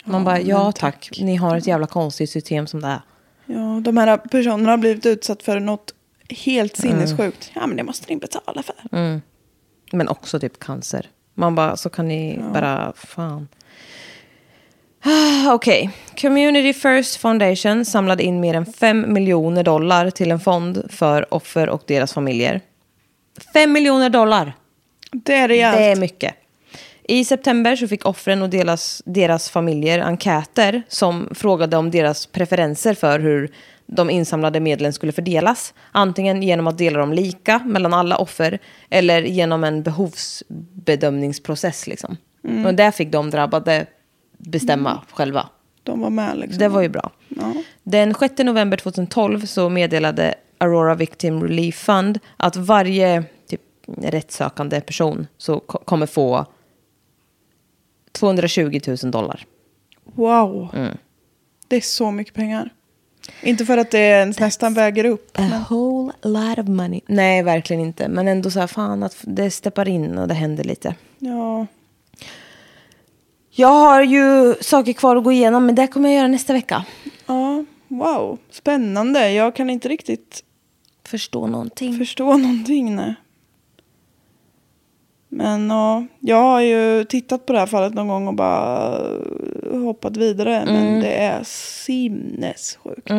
Man 0.03 0.23
bara, 0.23 0.39
ja 0.41 0.71
tack, 0.71 1.09
ni 1.21 1.35
har 1.35 1.57
ett 1.57 1.67
jävla 1.67 1.87
konstigt 1.87 2.29
system 2.29 2.67
som 2.67 2.81
det 2.81 2.87
är. 2.87 3.01
ja, 3.45 3.81
de 3.83 3.97
här 3.97 4.17
personerna 4.17 4.69
har 4.71 4.77
blivit 4.77 5.05
utsatt 5.05 5.43
för 5.43 5.59
något 5.59 5.93
helt 6.29 6.83
Mm. 6.83 6.91
sinnessjukt. 6.97 7.51
Ja, 7.55 7.67
men 7.67 7.77
det 7.77 7.83
måste 7.83 8.13
ni 8.13 8.17
betala 8.19 8.63
för. 8.63 8.75
Men 9.91 10.07
också 10.07 10.39
typ 10.39 10.59
cancer. 10.59 11.09
Man 11.33 11.55
bara, 11.55 11.77
så 11.77 11.89
kan 11.89 12.07
ni 12.07 12.39
bara, 12.53 12.93
fan. 12.95 13.47
Ah, 15.07 15.53
Okej, 15.53 15.89
Community 16.21 16.73
First 16.73 17.15
Foundation 17.15 17.85
samlade 17.85 18.23
in 18.23 18.39
mer 18.39 18.53
än 18.53 18.65
5 18.65 19.13
miljoner 19.13 19.63
dollar 19.63 20.09
till 20.09 20.31
en 20.31 20.39
fond 20.39 20.83
för 20.89 21.33
offer 21.33 21.69
och 21.69 21.83
deras 21.87 22.13
familjer. 22.13 22.61
5 23.53 23.71
miljoner 23.71 24.09
dollar! 24.09 24.53
Det 25.11 25.35
är 25.35 25.47
rejält. 25.47 25.77
Det 25.77 25.83
är 25.83 25.95
mycket. 25.95 26.35
I 27.03 27.25
september 27.25 27.75
så 27.75 27.87
fick 27.87 28.05
offren 28.05 28.41
och 28.41 28.49
deras, 28.49 29.01
deras 29.05 29.49
familjer 29.49 29.99
enkäter 29.99 30.83
som 30.87 31.29
frågade 31.35 31.77
om 31.77 31.91
deras 31.91 32.25
preferenser 32.25 32.93
för 32.93 33.19
hur 33.19 33.51
de 33.85 34.09
insamlade 34.09 34.59
medlen 34.59 34.93
skulle 34.93 35.11
fördelas. 35.11 35.73
Antingen 35.91 36.43
genom 36.43 36.67
att 36.67 36.77
dela 36.77 36.99
dem 36.99 37.13
lika 37.13 37.59
mellan 37.59 37.93
alla 37.93 38.17
offer 38.17 38.59
eller 38.89 39.21
genom 39.21 39.63
en 39.63 39.83
behovsbedömningsprocess. 39.83 41.87
Liksom. 41.87 42.17
Och 42.65 42.73
där 42.73 42.91
fick 42.91 43.11
de 43.11 43.29
drabbade 43.29 43.85
bestämma 44.37 45.01
själva. 45.11 45.49
De 45.83 45.99
var 46.01 46.09
med 46.09 46.37
liksom. 46.37 46.57
Det 46.59 46.67
var 46.67 46.81
ju 46.81 46.89
bra. 46.89 47.11
Ja. 47.29 47.53
Den 47.83 48.13
6 48.13 48.37
november 48.37 48.77
2012 48.77 49.45
så 49.45 49.69
meddelade 49.69 50.35
Aurora 50.57 50.95
Victim 50.95 51.43
Relief 51.43 51.75
Fund 51.75 52.19
att 52.37 52.55
varje 52.55 53.23
typ, 53.47 53.61
rättssökande 54.01 54.81
person 54.81 55.27
så 55.37 55.59
ko- 55.59 55.79
kommer 55.85 56.05
få 56.05 56.45
220 58.11 58.79
000 59.03 59.11
dollar. 59.11 59.45
Wow. 60.03 60.69
Mm. 60.75 60.97
Det 61.67 61.75
är 61.75 61.81
så 61.81 62.11
mycket 62.11 62.33
pengar. 62.33 62.69
Inte 63.41 63.65
för 63.65 63.77
att 63.77 63.91
det 63.91 63.97
ens 63.99 64.39
nästan 64.39 64.73
väger 64.73 65.05
upp. 65.05 65.31
A 65.39 65.65
whole 65.69 66.13
lot 66.21 66.57
of 66.59 66.67
money. 66.67 67.01
Nej, 67.07 67.43
verkligen 67.43 67.81
inte. 67.81 68.07
Men 68.07 68.27
ändå 68.27 68.51
så 68.51 68.59
här, 68.59 68.67
fan 68.67 69.03
att 69.03 69.17
det 69.21 69.51
steppar 69.51 69.87
in 69.87 70.17
och 70.17 70.27
det 70.27 70.33
händer 70.33 70.63
lite. 70.63 70.95
Ja. 71.19 71.65
Jag 73.57 73.67
har 73.67 74.01
ju 74.01 74.55
saker 74.61 74.93
kvar 74.93 75.15
att 75.15 75.23
gå 75.23 75.31
igenom, 75.31 75.65
men 75.65 75.75
det 75.75 75.87
kommer 75.87 76.09
jag 76.09 76.17
göra 76.17 76.27
nästa 76.27 76.53
vecka. 76.53 76.85
ja, 77.25 77.63
wow. 77.87 78.39
Spännande. 78.51 79.31
Jag 79.31 79.55
kan 79.55 79.69
inte 79.69 79.89
riktigt 79.89 80.43
Förstå 81.07 81.47
någonting. 81.47 81.97
förstå 81.97 82.37
någonting. 82.37 82.95
Nej. 82.95 83.15
Men 85.29 85.69
ja, 85.69 86.05
jag 86.19 86.41
har 86.41 86.61
ju 86.61 87.03
tittat 87.03 87.45
på 87.45 87.53
det 87.53 87.59
här 87.59 87.65
fallet 87.65 87.93
någon 87.93 88.07
gång 88.07 88.27
och 88.27 88.33
bara 88.33 88.97
eh, 89.73 89.79
hoppat 89.79 90.17
vidare. 90.17 90.55
Mm. 90.57 90.73
Men 90.73 90.99
det 91.01 91.13
är 91.13 91.43
sinnessjukt. 91.43 93.09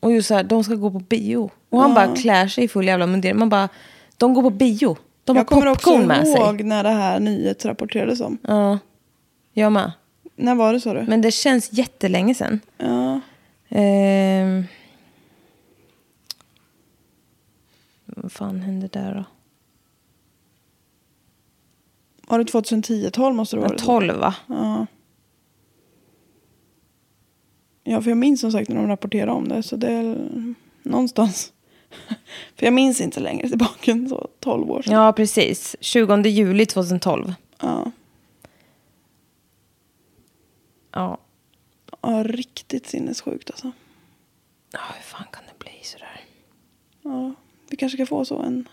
Och 0.00 0.12
just 0.12 0.28
så 0.28 0.34
här, 0.34 0.42
de 0.44 0.64
ska 0.64 0.74
gå 0.74 0.90
på 0.90 0.98
bio. 0.98 1.50
Och 1.70 1.80
han 1.80 1.94
bara 1.94 2.14
klär 2.16 2.48
sig 2.48 2.64
i 2.64 2.68
full 2.68 2.86
jävla 2.86 3.06
mundering. 3.06 3.38
Man 3.38 3.48
bara, 3.48 3.68
de 4.16 4.34
går 4.34 4.42
på 4.42 4.50
bio. 4.50 4.96
De 5.24 5.36
har 5.36 5.40
jag 5.40 5.46
kommer 5.46 5.66
också 5.66 5.90
popcorn 5.90 6.06
med 6.06 6.26
sig. 6.26 6.36
ihåg 6.36 6.64
när 6.64 6.82
det 6.82 6.90
här 6.90 7.20
nyhetsrapporterades 7.20 8.20
om. 8.20 8.38
Ja, 8.42 8.78
jag 9.52 9.72
med. 9.72 9.92
När 10.36 10.54
var 10.54 10.72
det 10.72 10.80
så 10.80 10.94
du? 10.94 11.02
Men 11.02 11.20
det 11.20 11.30
känns 11.30 11.72
jättelänge 11.72 12.34
sedan. 12.34 12.60
Ja. 12.78 13.20
Ehm. 13.68 14.64
Vad 18.04 18.32
fan 18.32 18.60
hände 18.60 18.88
där 18.88 19.14
då? 19.14 19.24
Var 22.28 22.38
det 22.38 22.44
2010-tal 22.44 23.32
måste 23.32 23.56
det 23.56 23.62
vara? 23.62 23.78
12 23.78 24.16
va? 24.16 24.34
Ja. 24.46 24.86
Ja, 27.84 28.02
för 28.02 28.10
jag 28.10 28.18
minns 28.18 28.40
som 28.40 28.52
sagt 28.52 28.68
när 28.68 28.76
de 28.76 28.86
rapporterade 28.88 29.32
om 29.32 29.48
det. 29.48 29.62
Så 29.62 29.76
det 29.76 29.92
är 29.92 30.16
någonstans. 30.82 31.52
för 32.56 32.66
jag 32.66 32.72
minns 32.72 33.00
inte 33.00 33.20
längre 33.20 33.48
tillbaka 33.48 33.90
än 33.90 34.08
så 34.08 34.28
12 34.40 34.70
år 34.70 34.82
sedan. 34.82 34.94
Ja, 34.94 35.12
precis. 35.12 35.76
20 35.80 36.28
juli 36.28 36.66
2012. 36.66 37.34
Ja. 37.60 37.90
Ja. 40.92 41.18
ja, 42.02 42.22
riktigt 42.26 42.86
sinnessjukt 42.86 43.50
alltså. 43.50 43.72
ja, 44.72 44.80
hur 44.94 45.02
fan 45.02 45.26
kan 45.32 45.42
det 45.46 45.64
bli 45.64 45.80
sådär? 45.82 46.20
Ja, 47.02 47.34
vi 47.70 47.76
kanske 47.76 47.96
ska 47.96 48.06
få 48.06 48.24
så 48.24 48.42
en 48.42 48.68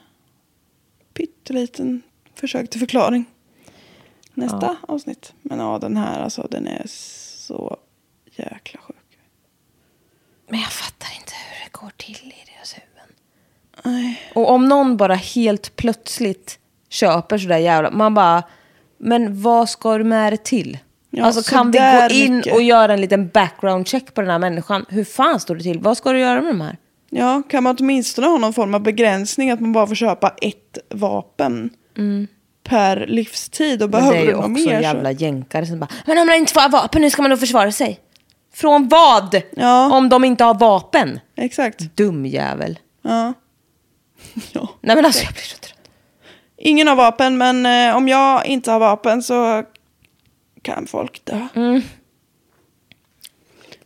pytteliten 1.13 2.01
försök 2.35 2.69
till 2.69 2.79
förklaring. 2.79 3.25
Nästa 4.33 4.77
avsnitt. 4.87 5.33
Men 5.41 5.59
ja, 5.59 5.79
den 5.79 5.97
här 5.97 6.21
alltså, 6.21 6.47
den 6.51 6.67
är 6.67 6.83
så 6.87 7.77
jäkla 8.25 8.81
sjuk. 8.81 9.19
Men 10.47 10.59
jag 10.59 10.71
fattar 10.71 11.09
inte 11.19 11.33
hur 11.33 11.65
det 11.65 11.71
går 11.71 11.91
till 11.97 12.33
i 12.33 12.51
deras 12.53 12.75
huvuden. 12.75 13.15
Nej. 13.83 14.21
Och 14.35 14.49
om 14.51 14.67
någon 14.67 14.97
bara 14.97 15.15
helt 15.15 15.75
plötsligt 15.75 16.59
köper 16.89 17.37
sådär 17.37 17.57
jävla... 17.57 17.91
Man 17.91 18.13
bara, 18.13 18.43
men 18.97 19.41
vad 19.41 19.69
ska 19.69 19.97
du 19.97 20.03
med 20.03 20.33
det 20.33 20.43
till? 20.43 20.79
Ja, 21.09 21.25
alltså 21.25 21.51
kan 21.51 21.71
vi 21.71 21.79
gå 21.79 22.15
in 22.15 22.37
mycket. 22.37 22.53
och 22.53 22.61
göra 22.61 22.93
en 22.93 23.01
liten 23.01 23.27
background 23.27 23.87
check 23.87 24.13
på 24.13 24.21
den 24.21 24.29
här 24.29 24.39
människan? 24.39 24.85
Hur 24.89 25.03
fan 25.03 25.39
står 25.39 25.55
det 25.55 25.63
till? 25.63 25.79
Vad 25.79 25.97
ska 25.97 26.11
du 26.11 26.19
göra 26.19 26.41
med 26.41 26.49
de 26.49 26.61
här? 26.61 26.77
Ja, 27.09 27.41
kan 27.49 27.63
man 27.63 27.75
åtminstone 27.79 28.27
ha 28.27 28.37
någon 28.37 28.53
form 28.53 28.73
av 28.73 28.81
begränsning 28.81 29.51
att 29.51 29.59
man 29.59 29.73
bara 29.73 29.87
får 29.87 29.95
köpa 29.95 30.33
ett 30.41 30.77
vapen 30.89 31.69
per 32.63 33.05
livstid 33.07 33.83
och 33.83 33.89
Men 33.89 34.01
det 34.01 34.11
behöver 34.11 34.17
är 34.17 34.21
du 34.21 34.27
ju 34.27 34.35
något 34.35 34.51
också 34.51 34.69
mer 34.69 34.81
jävla 34.81 35.11
jänkare 35.11 35.65
som 35.65 35.79
bara, 35.79 35.89
men 36.05 36.17
om 36.17 36.27
man 36.27 36.35
inte 36.35 36.53
får 36.53 36.69
vapen, 36.69 37.03
hur 37.03 37.09
ska 37.09 37.21
man 37.21 37.31
då 37.31 37.37
försvara 37.37 37.71
sig? 37.71 37.99
Från 38.53 38.87
vad? 38.87 39.41
Ja. 39.51 39.97
Om 39.97 40.09
de 40.09 40.23
inte 40.23 40.43
har 40.43 40.53
vapen? 40.53 41.19
så. 41.35 41.41
Exakt. 41.41 41.79
Dum 41.79 42.25
jävel. 42.25 42.79
Ja. 43.01 43.33
ja. 44.51 44.69
Nej 44.81 44.95
men 44.95 45.05
alltså 45.05 45.23
jag 45.23 45.33
blir 45.33 45.43
så 45.43 45.57
trött. 45.57 45.73
Ingen 46.57 46.87
har 46.87 46.95
vapen, 46.95 47.37
men 47.37 47.65
eh, 47.65 47.95
om 47.95 48.07
jag 48.07 48.45
inte 48.45 48.71
har 48.71 48.79
vapen 48.79 49.23
så 49.23 49.63
kan 50.73 50.87
folk 50.87 51.25
dö. 51.25 51.47
Mm. 51.55 51.81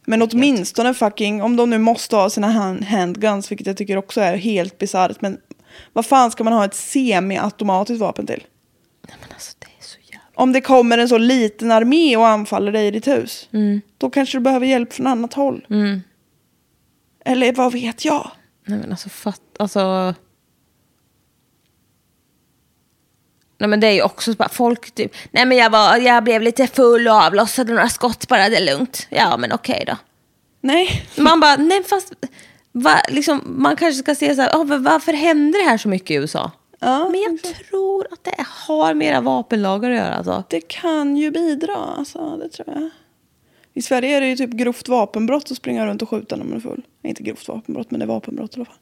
Men 0.05 0.21
åtminstone 0.21 0.93
fucking, 0.93 1.41
om 1.41 1.55
de 1.55 1.69
nu 1.69 1.77
måste 1.77 2.15
ha 2.15 2.29
sina 2.29 2.51
hand, 2.51 2.83
handguns, 2.83 3.51
vilket 3.51 3.67
jag 3.67 3.77
tycker 3.77 3.97
också 3.97 4.21
är 4.21 4.35
helt 4.37 4.77
bisarrt, 4.77 5.21
men 5.21 5.37
vad 5.93 6.05
fan 6.05 6.31
ska 6.31 6.43
man 6.43 6.53
ha 6.53 6.65
ett 6.65 6.75
semi-automatiskt 6.75 7.99
vapen 7.99 8.25
till? 8.27 8.43
Nej 9.07 9.15
men 9.21 9.29
alltså 9.33 9.55
det 9.59 9.65
är 9.65 9.83
så 9.83 9.97
jävla... 9.99 10.21
Om 10.35 10.51
det 10.53 10.61
kommer 10.61 10.97
en 10.97 11.09
så 11.09 11.17
liten 11.17 11.71
armé 11.71 12.17
och 12.17 12.27
anfaller 12.27 12.71
dig 12.71 12.87
i 12.87 12.91
ditt 12.91 13.07
hus, 13.07 13.49
Mm. 13.53 13.81
då 13.97 14.09
kanske 14.09 14.37
du 14.37 14.41
behöver 14.41 14.65
hjälp 14.67 14.93
från 14.93 15.07
annat 15.07 15.33
håll. 15.33 15.65
Eller 17.25 17.53
vad 17.53 17.73
vet 17.73 18.05
jag? 18.05 18.31
Nej 18.65 18.79
men 18.79 18.91
alltså 18.91 19.09
fatt, 19.09 19.41
alltså... 19.59 20.15
Nej 23.61 23.69
men 23.69 23.79
det 23.79 23.87
är 23.87 23.91
ju 23.91 24.01
också 24.01 24.31
så 24.31 24.37
bara 24.37 24.49
folk 24.49 24.91
typ, 24.91 25.15
nej 25.31 25.45
men 25.45 25.57
jag, 25.57 25.69
var, 25.69 25.97
jag 25.97 26.23
blev 26.23 26.41
lite 26.41 26.67
full 26.67 27.07
och 27.07 27.13
avlossade 27.13 27.73
några 27.73 27.89
skott 27.89 28.27
bara, 28.27 28.49
det 28.49 28.57
är 28.57 28.65
lugnt. 28.65 29.07
Ja 29.09 29.37
men 29.37 29.51
okej 29.51 29.83
då. 29.87 29.97
Nej. 30.61 31.05
Man 31.17 31.39
bara, 31.39 31.55
nej 31.55 31.83
fast, 31.83 32.13
va, 32.71 33.01
liksom, 33.09 33.41
man 33.45 33.75
kanske 33.75 34.03
ska 34.03 34.15
se 34.15 34.35
så 34.35 34.41
här, 34.41 34.51
oh, 34.51 34.77
varför 34.77 35.13
händer 35.13 35.63
det 35.63 35.69
här 35.69 35.77
så 35.77 35.89
mycket 35.89 36.11
i 36.11 36.13
USA? 36.13 36.51
Ja, 36.79 37.09
men 37.09 37.21
jag 37.21 37.55
tror 37.55 38.07
att 38.11 38.23
det 38.23 38.45
har 38.67 38.93
med 38.93 39.07
era 39.07 39.21
vapenlagar 39.21 39.91
att 39.91 39.97
göra 39.97 40.13
alltså. 40.13 40.43
Det 40.49 40.61
kan 40.61 41.17
ju 41.17 41.31
bidra, 41.31 41.75
alltså, 41.75 42.37
det 42.37 42.49
tror 42.49 42.67
jag. 42.67 42.89
I 43.73 43.81
Sverige 43.81 44.17
är 44.17 44.21
det 44.21 44.27
ju 44.27 44.35
typ 44.35 44.49
grovt 44.49 44.87
vapenbrott 44.87 45.51
att 45.51 45.57
springa 45.57 45.85
runt 45.85 46.01
och 46.01 46.09
skjuta 46.09 46.35
när 46.35 46.45
man 46.45 46.55
är 46.55 46.59
full. 46.59 46.81
Inte 47.03 47.23
grovt 47.23 47.47
vapenbrott, 47.47 47.91
men 47.91 47.99
det 47.99 48.03
är 48.03 48.07
vapenbrott 48.07 48.53
i 48.53 48.55
alla 48.55 48.65
fall. 48.65 48.75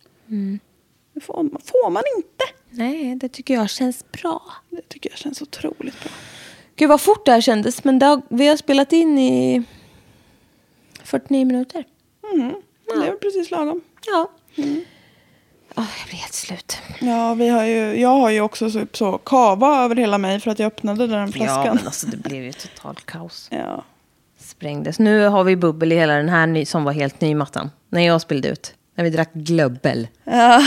Det 1.19 1.25
får, 1.25 1.35
får 1.65 1.89
man 1.89 2.03
inte. 2.17 2.43
Nej, 2.69 3.15
det 3.15 3.29
tycker 3.29 3.53
jag 3.53 3.69
känns 3.69 4.11
bra. 4.11 4.41
Det 4.69 4.89
tycker 4.89 5.09
jag 5.09 5.19
känns 5.19 5.41
otroligt 5.41 6.03
bra. 6.03 6.11
Gud 6.75 6.89
vad 6.89 7.01
fort 7.01 7.25
det 7.25 7.31
här 7.31 7.41
kändes. 7.41 7.83
Men 7.83 8.01
har, 8.01 8.21
vi 8.29 8.47
har 8.47 8.57
spelat 8.57 8.93
in 8.93 9.17
i 9.19 9.63
49 11.03 11.45
minuter. 11.45 11.83
Det 13.01 13.07
är 13.07 13.15
precis 13.15 13.51
lagom. 13.51 13.81
Ja. 14.05 14.29
Åh, 15.75 15.85
jag 15.99 16.07
blir 16.09 16.17
helt 16.17 16.33
slut. 16.33 16.77
Ja, 17.01 17.33
vi 17.33 17.49
har 17.49 17.63
ju, 17.65 17.99
jag 17.99 18.09
har 18.09 18.29
ju 18.29 18.41
också 18.41 18.69
så, 18.71 18.85
så 18.93 19.17
kava 19.17 19.83
över 19.83 19.95
hela 19.95 20.17
mig 20.17 20.39
för 20.39 20.51
att 20.51 20.59
jag 20.59 20.67
öppnade 20.67 21.07
den 21.07 21.25
Ja, 21.27 21.31
flaskan. 21.31 21.75
men 21.75 21.85
alltså 21.85 22.07
det 22.07 22.17
blev 22.17 22.43
ju 22.43 22.51
totalt 22.53 23.05
kaos. 23.05 23.47
Ja. 23.51 23.83
Sprängdes. 24.37 24.99
Nu 24.99 25.25
har 25.25 25.43
vi 25.43 25.55
bubbel 25.55 25.91
i 25.91 25.95
hela 25.95 26.13
den 26.13 26.29
här 26.29 26.47
ny, 26.47 26.65
som 26.65 26.83
var 26.83 26.91
helt 26.91 27.21
ny 27.21 27.35
mattan. 27.35 27.69
När 27.89 28.01
jag 28.01 28.21
spillde 28.21 28.49
ut. 28.49 28.73
När 28.99 29.03
vi 29.03 29.09
drack 29.09 29.33
glöbbel. 29.33 30.07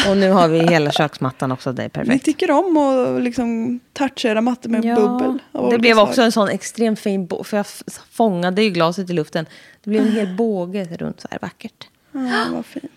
Och 0.09 0.16
nu 0.16 0.30
har 0.30 0.49
vi 0.49 0.59
hela 0.59 0.93
köksmattan 0.93 1.53
också. 1.53 1.72
Det 1.72 1.83
är 1.83 1.85
Vi 1.85 1.91
perfekt. 1.91 2.24
tycker 2.24 2.51
om 2.51 2.76
att 2.76 3.22
liksom 3.22 3.80
toucha 3.93 4.28
era 4.28 4.41
mattor 4.41 4.70
med 4.70 4.83
bubbel. 4.83 5.39
av 5.53 5.70
det 5.70 5.78
blev 5.78 5.95
slag. 5.95 6.09
också 6.09 6.22
en 6.22 6.33
sån 6.33 6.49
extremt 6.49 6.99
fin 7.01 7.26
båge. 7.26 7.45
För 7.45 7.57
jag 7.57 7.66
fångade 8.11 8.62
ju 8.62 8.70
glaset 8.70 9.11
i 9.11 9.12
luften. 9.12 9.47
Det 9.85 9.91
blev 9.91 10.03
en 10.03 10.12
hel 10.12 10.37
båge 10.37 10.85
runt 10.85 11.20
så 11.20 11.28
här 11.30 11.39
vackert. 11.43 11.89
Ja, 12.12 12.47
vad 12.53 12.66
fint. 12.66 12.93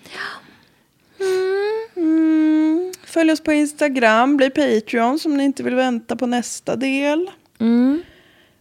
Mm. 1.96 2.94
Följ 3.06 3.32
oss 3.32 3.44
på 3.44 3.54
Instagram, 3.54 4.38
bli 4.38 4.50
Patreons 4.50 5.26
om 5.26 5.38
ni 5.38 5.44
inte 5.44 5.64
vill 5.64 5.76
vänta 5.76 6.16
på 6.16 6.26
nästa 6.26 6.76
del. 6.76 7.32
Mm. 7.60 8.02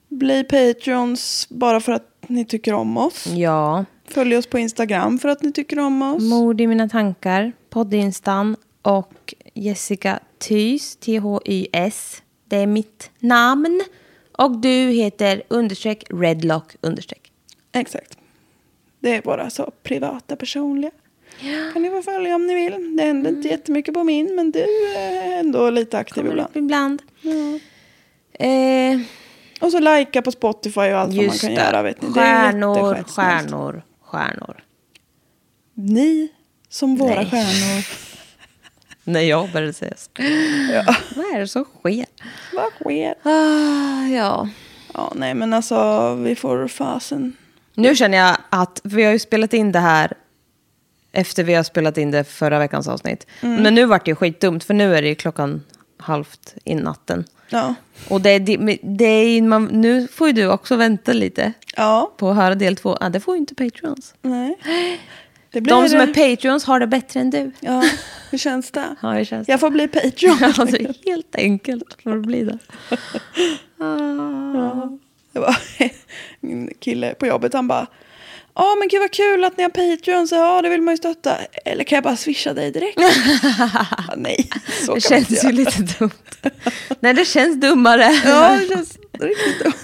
Bli 0.08 0.44
Patreons 0.44 1.46
bara 1.50 1.80
för 1.80 1.92
att 1.92 2.08
ni 2.26 2.44
tycker 2.44 2.72
om 2.74 2.96
oss. 2.96 3.26
Ja. 3.26 3.84
Följ 4.14 4.36
oss 4.36 4.46
på 4.46 4.58
Instagram 4.58 5.18
för 5.18 5.28
att 5.28 5.42
ni 5.42 5.52
tycker 5.52 5.78
om 5.78 6.02
oss. 6.02 6.22
Mord 6.22 6.60
i 6.60 6.66
mina 6.66 6.88
tankar, 6.88 7.52
poddinstan 7.70 8.56
och 8.82 9.34
Jessica 9.54 10.18
Thys, 10.38 10.96
T-H-Y-S. 10.96 12.22
Det 12.48 12.56
är 12.56 12.66
mitt 12.66 13.10
namn. 13.18 13.82
Och 14.38 14.58
du 14.58 14.68
heter 14.90 15.42
understreck 15.48 16.04
redlock 16.10 16.76
understreck. 16.80 17.32
Exakt. 17.72 18.18
Det 19.00 19.16
är 19.16 19.22
våra 19.22 19.50
så 19.50 19.70
privata 19.82 20.36
personliga. 20.36 20.90
Kan 21.72 21.82
ni 21.82 21.90
få 21.90 22.02
följa 22.02 22.34
om 22.34 22.46
ni 22.46 22.54
vill. 22.54 22.96
Det 22.96 23.02
händer 23.02 23.30
Mm. 23.30 23.36
inte 23.36 23.48
jättemycket 23.48 23.94
på 23.94 24.04
min 24.04 24.34
men 24.34 24.50
du 24.50 24.60
är 24.96 25.38
ändå 25.40 25.70
lite 25.70 25.98
aktiv 25.98 26.26
ibland. 26.26 26.48
Ibland. 26.56 27.02
Eh, 28.32 29.00
Och 29.60 29.70
så 29.70 29.78
likea 29.78 30.22
på 30.22 30.30
Spotify 30.32 30.80
och 30.80 30.98
allt 30.98 31.14
vad 31.14 31.26
man 31.26 31.36
kan 31.38 31.50
det. 31.50 31.56
göra. 31.56 31.82
Vet 31.82 32.02
ni. 32.02 32.08
Det 32.14 32.20
är 32.20 33.02
Stjärnor. 33.04 33.82
Stjärnor. 34.14 34.64
Ni 35.74 36.28
som 36.68 36.96
våra 36.96 37.14
Nej. 37.14 37.30
stjärnor. 37.30 37.84
När 39.04 39.20
jag 39.20 39.52
började 39.52 39.72
säga 39.72 39.94
så. 39.96 40.10
Vad 41.16 41.26
är 41.34 41.40
det 41.40 41.48
som 41.48 41.64
sker? 41.64 42.06
Vad 42.52 42.72
sker? 42.72 43.14
Ah, 43.22 44.06
ja. 44.06 44.48
Ja, 44.94 45.12
nej 45.16 45.34
men 45.34 45.52
alltså 45.52 46.14
vi 46.14 46.36
får 46.36 46.68
fasen. 46.68 47.36
Nu 47.74 47.96
känner 47.96 48.18
jag 48.18 48.36
att, 48.50 48.80
vi 48.84 49.04
har 49.04 49.12
ju 49.12 49.18
spelat 49.18 49.54
in 49.54 49.72
det 49.72 49.78
här 49.78 50.12
efter 51.12 51.44
vi 51.44 51.54
har 51.54 51.62
spelat 51.62 51.98
in 51.98 52.10
det 52.10 52.24
förra 52.24 52.58
veckans 52.58 52.88
avsnitt. 52.88 53.26
Mm. 53.40 53.62
Men 53.62 53.74
nu 53.74 53.84
vart 53.84 54.04
det 54.04 54.10
ju 54.10 54.14
skitdumt, 54.14 54.64
för 54.64 54.74
nu 54.74 54.96
är 54.96 55.02
det 55.02 55.08
ju 55.08 55.14
klockan 55.14 55.62
halvt 56.04 56.54
i 56.64 56.74
natten. 56.74 57.24
Ja. 57.48 57.74
Och 58.08 58.20
det, 58.20 58.38
det, 58.38 58.78
det 58.82 59.04
är, 59.04 59.42
man, 59.42 59.64
nu 59.64 60.08
får 60.08 60.26
ju 60.26 60.32
du 60.32 60.50
också 60.50 60.76
vänta 60.76 61.12
lite 61.12 61.52
Ja, 61.76 62.12
på 62.16 62.30
att 62.30 62.36
höra 62.36 62.54
del 62.54 62.76
två. 62.76 62.96
Ah, 63.00 63.08
det 63.08 63.20
får 63.20 63.34
ju 63.34 63.38
inte 63.38 63.54
Patreons. 63.54 64.14
nej. 64.22 64.58
Det 65.50 65.60
De 65.60 65.88
som 65.88 66.00
är 66.00 66.06
Patreons 66.06 66.64
har 66.64 66.80
det 66.80 66.86
bättre 66.86 67.20
än 67.20 67.30
du. 67.30 67.52
Ja, 67.60 67.84
hur 68.30 68.38
känns 68.38 68.70
det? 68.70 68.96
Ja, 69.02 69.08
det 69.08 69.24
känns 69.24 69.48
Jag 69.48 69.60
får 69.60 69.70
bli 69.70 69.88
Patreon. 69.88 70.38
alltså, 70.60 70.76
helt 71.04 71.36
enkelt 71.36 71.96
för 72.02 72.16
att 72.16 72.22
bli 72.22 72.44
det. 72.44 72.58
Det 75.32 75.40
var 75.40 75.56
en 76.40 76.70
kille 76.78 77.14
på 77.14 77.26
jobbet, 77.26 77.52
han 77.54 77.68
bara 77.68 77.86
Ja 78.56 78.76
men 78.78 78.88
gud 78.88 79.00
vad 79.00 79.10
kul 79.10 79.44
att 79.44 79.56
ni 79.56 79.62
har 79.62 79.70
Patreon, 79.70 80.28
så 80.28 80.34
ja 80.34 80.62
det 80.62 80.68
vill 80.68 80.82
man 80.82 80.92
ju 80.94 80.96
stötta. 80.98 81.36
Eller 81.64 81.84
kan 81.84 81.96
jag 81.96 82.04
bara 82.04 82.16
swisha 82.16 82.52
dig 82.54 82.70
direkt? 82.70 82.98
ja, 83.58 84.14
nej, 84.16 84.48
så 84.86 84.94
Det 84.94 85.00
kan 85.00 85.12
man 85.12 85.18
inte 85.18 85.34
känns 85.34 85.44
ju 85.44 85.48
göra. 85.48 85.52
lite 85.56 85.82
dumt. 85.98 86.10
Nej, 87.00 87.14
det 87.14 87.24
känns 87.24 87.60
dummare. 87.60 88.02
Ja, 88.24 88.58
det 88.60 88.68
känns 88.68 88.98
riktigt 89.20 89.64
dumt. 89.64 89.74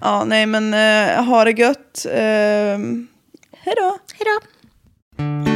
Ja, 0.00 0.24
nej 0.24 0.46
men 0.46 0.74
uh, 0.74 1.24
ha 1.24 1.44
det 1.44 1.50
gött. 1.50 2.06
Uh, 2.06 2.12
hej 3.52 3.74
då. 3.76 3.98
Hej 4.18 4.26
då. 4.26 5.55